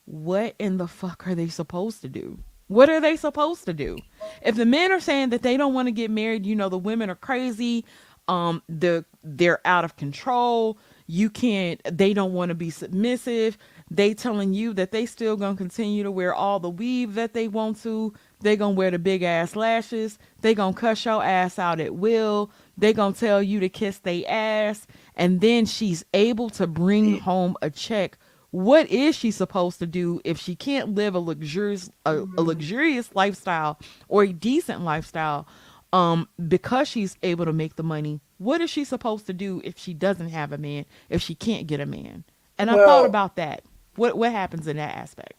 [0.08, 2.38] What in the fuck are they supposed to do?
[2.68, 3.98] What are they supposed to do?
[4.40, 6.78] If the men are saying that they don't want to get married, you know, the
[6.78, 7.84] women are crazy,
[8.26, 10.78] um, the they're out of control.
[11.06, 11.80] You can't.
[11.84, 13.58] They don't want to be submissive.
[13.90, 17.48] They telling you that they still gonna continue to wear all the weave that they
[17.48, 18.14] want to.
[18.40, 20.18] They gonna wear the big ass lashes.
[20.40, 22.50] They gonna cuss your ass out at will.
[22.78, 27.56] They gonna tell you to kiss they ass, and then she's able to bring home
[27.60, 28.18] a check.
[28.50, 33.14] What is she supposed to do if she can't live a luxurious a, a luxurious
[33.14, 33.78] lifestyle
[34.08, 35.46] or a decent lifestyle?
[35.92, 39.78] um because she's able to make the money what is she supposed to do if
[39.78, 42.24] she doesn't have a man if she can't get a man?
[42.58, 43.62] And i thought about that.
[43.96, 45.37] What what happens in that aspect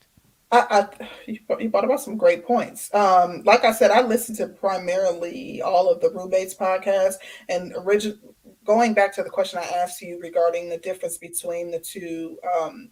[0.52, 2.94] I, I you you brought about some great points.
[2.94, 7.16] Um, like I said, I listened to primarily all of the Rubates podcast,
[7.50, 8.20] and origin
[8.66, 12.90] going back to the question I asked you regarding the difference between the two, um,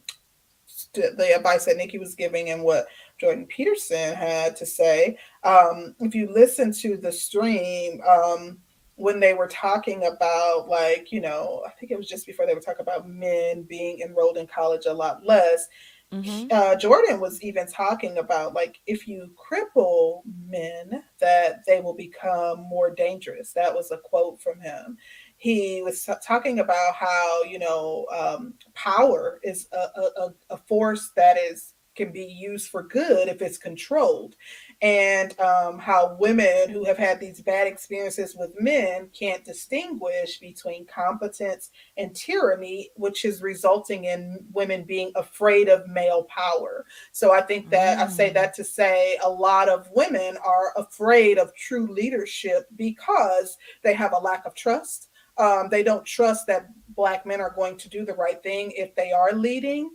[0.94, 2.88] the advice that Nikki was giving and what
[3.20, 5.18] Jordan Peterson had to say.
[5.44, 8.60] Um, if you listen to the stream, um,
[8.96, 12.54] when they were talking about like you know, I think it was just before they
[12.54, 15.68] were talking about men being enrolled in college a lot less
[16.14, 16.48] mm-hmm.
[16.52, 22.62] uh, Jordan was even talking about like if you cripple men, that they will become
[22.62, 23.54] more dangerous.
[23.54, 24.98] That was a quote from him.
[25.38, 31.12] He was t- talking about how you know um, power is a, a, a force
[31.16, 34.36] that is can be used for good if it's controlled,
[34.82, 40.86] and um, how women who have had these bad experiences with men can't distinguish between
[40.86, 46.86] competence and tyranny, which is resulting in women being afraid of male power.
[47.12, 48.34] So I think that I say Mm.
[48.36, 54.14] that to say a lot of women are afraid of true leadership because they have
[54.14, 55.10] a lack of trust.
[55.40, 58.94] Um, they don't trust that black men are going to do the right thing if
[58.96, 59.92] they are leading.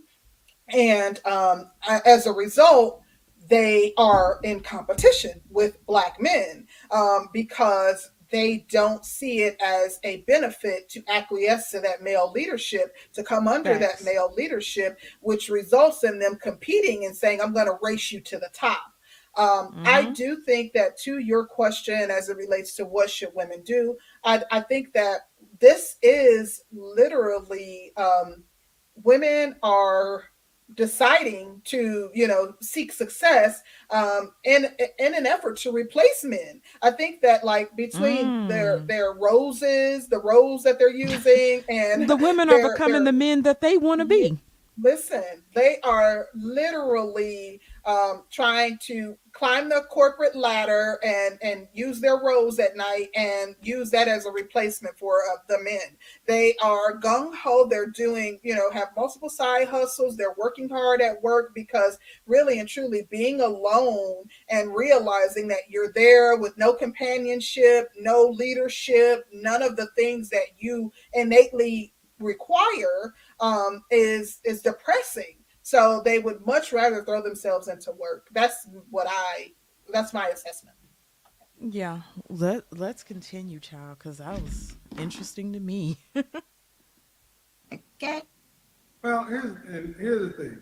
[0.69, 1.69] And um,
[2.05, 3.02] as a result,
[3.53, 10.21] they are in competition with black men um, because they don't see it as a
[10.21, 14.01] benefit to acquiesce to that male leadership, to come under Facts.
[14.01, 18.21] that male leadership, which results in them competing and saying, I'm going to race you
[18.21, 18.81] to the top.
[19.37, 20.15] Um, I Mhm.
[20.15, 24.43] do think that to your question as it relates to what should women do, I,
[24.49, 25.27] I think that
[25.59, 28.45] this is literally um,
[28.95, 30.23] women are
[30.75, 34.65] deciding to you know seek success um in
[34.99, 38.87] in an effort to replace men i think that like between their Mm.
[38.87, 43.17] their roses the roles that they're using and the women are their- becoming their- the
[43.17, 44.37] men that they want to be
[44.81, 52.17] listen they are literally um, trying to climb the corporate ladder and and use their
[52.17, 55.97] roles at night and use that as a replacement for uh, the men.
[56.25, 57.67] They are gung-ho.
[57.67, 60.15] They're doing you know have multiple side hustles.
[60.15, 65.91] They're working hard at work because really and truly being alone and realizing that you're
[65.93, 73.83] there with no companionship no leadership none of the things that you innately require um,
[73.91, 75.35] is is depressing.
[75.63, 78.27] So they would much rather throw themselves into work.
[78.33, 79.53] That's what I.
[79.91, 80.77] That's my assessment.
[81.59, 85.97] yeah let let's continue child because that was interesting to me
[88.03, 88.21] Okay.
[89.01, 90.61] Well, here's and here's the thing.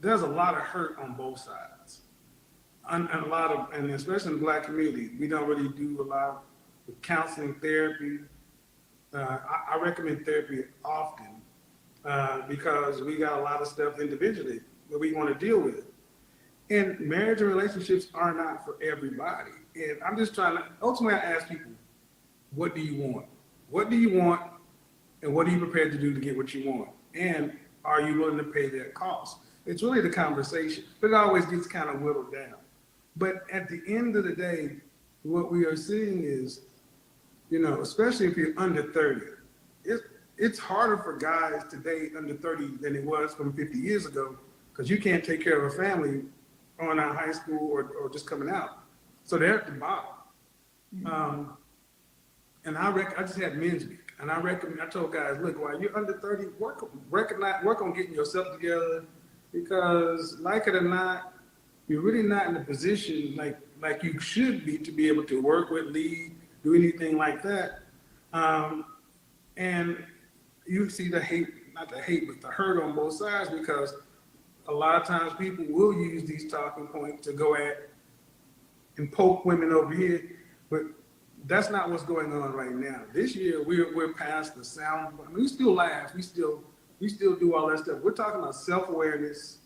[0.00, 2.02] There's a lot of hurt on both sides,
[2.90, 6.00] and, and a lot of, and especially in the black community, we don't really do
[6.00, 6.44] a lot
[6.86, 8.20] with counseling, therapy.
[9.12, 11.39] Uh, I, I recommend therapy often
[12.04, 15.84] uh, because we got a lot of stuff individually that we want to deal with.
[16.70, 19.50] And marriage and relationships are not for everybody.
[19.74, 21.72] And I'm just trying to ultimately I ask people,
[22.54, 23.26] what do you want?
[23.70, 24.42] What do you want?
[25.22, 26.90] And what are you prepared to do to get what you want?
[27.14, 27.52] And
[27.84, 29.38] are you willing to pay that cost?
[29.66, 32.54] It's really the conversation, but it always gets kind of whittled down.
[33.16, 34.76] But at the end of the day,
[35.22, 36.62] what we are seeing is,
[37.50, 39.20] you know, especially if you're under 30,
[39.84, 40.00] it,
[40.40, 44.38] it's harder for guys today under 30 than it was from 50 years ago
[44.72, 46.22] because you can't take care of a family
[46.80, 48.78] on out high school or, or just coming out.
[49.24, 50.14] So they're at the bottom.
[51.04, 51.56] Um,
[52.64, 54.80] and I rec- I just had men's week, and I recommend.
[54.80, 59.04] I told guys, look, while you're under 30, work recognize work on getting yourself together,
[59.52, 61.34] because like it or not,
[61.86, 65.40] you're really not in a position like like you should be to be able to
[65.40, 67.80] work with, lead, do anything like that.
[68.32, 68.84] Um,
[69.56, 70.04] and
[70.66, 73.94] you see the hate, not the hate, but the hurt on both sides because
[74.68, 77.90] a lot of times people will use these talking points to go at
[78.96, 80.22] and poke women over here,
[80.68, 80.82] but
[81.46, 83.02] that's not what's going on right now.
[83.12, 85.18] This year, we're we're past the sound.
[85.18, 86.62] I mean, we still laugh, we still
[87.00, 87.98] we still do all that stuff.
[88.02, 89.58] We're talking about self awareness,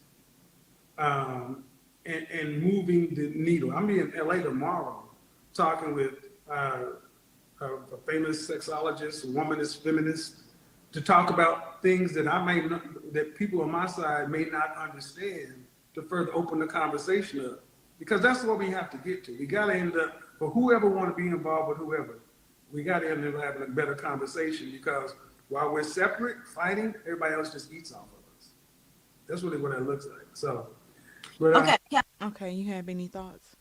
[0.99, 1.65] um,
[2.07, 3.73] and and moving the needle.
[3.73, 5.05] I'm in LA tomorrow,
[5.53, 6.15] talking with
[6.51, 6.85] uh,
[7.61, 10.44] a, a famous sexologist, womanist feminist,
[10.95, 14.77] to talk about things that I may not, that people on my side may not
[14.77, 15.65] understand
[15.95, 17.65] to further open the conversation up.
[17.99, 19.37] Because that's what we have to get to.
[19.37, 22.21] We got to end up for whoever want to be involved with whoever.
[22.73, 25.15] We got to end up having a better conversation because
[25.49, 28.51] while we're separate, fighting, everybody else just eats off of us.
[29.29, 30.29] That's really what it looks like.
[30.35, 30.69] So,
[31.41, 31.77] but uh, Okay.
[31.91, 32.03] Yeah.
[32.23, 33.54] Okay, you have any thoughts?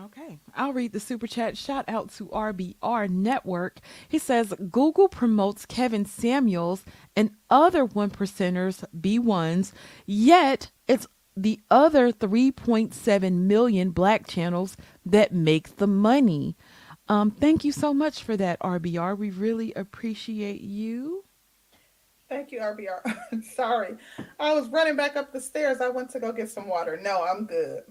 [0.00, 1.56] Okay, I'll read the super chat.
[1.56, 3.80] Shout out to RBR Network.
[4.08, 6.84] He says Google promotes Kevin Samuels
[7.16, 9.72] and other one percenters, B1s,
[10.06, 16.56] yet it's the other 3.7 million black channels that make the money.
[17.08, 19.16] Um, thank you so much for that, RBR.
[19.16, 21.24] We really appreciate you.
[22.28, 23.44] Thank you, RBR.
[23.54, 23.96] Sorry.
[24.38, 25.80] I was running back up the stairs.
[25.80, 26.98] I went to go get some water.
[27.02, 27.82] No, I'm good.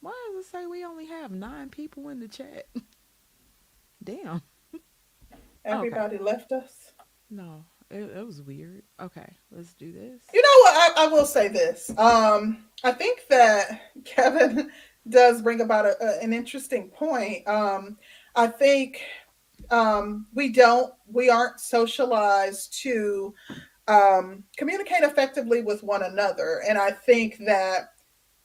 [0.00, 2.66] Why does it say we only have nine people in the chat?
[4.04, 4.42] Damn.
[5.64, 6.92] Everybody left us.
[7.30, 8.84] No, it, it was weird.
[9.00, 10.22] Okay, let's do this.
[10.32, 10.98] You know what?
[10.98, 11.90] I, I will say this.
[11.98, 14.70] Um, I think that Kevin
[15.08, 17.46] does bring about a, a- an interesting point.
[17.48, 17.98] Um,
[18.36, 19.02] I think
[19.70, 23.34] um, we don't, we aren't socialized to
[23.88, 26.62] um, communicate effectively with one another.
[26.66, 27.90] And I think that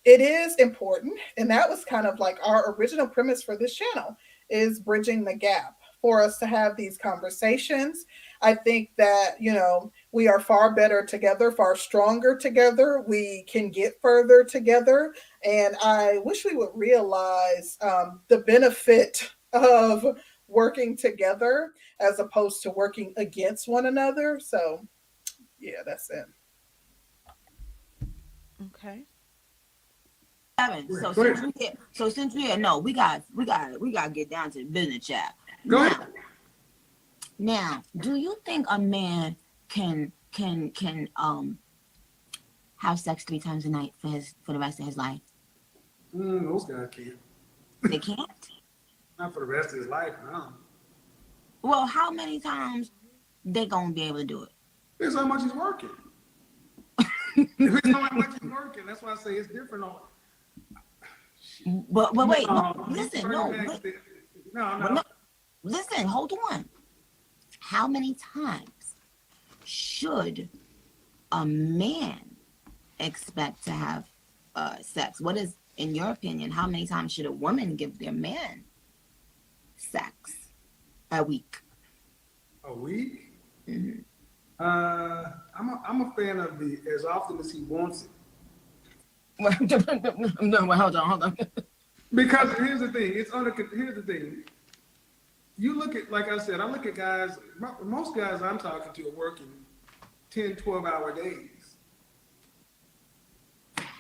[0.05, 1.13] it is important.
[1.37, 4.17] And that was kind of like our original premise for this channel
[4.49, 8.05] is bridging the gap for us to have these conversations.
[8.41, 13.05] I think that, you know, we are far better together, far stronger together.
[13.07, 15.13] We can get further together.
[15.45, 20.05] And I wish we would realize um, the benefit of
[20.49, 24.41] working together as opposed to working against one another.
[24.43, 24.85] So,
[25.57, 26.25] yeah, that's it.
[28.65, 29.05] Okay.
[31.01, 34.05] So since we here, so since we here, no, we got we got we got
[34.05, 35.33] to get down to the business chat.
[35.67, 36.07] Go now, ahead.
[37.39, 39.35] Now, do you think a man
[39.69, 41.57] can can can um
[42.77, 45.21] have sex three times a night for his for the rest of his life?
[46.15, 47.17] Mm, those guys can't.
[47.81, 48.49] They can't.
[49.19, 50.13] Not for the rest of his life.
[50.31, 50.53] No.
[51.61, 52.91] Well, how many times
[53.45, 54.49] they gonna be able to do it?
[54.99, 55.89] It's how much he's working.
[57.35, 58.85] it's how much he's working.
[58.85, 59.99] That's why I say it's different on.
[61.89, 63.51] But but wait, no, No, listen, no,
[64.53, 64.87] No, no.
[64.95, 65.01] no,
[65.63, 66.65] listen, hold on.
[67.59, 68.95] How many times
[69.63, 70.49] should
[71.31, 72.35] a man
[72.99, 74.05] expect to have
[74.55, 75.21] uh, sex?
[75.21, 78.65] What is, in your opinion, how many times should a woman give their man
[79.77, 80.33] sex
[81.11, 81.57] a week?
[82.65, 83.33] A week?
[83.67, 84.03] Mhm.
[84.59, 88.09] Uh, I'm a, I'm a fan of the as often as he wants it.
[89.39, 91.37] no, wait, hold on, hold on.
[92.13, 93.51] Because here's the thing, it's under.
[93.51, 94.43] Here's the thing.
[95.57, 97.37] You look at, like I said, I look at guys.
[97.81, 99.51] Most guys I'm talking to are working
[100.29, 101.75] 10, 12 hour days.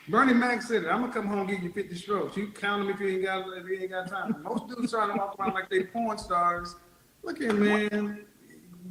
[0.09, 0.89] Bernie Mac said it.
[0.89, 2.35] I'm gonna come home and give you 50 strokes.
[2.37, 4.35] You count them if you ain't got if you ain't got time.
[4.43, 6.75] Most dudes trying to walk around like they porn stars.
[7.23, 8.25] Look here, man.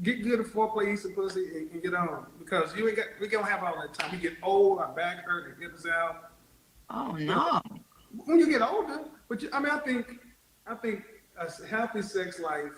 [0.03, 2.27] Get good at foreplay, eat some pussy, and, and get on.
[2.39, 4.11] Because you ain't got we don't have all that time.
[4.13, 6.32] We get old, our back hurt, our hips out.
[6.93, 7.61] Oh no.
[8.27, 10.07] When you get older, but you, I mean, I think
[10.67, 11.03] I think
[11.39, 12.73] a healthy sex life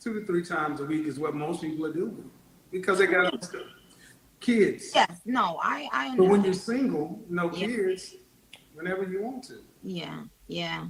[0.00, 2.28] two to three times a week is what most people are doing
[2.72, 3.46] because they got
[4.40, 4.90] kids.
[4.94, 5.20] Yes.
[5.24, 5.58] No.
[5.62, 5.88] I.
[5.92, 7.66] I But when you're single, no Yeah.
[7.68, 8.16] kids,
[8.74, 9.58] whenever you want to.
[9.82, 10.24] Yeah.
[10.48, 10.86] Yeah.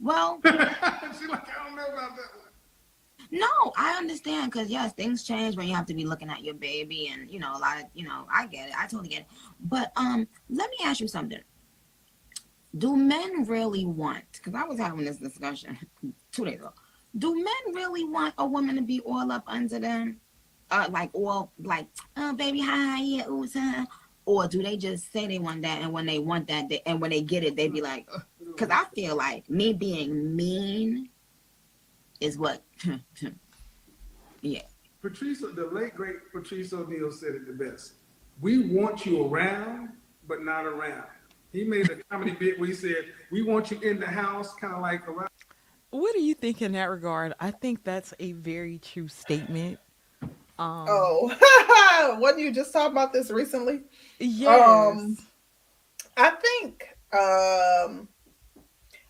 [0.00, 2.43] Well, She's like, I don't know about that.
[3.30, 6.54] No, I understand because yes, things change when you have to be looking at your
[6.54, 8.74] baby, and you know, a lot of you know, I get it.
[8.78, 9.26] I totally get it.
[9.60, 11.40] But um, let me ask you something.
[12.76, 14.24] Do men really want?
[14.32, 15.78] Because I was having this discussion
[16.32, 16.72] two days ago.
[17.16, 20.20] Do men really want a woman to be all up under them?
[20.70, 21.86] Uh, like all like,
[22.16, 23.86] oh baby, hi, yeah, ooh, son.
[24.26, 27.00] Or do they just say they want that, and when they want that, they, and
[27.00, 31.10] when they get it, they be like, because I feel like me being mean
[32.24, 32.62] is what,
[34.40, 34.62] yeah,
[35.02, 37.94] Patrice, the late great Patrice O'Neal said it the best.
[38.40, 39.90] We want you around,
[40.26, 41.04] but not around.
[41.52, 44.74] He made a comedy bit where he said, "We want you in the house, kind
[44.74, 45.28] of like around."
[45.90, 47.34] What do you think in that regard?
[47.38, 49.78] I think that's a very true statement.
[50.58, 53.82] Um, Oh, wasn't you just talking about this recently?
[54.18, 54.66] yes.
[54.66, 55.16] um,
[56.16, 58.08] I think um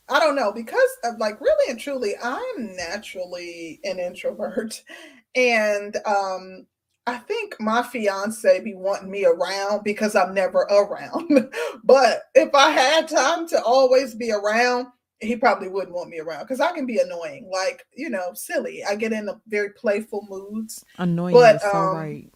[0.08, 4.82] I don't know because of like really and truly I'm naturally an introvert
[5.34, 6.66] and um
[7.06, 11.50] I think my fiance be wanting me around because I'm never around.
[11.84, 14.86] but if I had time to always be around,
[15.20, 18.84] he probably wouldn't want me around because I can be annoying, like, you know, silly.
[18.84, 20.82] I get in a very playful moods.
[20.96, 22.32] Annoying but, um, right.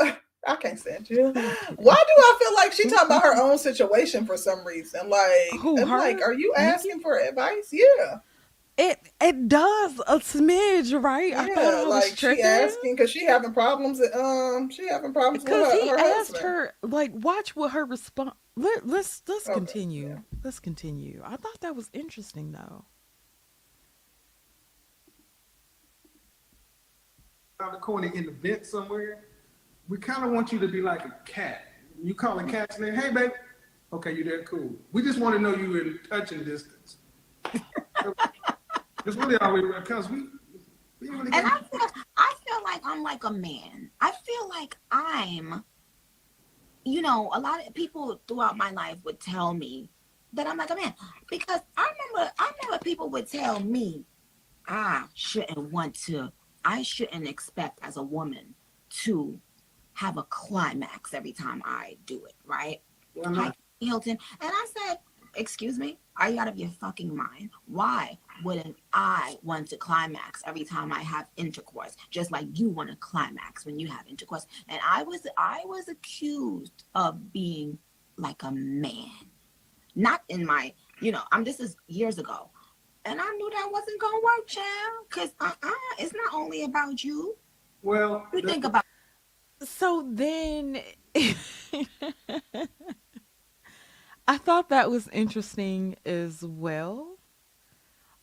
[0.46, 1.32] I can't stand you.
[1.76, 5.08] Why do I feel like she talking about her own situation for some reason?
[5.10, 6.74] Like, Who, I'm like, are you Nikki?
[6.74, 7.68] asking for advice?
[7.72, 8.18] Yeah,
[8.76, 11.32] It it does a smidge, right?
[11.34, 11.84] I thought I yeah.
[11.84, 14.00] was Like she asking because she having problems.
[14.00, 16.38] At, um, she having problems with Because her, he her asked husband.
[16.38, 18.34] her, like, watch what her response.
[18.56, 20.08] Let, let's let's Okay, continue.
[20.08, 20.18] yeah.
[20.44, 21.22] Let's continue.
[21.24, 22.84] I thought that was interesting, though.
[27.60, 29.24] around the corner in the vent somewhere,
[29.90, 31.62] we kind of want you to be like a cat.
[32.00, 33.32] You call a cat's name, hey, babe.
[33.92, 34.70] Okay, you there, cool.
[34.92, 36.98] We just want to know you in touching distance.
[39.04, 40.26] That's really all we because we,
[41.00, 41.80] we really and I feel
[42.16, 43.90] I feel like I'm like a man.
[44.00, 45.64] I feel like I'm,
[46.84, 49.90] you know, a lot of people throughout my life would tell me
[50.34, 50.94] that I'm like a man
[51.28, 54.04] because I remember I remember people would tell me
[54.68, 56.30] I shouldn't want to,
[56.64, 58.54] I shouldn't expect as a woman
[59.02, 59.40] to
[60.00, 62.80] have a climax every time I do it, right?
[63.22, 63.30] Uh-huh.
[63.30, 63.56] Like not?
[63.80, 64.16] Hilton.
[64.40, 64.98] And I said,
[65.36, 67.50] Excuse me, are you out of your fucking mind?
[67.66, 71.96] Why wouldn't I want to climax every time I have intercourse?
[72.10, 74.46] Just like you want to climax when you have intercourse.
[74.68, 77.78] And I was I was accused of being
[78.16, 79.10] like a man.
[79.94, 82.50] Not in my, you know, I'm this is years ago.
[83.04, 85.10] And I knew that wasn't gonna work, child.
[85.10, 87.36] Cause uh-uh, it's not only about you.
[87.82, 88.84] Well, You the- think about
[89.62, 90.80] So then,
[94.26, 97.16] I thought that was interesting as well.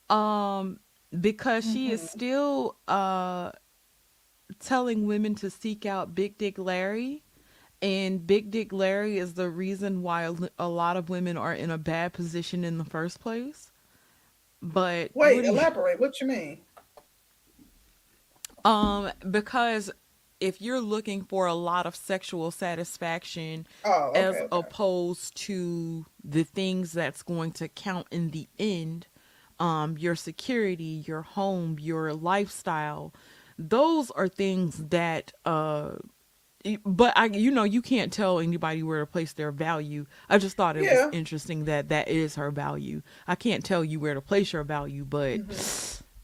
[0.10, 0.80] Um,
[1.20, 3.52] because she is still uh
[4.60, 7.24] telling women to seek out Big Dick Larry,
[7.82, 11.78] and Big Dick Larry is the reason why a lot of women are in a
[11.78, 13.72] bad position in the first place.
[14.62, 16.00] But Wait, what do you- elaborate.
[16.00, 16.62] What you mean?
[18.66, 19.92] um, because
[20.40, 24.48] if you're looking for a lot of sexual satisfaction Oh, okay, as okay.
[24.52, 29.08] opposed to the things that's going to count in the end
[29.60, 33.14] um your security your home your lifestyle
[33.58, 35.94] those are things that uh
[36.84, 40.06] but I, you know, you can't tell anybody where to place their value.
[40.28, 41.06] I just thought it Yeah.
[41.06, 43.04] was interesting that that is her value.
[43.26, 45.40] I can't tell you where to place your value, but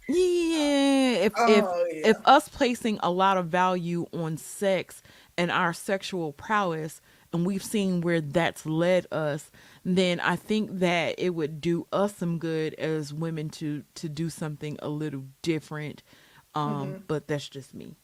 [0.07, 2.01] yeah, if Oh, if yeah.
[2.03, 5.01] if us placing a lot of value on sex
[5.38, 7.01] and our sexual prowess,
[7.33, 9.51] and we've seen where that's led us,
[9.83, 14.30] then I think that it would do us some good as women to to do
[14.30, 16.03] something a little different.
[16.56, 17.03] Um, Mm-hmm.
[17.07, 17.95] but that's just me.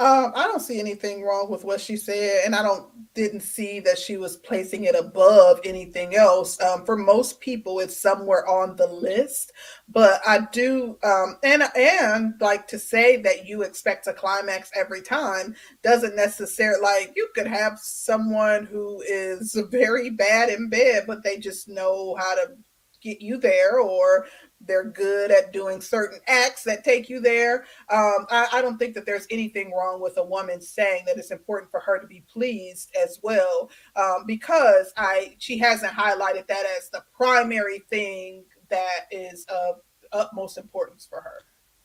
[0.00, 3.78] Um, I don't see anything wrong with what she said, and I don't didn't see
[3.78, 6.60] that she was placing it above anything else.
[6.60, 9.52] Um, for most people, it's somewhere on the list,
[9.88, 15.00] but I do, um, and and like to say that you expect a climax every
[15.00, 21.22] time doesn't necessarily like you could have someone who is very bad in bed, but
[21.22, 22.56] they just know how to
[23.00, 24.26] get you there, or
[24.66, 27.64] they're good at doing certain acts that take you there.
[27.90, 31.30] Um, I, I don't think that there's anything wrong with a woman saying that it's
[31.30, 36.64] important for her to be pleased as well, um, because I she hasn't highlighted that
[36.78, 39.76] as the primary thing that is of
[40.12, 41.44] utmost importance for her.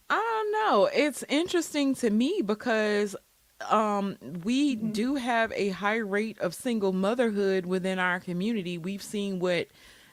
[0.09, 0.85] I don't know.
[0.93, 3.16] It's interesting to me because
[3.69, 4.93] um we Mhm.
[4.93, 8.77] do have a high rate of single motherhood within our community.
[8.77, 9.67] We've seen what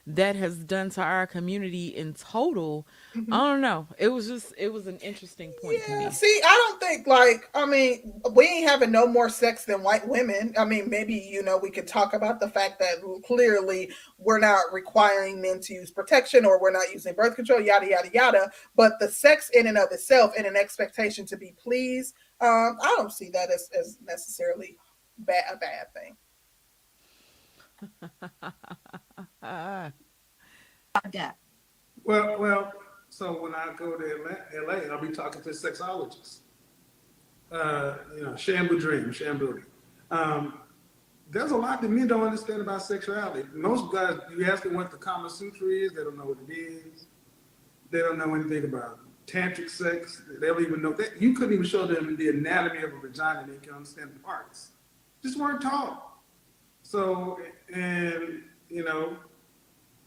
[0.09, 2.87] that has done to our community in total.
[3.13, 3.27] Mhm.
[3.33, 3.87] I don't know.
[3.97, 6.11] It was just it was an interesting point to Yeah, me.
[6.11, 10.07] see, I don't think like I mean we ain't having no more sex than white
[10.07, 10.53] women.
[10.57, 12.95] I mean, maybe you know we could talk about the fact that
[13.25, 17.89] clearly we're not requiring men to use protection or we're not using birth control, yada
[17.89, 18.49] yada yada.
[18.75, 22.93] But the sex in and of itself and an expectation to be pleased, um, I
[22.95, 24.77] don't see that as, as necessarily
[25.17, 26.15] bad a bad thing.
[32.03, 32.73] Well, well,
[33.09, 36.39] so when I go to LA, LA I'll be talking to sexologists.
[37.51, 39.63] Uh, you know, Shan Boodram, Shambu.
[40.11, 40.59] Um,
[41.29, 43.47] there's a lot that men don't understand about sexuality.
[43.53, 46.53] Most guys, you ask them what the Kama Sutra is, they don't know what it
[46.53, 47.07] is.
[47.89, 50.23] They don't know anything about tantric sex.
[50.39, 51.21] They don't even know that.
[51.21, 53.45] You couldn't even show them the anatomy of a vagina.
[53.47, 54.71] They can understand the parts.
[55.21, 56.16] Just weren't taught.
[56.87, 57.37] So,
[57.73, 59.17] and you know,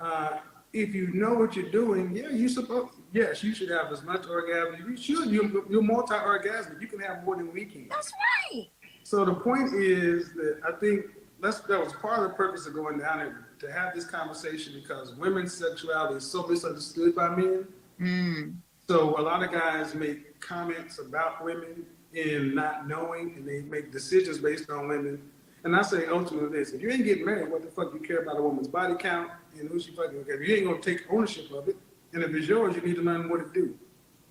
[0.01, 0.39] uh,
[0.73, 4.27] if you know what you're doing, yeah, you supposed yes, you should have as much
[4.27, 4.77] orgasm.
[4.89, 5.31] You should.
[5.31, 6.81] You're, you're multi-orgasmic.
[6.81, 7.87] You can have more than we can.
[7.91, 8.11] That's
[8.55, 8.71] right.
[9.03, 11.05] So the point is that I think
[11.43, 14.73] that's that was part of the purpose of going down there to have this conversation
[14.81, 17.67] because women's sexuality is so misunderstood by men.
[18.01, 18.55] Mm.
[18.89, 21.85] So a lot of guys make comments about women
[22.15, 25.21] in not knowing, and they make decisions based on women.
[25.65, 28.07] And I say ultimately this: if you ain't getting married, what the fuck do you
[28.07, 30.25] care about a woman's body count and who she fucking?
[30.27, 31.77] If you ain't gonna take ownership of it,
[32.13, 33.79] and if it's yours, you need to learn what to do.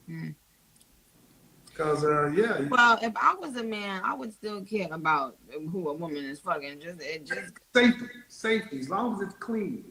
[0.09, 0.35] Mm.
[1.79, 5.87] Cause uh, yeah, Well, if I was a man, I would still care about who
[5.87, 6.81] a woman is fucking.
[6.81, 9.85] Just it just Safety, safety, as long as it's clean.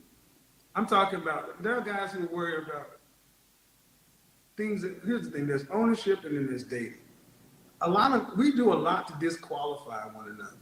[0.74, 2.98] I'm talking about, there are guys who worry about
[4.56, 6.98] things, that, here's the thing, there's ownership and then there's dating.
[7.80, 10.56] A lot of, we do a lot to disqualify one another.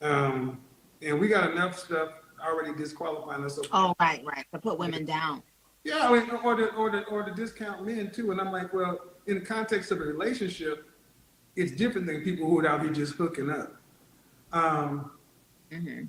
[0.00, 0.60] Um,
[1.02, 2.10] and we got enough stuff
[2.44, 3.56] already disqualifying us.
[3.56, 4.46] So, oh right, right.
[4.52, 5.42] To put women down.
[5.84, 8.30] yeah, I mean, or the, or the, or the discount men too.
[8.30, 10.88] And I'm like, well, in the context of a relationship,
[11.56, 13.74] it's different than people who are out here just hooking up.
[14.52, 15.10] Um,
[15.72, 16.04] hmm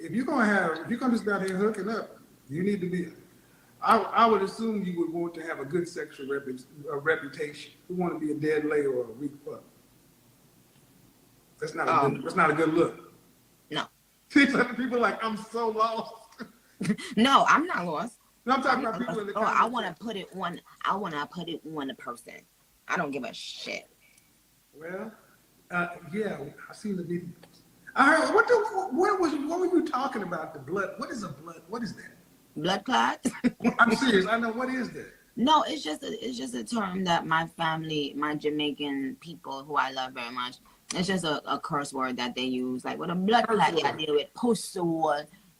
[0.00, 2.18] if you're gonna have, if you're gonna just be out here hooking up,
[2.48, 3.08] you need to be.
[3.82, 7.72] I, I would assume you would want to have a good sexual repu- uh, reputation.
[7.88, 9.62] You want to be a dead lay or a weak fuck.
[11.58, 13.07] That's not a good, that's not a good look.
[14.32, 16.14] See, some people like I'm so lost.
[17.16, 18.18] No, I'm not lost.
[18.46, 19.32] No, I'm talking I'm about people in the.
[19.36, 20.60] Oh, I want to put it on.
[20.84, 22.34] I want to put it on the person.
[22.86, 23.88] I don't give a shit.
[24.72, 25.10] Well,
[25.72, 26.38] uh, yeah,
[26.70, 27.30] I seen the video.
[27.96, 28.32] I heard.
[28.32, 28.54] What the?
[28.92, 29.32] What was?
[29.32, 30.54] What were you talking about?
[30.54, 30.90] The blood.
[30.98, 31.62] What is a blood?
[31.68, 32.12] What is that?
[32.54, 33.28] Blood clots.
[33.80, 34.26] I'm serious.
[34.26, 34.52] I know.
[34.52, 35.12] What is that?
[35.34, 39.76] No, it's just a, it's just a term that my family, my Jamaican people who
[39.76, 40.56] I love very much,
[40.94, 42.84] it's just a, a curse word that they use.
[42.84, 43.98] Like with a blood Curse clot, yeah, word.
[43.98, 44.80] deal with pussy.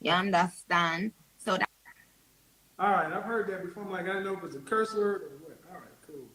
[0.00, 1.12] You understand?
[1.36, 1.68] So that
[2.78, 3.82] All right, I've heard that before.
[3.84, 5.58] I'm like, I didn't know if it's a curse word or what.
[5.70, 6.28] All right, cool.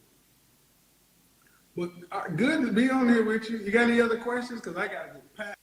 [1.75, 3.57] But uh, good to be on here with you.
[3.59, 4.61] You got any other questions?
[4.61, 5.57] Because I got to get packed.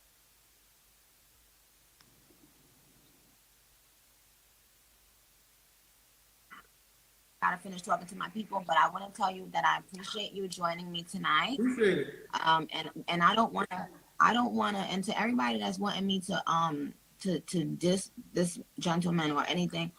[7.50, 10.32] Gotta finish talking to my people, but I want to tell you that I appreciate
[10.32, 11.58] you joining me tonight.
[11.58, 12.14] Appreciate it.
[12.44, 13.86] Um, and and I don't want to,
[14.20, 18.10] I don't want to, and to everybody that's wanting me to um to to dis
[18.32, 19.90] this gentleman or anything,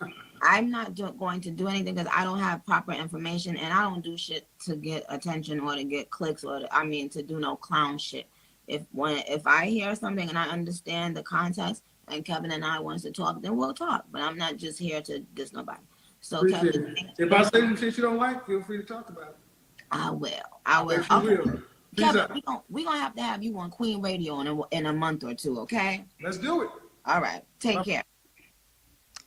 [0.42, 3.84] I'm not do, going to do anything because I don't have proper information and I
[3.84, 7.22] don't do shit to get attention or to get clicks or to, I mean to
[7.22, 8.28] do no clown shit.
[8.68, 12.80] If when if I hear something and I understand the context and Kevin and I
[12.80, 14.06] wants to talk, then we'll talk.
[14.12, 15.82] But I'm not just here to diss nobody.
[16.22, 17.06] So Appreciate Kevin, it.
[17.18, 19.36] If I say some shit you don't like, feel free to talk about it.
[19.92, 20.30] I will.
[20.66, 20.94] I will.
[20.94, 21.36] Yes, Okay.
[21.36, 21.44] will.
[21.94, 22.34] Peace Kevin, out.
[22.34, 24.94] we gon' we gonna have to have you on Queen Radio in a in a
[24.94, 26.06] month or two, okay?
[26.24, 26.70] Let's do it.
[27.06, 27.44] All right.
[27.60, 28.04] Take care.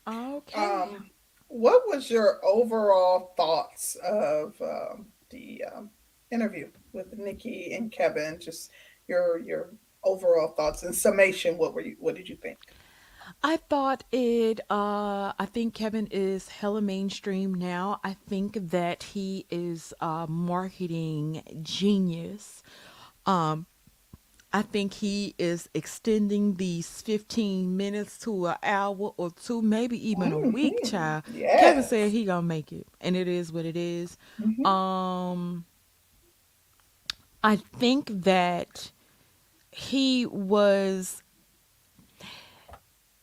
[0.09, 0.65] okay.
[0.65, 1.11] Um,
[1.49, 5.91] what was your overall thoughts of um, the um,
[6.31, 8.39] interview with Nikki and Kevin?
[8.41, 8.71] Just
[9.09, 11.59] your your overall thoughts and summation.
[11.59, 11.97] What were you?
[11.99, 12.57] What did you think?
[13.47, 18.01] I thought it, uh, I think Kevin is hella mainstream now.
[18.03, 22.63] I think that he is a marketing genius.
[23.27, 23.67] Um,
[24.51, 30.33] I think he is extending these 15 minutes to an hour or two, maybe even
[30.33, 31.25] a week, child.
[31.59, 34.17] Kevin said he gonna make it, and it is what it is.
[34.43, 35.67] hmm Um,
[37.43, 38.93] I think that
[39.71, 41.24] he was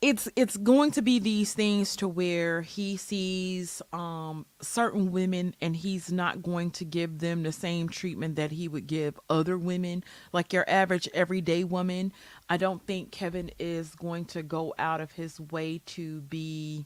[0.02, 5.76] it's it's going to be these things to where he sees um certain women and
[5.76, 10.04] he's not going to give them the same treatment that he would give other women.
[10.34, 12.14] Like your average everyday woman
[12.50, 16.86] i don't think kevin is going to go out of his way to be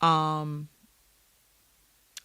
[0.00, 0.68] um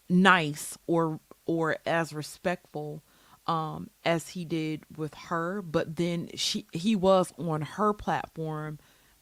[0.10, 3.04] nice or or as respectful
[3.48, 5.62] um as he did with her.
[5.62, 8.80] But then she he was on her platform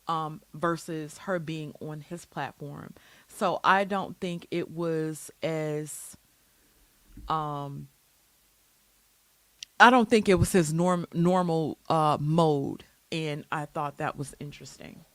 [0.08, 2.94] um versus her being on his platform
[3.28, 6.18] so i don't think it was as
[7.30, 7.88] um
[9.80, 14.36] i don't think it was his norm normal uh mode and i thought that was
[14.40, 15.06] interesting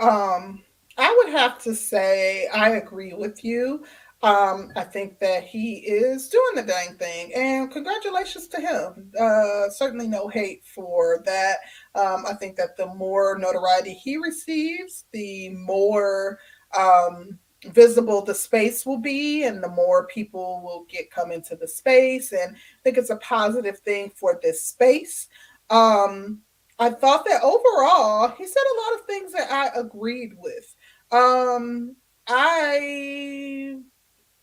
[0.00, 0.62] Um,
[0.96, 3.84] I would have to say I agree with you.
[4.20, 9.12] Um, I think that he is doing the dang thing, and congratulations to him.
[9.18, 11.58] Uh, certainly no hate for that.
[11.94, 16.40] Um, I think that the more notoriety he receives, the more
[16.76, 21.68] um, visible the space will be, and the more people will get come into the
[21.68, 22.32] space.
[22.32, 25.28] And I think it's a positive thing for this space.
[25.70, 26.40] Um,
[26.80, 30.74] I thought that overall, he said a lot of things that I agreed with.
[31.10, 31.96] Um,
[32.28, 33.76] I,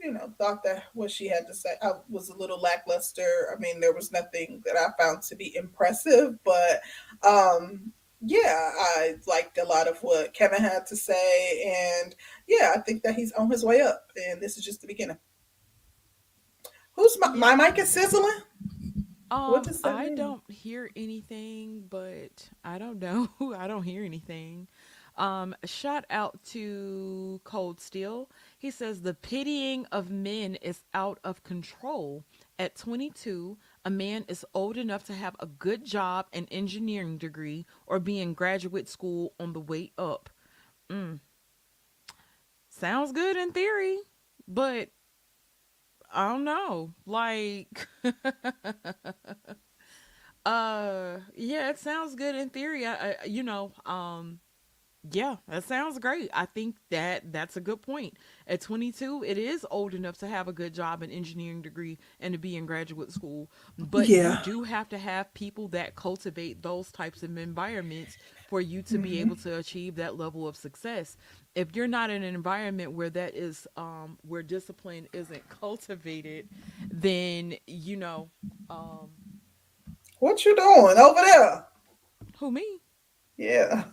[0.06, 3.50] you know, thought that what she had to say I was a little lackluster.
[3.51, 6.82] I mean, there was nothing that I found to be impressive, but
[7.27, 12.16] um, yeah, I liked a lot of what Kevin had to say, and
[12.48, 15.17] yeah, I think that he's on his way up, and this is just the beginning.
[16.93, 18.42] Who's my, my mic is sizzling?
[19.30, 20.16] What um i mean?
[20.16, 23.27] don't hear anything but i don't know
[23.58, 24.67] i don't hear anything
[25.17, 28.30] Um, shout out to Cold Steel.
[28.66, 32.24] He says the pitying of men is out of control.
[32.58, 37.68] At 22, a man is old enough to have a good job and engineering degree
[37.85, 40.32] or be in graduate school on the way up.
[40.90, 41.19] Mm,
[42.68, 44.00] sounds good in theory,
[44.48, 44.90] but
[46.11, 46.95] I don't know.
[47.06, 47.88] Like,
[50.44, 52.88] uh, yeah, it sounds good in theory.
[52.88, 54.40] I, I you know, um,
[55.11, 56.30] yeah, that sounds great.
[56.34, 58.16] I think that that's a good point.
[58.48, 62.34] At 22, it is old enough to have a good job, an engineering degree, and
[62.34, 63.50] to be in graduate school.
[63.77, 68.17] But you do have to have people that cultivate those types of environments
[68.50, 71.17] for you to be able to achieve that level of success.
[71.56, 76.48] If you're not in an environment where that is, um, where discipline isn't cultivated,
[76.92, 78.30] then you know,
[78.69, 79.09] um,
[80.19, 81.66] What you doing over there?
[82.40, 82.80] who me?
[83.38, 83.85] Yeah.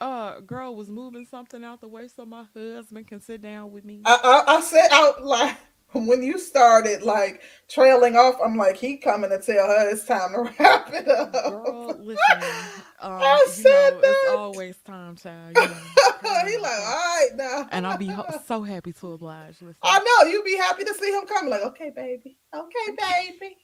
[0.00, 3.84] Uh, girl was moving something out the way so my husband can sit down with
[3.84, 4.02] me.
[4.04, 5.56] I, I, I said out like
[5.92, 10.32] when you started like trailing off, I'm like, he coming to tell her it's time
[10.34, 11.32] to wrap it up.
[11.32, 12.18] Girl, listen,
[13.00, 17.68] um, I said know, it's always time, child, you know, he like, all right now.
[17.70, 19.56] And I'll be ho- so happy to oblige.
[19.62, 19.76] Listen.
[19.82, 21.48] I know you be happy to see him come.
[21.48, 22.36] Like, okay, baby.
[22.54, 22.96] Okay,
[23.30, 23.56] baby.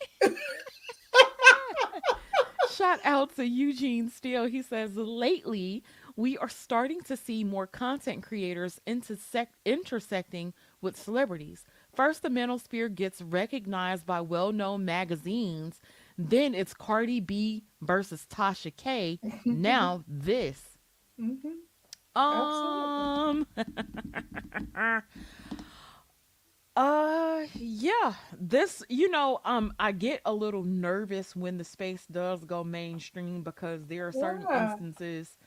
[2.70, 4.46] Shout out to Eugene Steele.
[4.46, 5.84] He says, lately,
[6.16, 11.64] we are starting to see more content creators intersect- intersecting with celebrities.
[11.94, 15.80] First, the manosphere gets recognized by well known magazines.
[16.18, 19.20] Then it's Cardi B versus Tasha K.
[19.50, 20.76] Now, this.
[21.18, 21.66] hmm
[22.16, 23.46] Um,
[26.76, 32.44] Uh yeah, this you know, um I get a little nervous when the space does
[32.44, 34.52] go mainstream because there are certain Yeah.
[34.52, 35.38] instances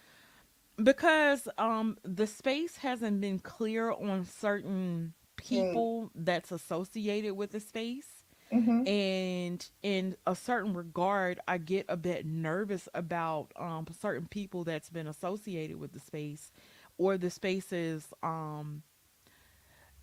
[0.82, 5.14] because um the space hasn't been clear on certain
[5.52, 5.88] Mm.
[5.88, 11.98] people that's associated with the space hmm and in a certain regard I get a
[11.98, 16.52] bit nervous about um certain people that's been associated with the space
[16.98, 18.84] or the space's um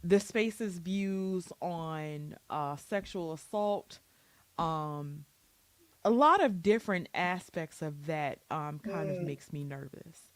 [0.02, 4.00] the space's views on uh, sexual assault,
[4.58, 5.24] um,
[6.04, 9.24] a lot of different aspects of that um, kind of Mm.
[9.24, 10.33] makes me nervous.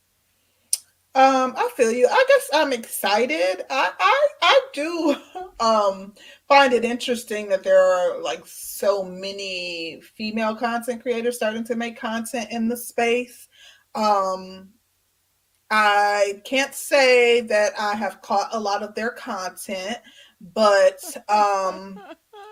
[1.14, 2.06] Um, I feel you.
[2.08, 3.64] I guess I'm excited.
[3.70, 5.16] I I, I do
[5.60, 6.14] um
[6.46, 11.98] find it interesting that there are like so many female content creators starting to make
[11.98, 13.48] content in the space.
[13.94, 14.68] Um
[15.70, 19.98] I can't say that I have caught a lot of their content,
[20.40, 22.00] but um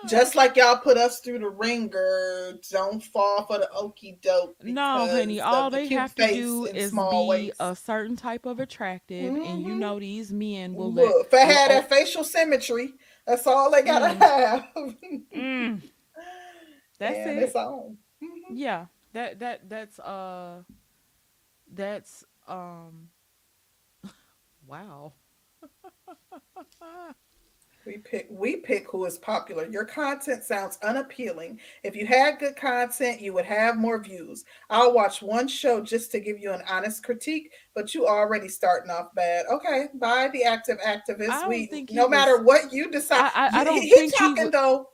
[0.06, 4.56] just like y'all put us through the ringer, don't fall for the okey doke.
[4.62, 7.56] No, honey, all the they have to do is small be waist.
[7.60, 9.80] a certain type of attractive, and you Mhm.
[9.80, 11.06] know these men will let.
[11.06, 12.94] Look, if I had that facial symmetry,
[13.26, 14.18] that's all they gotta Mm.
[14.20, 14.66] have.
[15.36, 15.82] Mm,
[16.98, 17.42] that's and it.
[17.42, 17.98] it's on.
[18.22, 18.56] Mhm.
[18.56, 20.62] Yeah, that that that's uh,
[21.72, 23.08] that's um,
[24.66, 25.12] wow.
[27.86, 29.66] We pick we pick who is popular.
[29.68, 31.60] Your content sounds unappealing.
[31.84, 34.44] If you had good content, you would have more views.
[34.70, 38.90] I'll watch one show just to give you an honest critique, but you already starting
[38.90, 39.46] off bad.
[39.50, 41.48] Okay, by the active activist.
[41.48, 43.30] We he no matter was- what you decide.
[43.34, 44.88] I- I- I don't he, think he talking wa- though.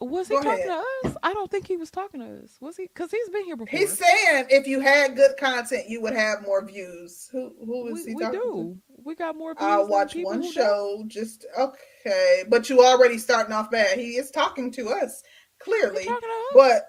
[0.00, 0.84] Was he Go talking ahead.
[1.02, 1.16] to us?
[1.22, 2.58] I don't think he was talking to us.
[2.60, 2.84] Was he?
[2.86, 3.78] Because he's been here before.
[3.78, 7.28] He's saying if you had good content, you would have more views.
[7.32, 8.46] Who who is we, he we talking to?
[8.46, 8.78] do.
[9.04, 9.54] We got more.
[9.58, 10.52] I'll views than watch one who don't.
[10.52, 11.04] show.
[11.06, 13.98] Just okay, but you already starting off bad.
[13.98, 15.22] He is talking to us
[15.60, 16.52] clearly, talking to us?
[16.54, 16.82] but.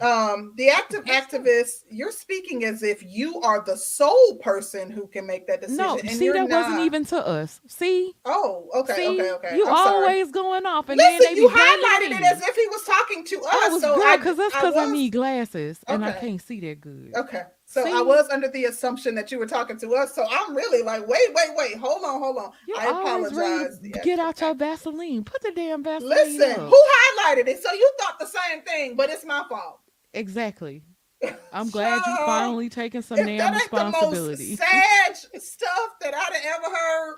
[0.00, 1.42] Um, the active What's up?
[1.44, 5.76] activist, you're speaking as if you are the sole person who can make that decision.
[5.84, 7.60] No, and see, that wasn't even to us.
[7.66, 9.56] See, Oh, okay, see, okay, okay.
[9.56, 9.94] you I'm sorry.
[9.96, 13.40] always going off, and then they You highlighted it as if he was talking to
[13.40, 13.46] us.
[13.52, 16.60] I was so good because that's because I, was- need glasses and I can't see
[16.60, 17.12] that good.
[17.14, 17.42] Okay.
[17.84, 20.14] So I was under the assumption that you were talking to us.
[20.14, 22.52] So I'm really like, wait, wait, wait, hold on, hold on.
[22.66, 23.80] You I apologize.
[23.80, 25.24] The get out your Vaseline.
[25.24, 26.70] Put the damn Vaseline Listen, up.
[26.70, 27.62] who highlighted it?
[27.62, 29.80] So you thought the same thing, but it's my fault.
[30.14, 30.82] Exactly.
[31.52, 34.56] I'm glad you Shut finally taking some damn that ain't the most responsibility.
[34.56, 37.16] sad stuff that I'd ever heard.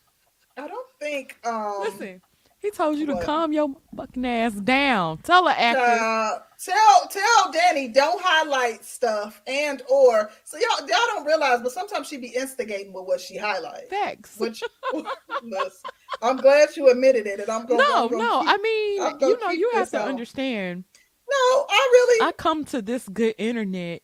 [0.57, 2.23] I don't think um Listen,
[2.61, 3.25] he told you to what?
[3.25, 5.19] calm your fucking ass down.
[5.19, 5.81] Tell her actor.
[5.81, 11.73] uh, tell tell Danny don't highlight stuff and or so y'all y'all don't realize, but
[11.73, 13.89] sometimes she be instigating with what she highlights.
[13.89, 14.37] Facts.
[14.39, 14.63] Which
[16.23, 17.79] I'm glad you admitted it, and I'm going.
[17.79, 18.41] no, I'm gonna no.
[18.41, 20.09] keep- I mean, you know, you have to on.
[20.09, 20.85] understand.
[21.31, 22.27] no, I really.
[22.29, 24.03] I come to this good internet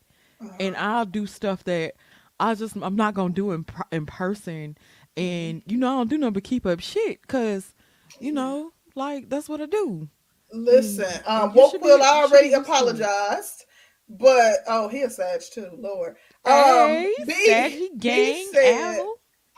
[0.60, 0.84] and Uh-huh.
[0.98, 1.94] I'll do stuff that
[2.40, 4.76] I just I'm not gonna do in in person,
[5.16, 7.74] and you know I don't do nothing but keep up shit because
[8.20, 10.08] you know like that's what I do.
[10.52, 12.76] Listen, Mm, um, Woke Will already be used to it.
[12.76, 13.64] apologized,
[14.08, 16.16] but oh, he a Sag too, Lord.
[16.44, 19.02] Hey, um, B, Saggy B gang, said.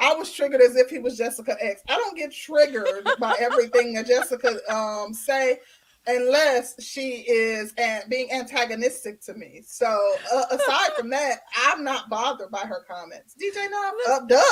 [0.01, 1.83] I was triggered as if he was Jessica X.
[1.89, 5.59] I don't get triggered by everything that Jessica um say
[6.07, 7.75] unless she is
[8.09, 9.63] being antagonistic to me.
[9.67, 9.87] So
[10.33, 13.35] uh, aside from that, I'm not bothered by her comments.
[13.41, 14.43] DJ Knob, uh, duh.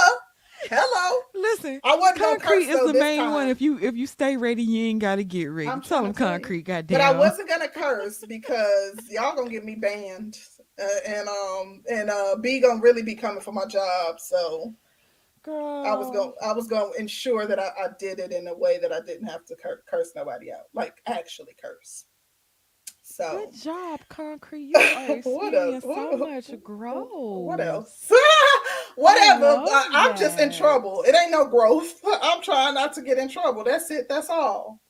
[0.63, 1.21] Hello.
[1.35, 3.49] Listen, I wasn't concrete curse is the main one.
[3.49, 5.69] If you if you stay ready, you ain't gotta get ready.
[5.69, 6.99] I'm Tell them concrete, goddamn.
[6.99, 10.39] But I wasn't gonna curse because y'all gonna get me banned,
[10.81, 14.19] uh, and um and uh B gonna really be coming for my job.
[14.21, 14.75] So
[15.47, 18.57] Girl, I was gonna I was to ensure that I, I did it in a
[18.57, 22.07] way that I didn't have to cur- curse nobody out, like actually curse.
[23.17, 24.65] So Good job, concrete.
[24.65, 24.83] You are
[25.25, 25.77] What else?
[25.77, 27.09] experiencing so much growth.
[27.11, 28.13] what else?
[28.97, 29.41] Whatever.
[29.45, 31.03] love I, I'm just in trouble.
[31.07, 31.95] It ain't no growth.
[32.23, 33.65] I'm trying not to get in trouble.
[33.65, 34.07] That's it.
[34.09, 34.81] That's all.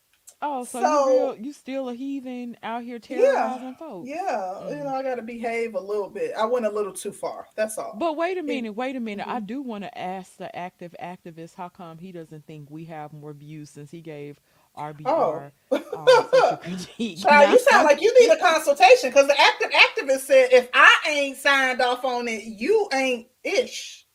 [0.42, 4.08] Oh, so, So- you real, you still a heathen out here terrorizing folks?
[4.08, 4.84] Yeah, you Mm.
[4.84, 6.32] know I got to behave a little bit.
[6.36, 7.46] I went a little too far.
[7.56, 7.94] That's all.
[7.96, 9.26] But wait a minute, wait a minute.
[9.26, 9.46] I Mhm.
[9.46, 13.32] do want to ask the active activist how come he doesn't think we have more
[13.32, 14.38] views since he gave
[14.76, 17.18] RBR um, critique.
[17.22, 20.94] Child, you sound like you need a consultation because the active activist said if I
[21.08, 24.06] ain't signed off on it, you ain't ish.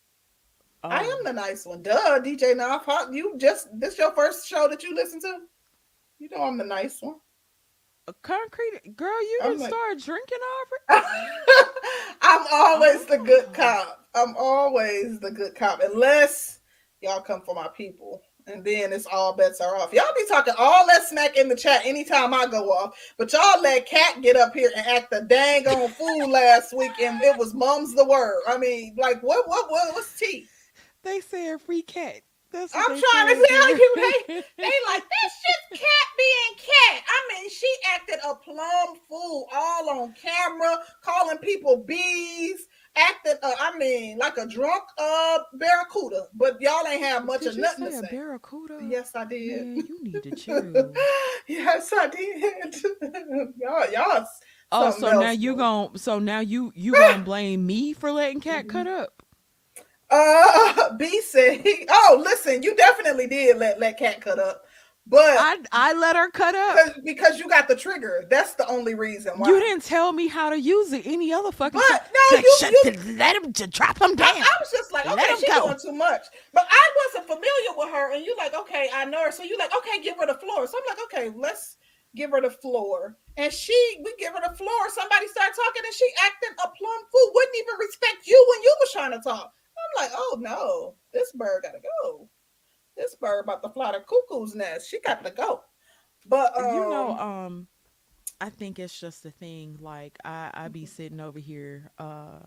[0.83, 1.11] I Oh.
[1.17, 1.83] am the nice one.
[1.83, 3.13] Duh, DJ Knopf.
[3.13, 5.37] You just this your first show that you listen to?
[6.19, 7.15] You know I'm the nice one.
[8.07, 9.21] A concrete girl.
[9.21, 10.37] You didn't like- start drinking
[10.89, 11.07] already.
[12.21, 13.53] I'm always the good Oh.
[13.53, 13.97] cop.
[14.13, 16.59] I'm always the good cop, unless
[17.01, 18.21] y'all come for my people.
[18.47, 19.93] And then it's all bets are off.
[19.93, 23.61] Y'all be talking all that smack in the chat anytime I go off, but y'all
[23.61, 27.37] let Cat get up here and act the dang on fool last week, and it
[27.37, 28.41] was mum's the word.
[28.47, 30.47] I mean, like what, what, what, what's tea?
[31.03, 32.21] They said free cat.
[32.51, 33.95] That's what I'm trying to tell you,
[34.27, 37.03] They like that's just cat being cat.
[37.07, 43.37] I mean, she acted a plum fool all on camera, calling people bees, acted.
[43.43, 46.27] Uh, I mean, like a drunk uh barracuda.
[46.33, 48.07] But y'all ain't have much Did of nothing say to a say.
[48.11, 48.79] barracuda?
[48.79, 49.67] Yes, I did.
[49.67, 50.99] Man, you need to chill.
[51.47, 52.75] yes, I did.
[53.57, 54.27] y'all, y'all
[54.71, 58.67] Oh, so now you gon' so now you you gonna blame me for letting Cat
[58.67, 58.87] cut Mm-hmm.
[58.87, 59.23] up?
[60.09, 64.63] Uh, B said, "Oh, listen, you definitely did let let cat cut up,
[65.07, 66.95] but I I let her cut up.
[67.03, 68.25] because, you got the trigger.
[68.29, 69.47] That's the only reason why.
[69.49, 72.71] You didn't tell me how to use it any other fucking But, no, you- shut
[72.83, 74.27] you- let him j- drop him I, down.
[74.37, 76.23] I was just like, okay, she's doing too much.
[76.53, 79.31] But I wasn't familiar with her, and you like, okay, I know her.
[79.31, 80.67] So you like, okay, give her the floor.
[80.67, 81.77] So I'm like, okay, let's
[82.15, 83.17] give her the floor.
[83.37, 83.73] And she,
[84.03, 84.89] we give her the floor.
[84.89, 87.31] Somebody started talking, and she acting a plum fool.
[87.33, 89.53] Wouldn't even respect you when you was trying to talk.
[89.97, 92.29] I'm like, oh no, this bird gotta go.
[92.97, 94.89] This bird about to fly to cuckoo's nest.
[94.89, 95.61] She got to go.
[96.27, 97.67] But um, you know, um,
[98.39, 99.77] I think it's just a thing.
[99.79, 102.39] Like I, I be sitting over here, uh,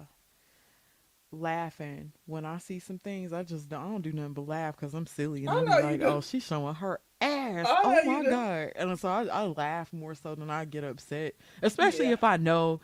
[1.32, 3.32] laughing when I see some things.
[3.32, 5.82] I just don't, I don't do nothing but laugh because I'm silly, and I I'm
[5.82, 7.66] like, oh, she's showing her ass.
[7.68, 8.72] Oh my god!
[8.76, 12.12] And so I, I laugh more so than I get upset, especially Yeah.
[12.12, 12.80] if I know.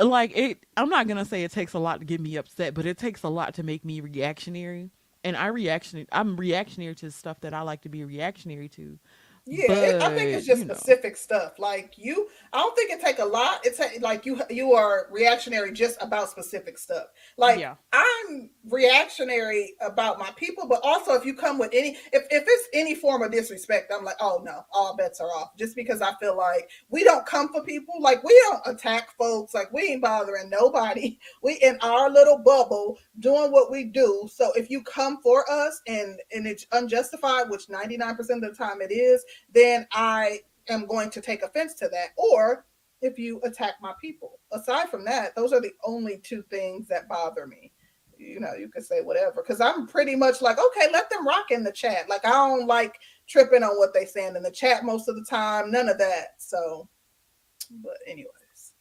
[0.00, 2.86] Like it, I'm not gonna say it takes a lot to get me upset, but
[2.86, 4.90] it takes a lot to make me reactionary.
[5.24, 8.98] And I reaction, I'm reactionary to stuff that I like to be reactionary to.
[9.50, 10.74] Yeah, it, I think it's just you know.
[10.74, 11.58] specific stuff.
[11.58, 13.60] Like you, I don't think it take a lot.
[13.64, 17.06] It's like you, you are reactionary just about specific stuff.
[17.38, 17.76] Like Yeah.
[17.92, 22.68] I'm reactionary about my people, but also if you come with any, if if it's
[22.74, 25.56] any form of disrespect, I'm like, oh no, all bets are off.
[25.56, 29.54] Just because I feel like we don't come for people, like we don't attack folks,
[29.54, 31.18] like we ain't bothering nobody.
[31.40, 34.28] We in our little bubble doing what we do.
[34.32, 38.80] So if you come for us and and it's unjustified, which 99% of the time
[38.80, 42.08] it is, then I am going to take offense to that.
[42.16, 42.64] Or
[43.00, 44.38] if you attack my people.
[44.52, 47.72] Aside from that, those are the only two things that bother me.
[48.18, 51.50] You know, you could say whatever because I'm pretty much like, okay, let them rock
[51.52, 52.08] in the chat.
[52.08, 55.24] Like, I don't like tripping on what they saying in the chat most of the
[55.24, 55.70] time.
[55.70, 56.34] None of that.
[56.38, 56.88] So,
[57.82, 58.72] but anyways,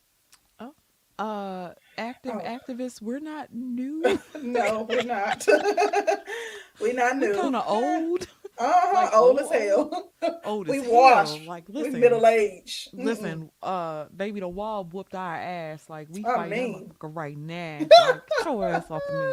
[0.59, 0.73] Oh,
[1.19, 2.39] Uh, active Oh.
[2.39, 4.17] activists, we're not new.
[4.41, 5.45] no, we're not.
[6.79, 7.27] we're not new.
[7.29, 8.27] We're kind of old.
[8.59, 10.13] Uh-huh, like, old old, as hell.
[10.45, 11.37] Old we as washed.
[11.37, 11.47] hell.
[11.47, 12.89] Like, we listen, middle age.
[12.93, 15.89] listen, uh, baby, the wall whooped our ass.
[15.89, 16.91] Like, we I fighting mean.
[17.01, 17.79] right now.
[17.99, 19.31] Like, your ass off of me.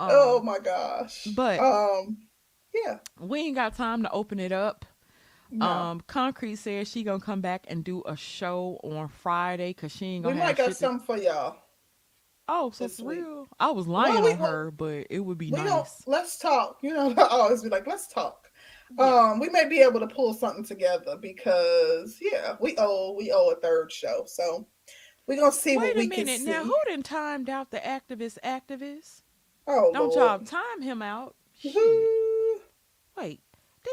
[0.00, 1.26] Um, oh my gosh.
[1.36, 2.18] but- um,
[2.74, 2.98] yeah.
[3.20, 4.84] we ain't got time to open it up.
[5.50, 5.66] No.
[5.66, 10.04] Um, Concrete says she gonna come back and do a show on Friday because she
[10.06, 11.56] ain't we gonna might have got to- something for y'all.
[12.50, 13.18] Oh, so week.
[13.18, 13.46] real?
[13.60, 16.02] I was lying we- on her, but it would be we nice.
[16.06, 16.78] let's talk.
[16.82, 18.47] You know, I always be like, let's talk.
[18.98, 23.50] Um, we may be able to pull something together because yeah, we owe we owe
[23.50, 24.24] a third show.
[24.26, 24.66] So
[25.26, 26.44] we're gonna see Wait what we minute can see.
[26.44, 26.64] now.
[26.64, 29.22] Who done timed out the activist activist?
[29.66, 30.14] oh Don't Lord.
[30.14, 31.34] y'all time him out?
[33.16, 33.40] Wait,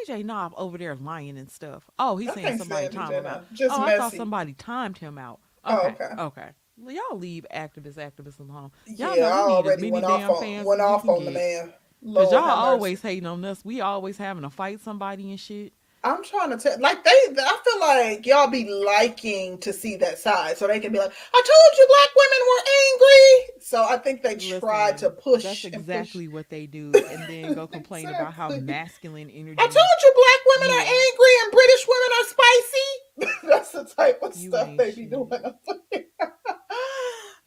[0.07, 1.89] DJ Knob over there lying and stuff.
[1.97, 3.53] Oh, he's I saying somebody stand timed him out.
[3.53, 5.39] Just oh, I thought somebody timed him out.
[5.63, 6.21] Oh, Okay, okay.
[6.21, 6.49] okay.
[6.77, 8.71] Well, y'all leave activists activists alone.
[8.85, 11.07] Yeah, Y'all know I we need as already went damn off on fans went off
[11.09, 11.79] on the get.
[12.05, 12.23] Man.
[12.23, 13.63] Cause Lord y'all always hating on us.
[13.65, 15.73] We always having to fight somebody and shit.
[16.03, 20.19] I'm trying to tell, like they, I feel like y'all be liking to see that
[20.19, 23.97] side, so they can be like, "I told you, black women were angry." So I
[23.97, 25.41] think they try to push.
[25.43, 25.81] That's and push.
[25.81, 29.57] exactly what they do, and then go complain about how masculine energy.
[29.59, 33.37] I told you, black women are angry and British women are spicy.
[33.47, 35.29] That's the type of You stuff they be doing.
[35.31, 36.03] there.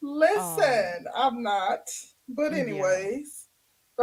[0.01, 1.81] Um, Listen, I'm not.
[2.27, 2.59] But Yeah.
[2.59, 3.47] anyways,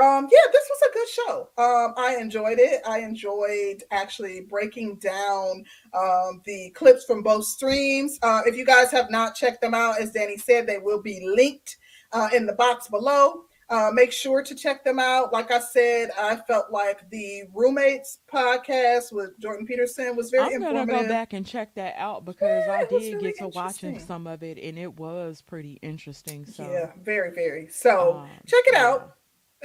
[0.00, 1.48] um, yeah, this was a good show.
[1.58, 2.82] Um, I enjoyed it.
[2.86, 8.18] I enjoyed actually breaking down um, the clips from both streams.
[8.22, 11.26] Uh, if you guys have not checked them out, as Danny said, they will be
[11.26, 11.76] linked
[12.12, 13.44] uh, in the box below.
[13.68, 15.32] Uh, make sure to check them out.
[15.32, 20.62] Like I said, I felt like the roommates podcast with Jordan Peterson was very I'm
[20.62, 23.98] gonna go back and check that out because Yeah, I did really get to watching
[23.98, 26.46] some of it, and it was pretty interesting.
[26.46, 27.66] So Yeah, very, very.
[27.66, 28.86] So um, check it yeah.
[28.86, 29.15] out.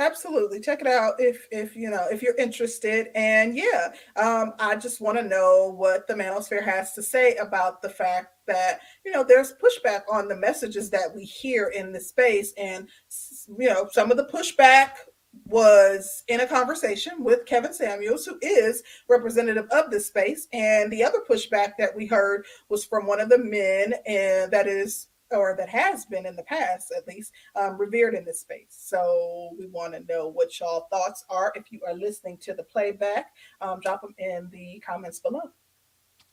[0.01, 3.09] Absolutely, check it out if if you know if you're interested.
[3.13, 7.83] And yeah, um, I just want to know what the Manosphere has to say about
[7.83, 11.99] the fact that you know there's pushback on the messages that we hear in the
[11.99, 12.87] space, and
[13.59, 14.89] you know some of the pushback
[15.45, 21.03] was in a conversation with Kevin Samuels, who is representative of this space, and the
[21.03, 25.55] other pushback that we heard was from one of the men, and that is or
[25.57, 28.67] that has been in the past at least um, revered in this space.
[28.69, 31.51] So we want to know what y'all thoughts are.
[31.55, 35.51] If you are listening to the playback, um, drop them in the comments below.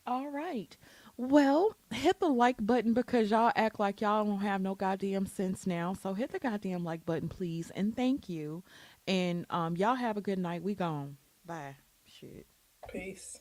[0.07, 0.77] All right.
[1.17, 5.67] Well, hit the like button because y'all act like y'all don't have no goddamn sense
[5.67, 5.93] now.
[5.93, 8.63] So hit the goddamn like button, please, and thank you.
[9.07, 10.63] And um, y'all have a good night.
[10.63, 11.17] We gone.
[11.45, 11.77] Bye.
[12.05, 12.47] Shit.
[12.89, 13.41] Peace.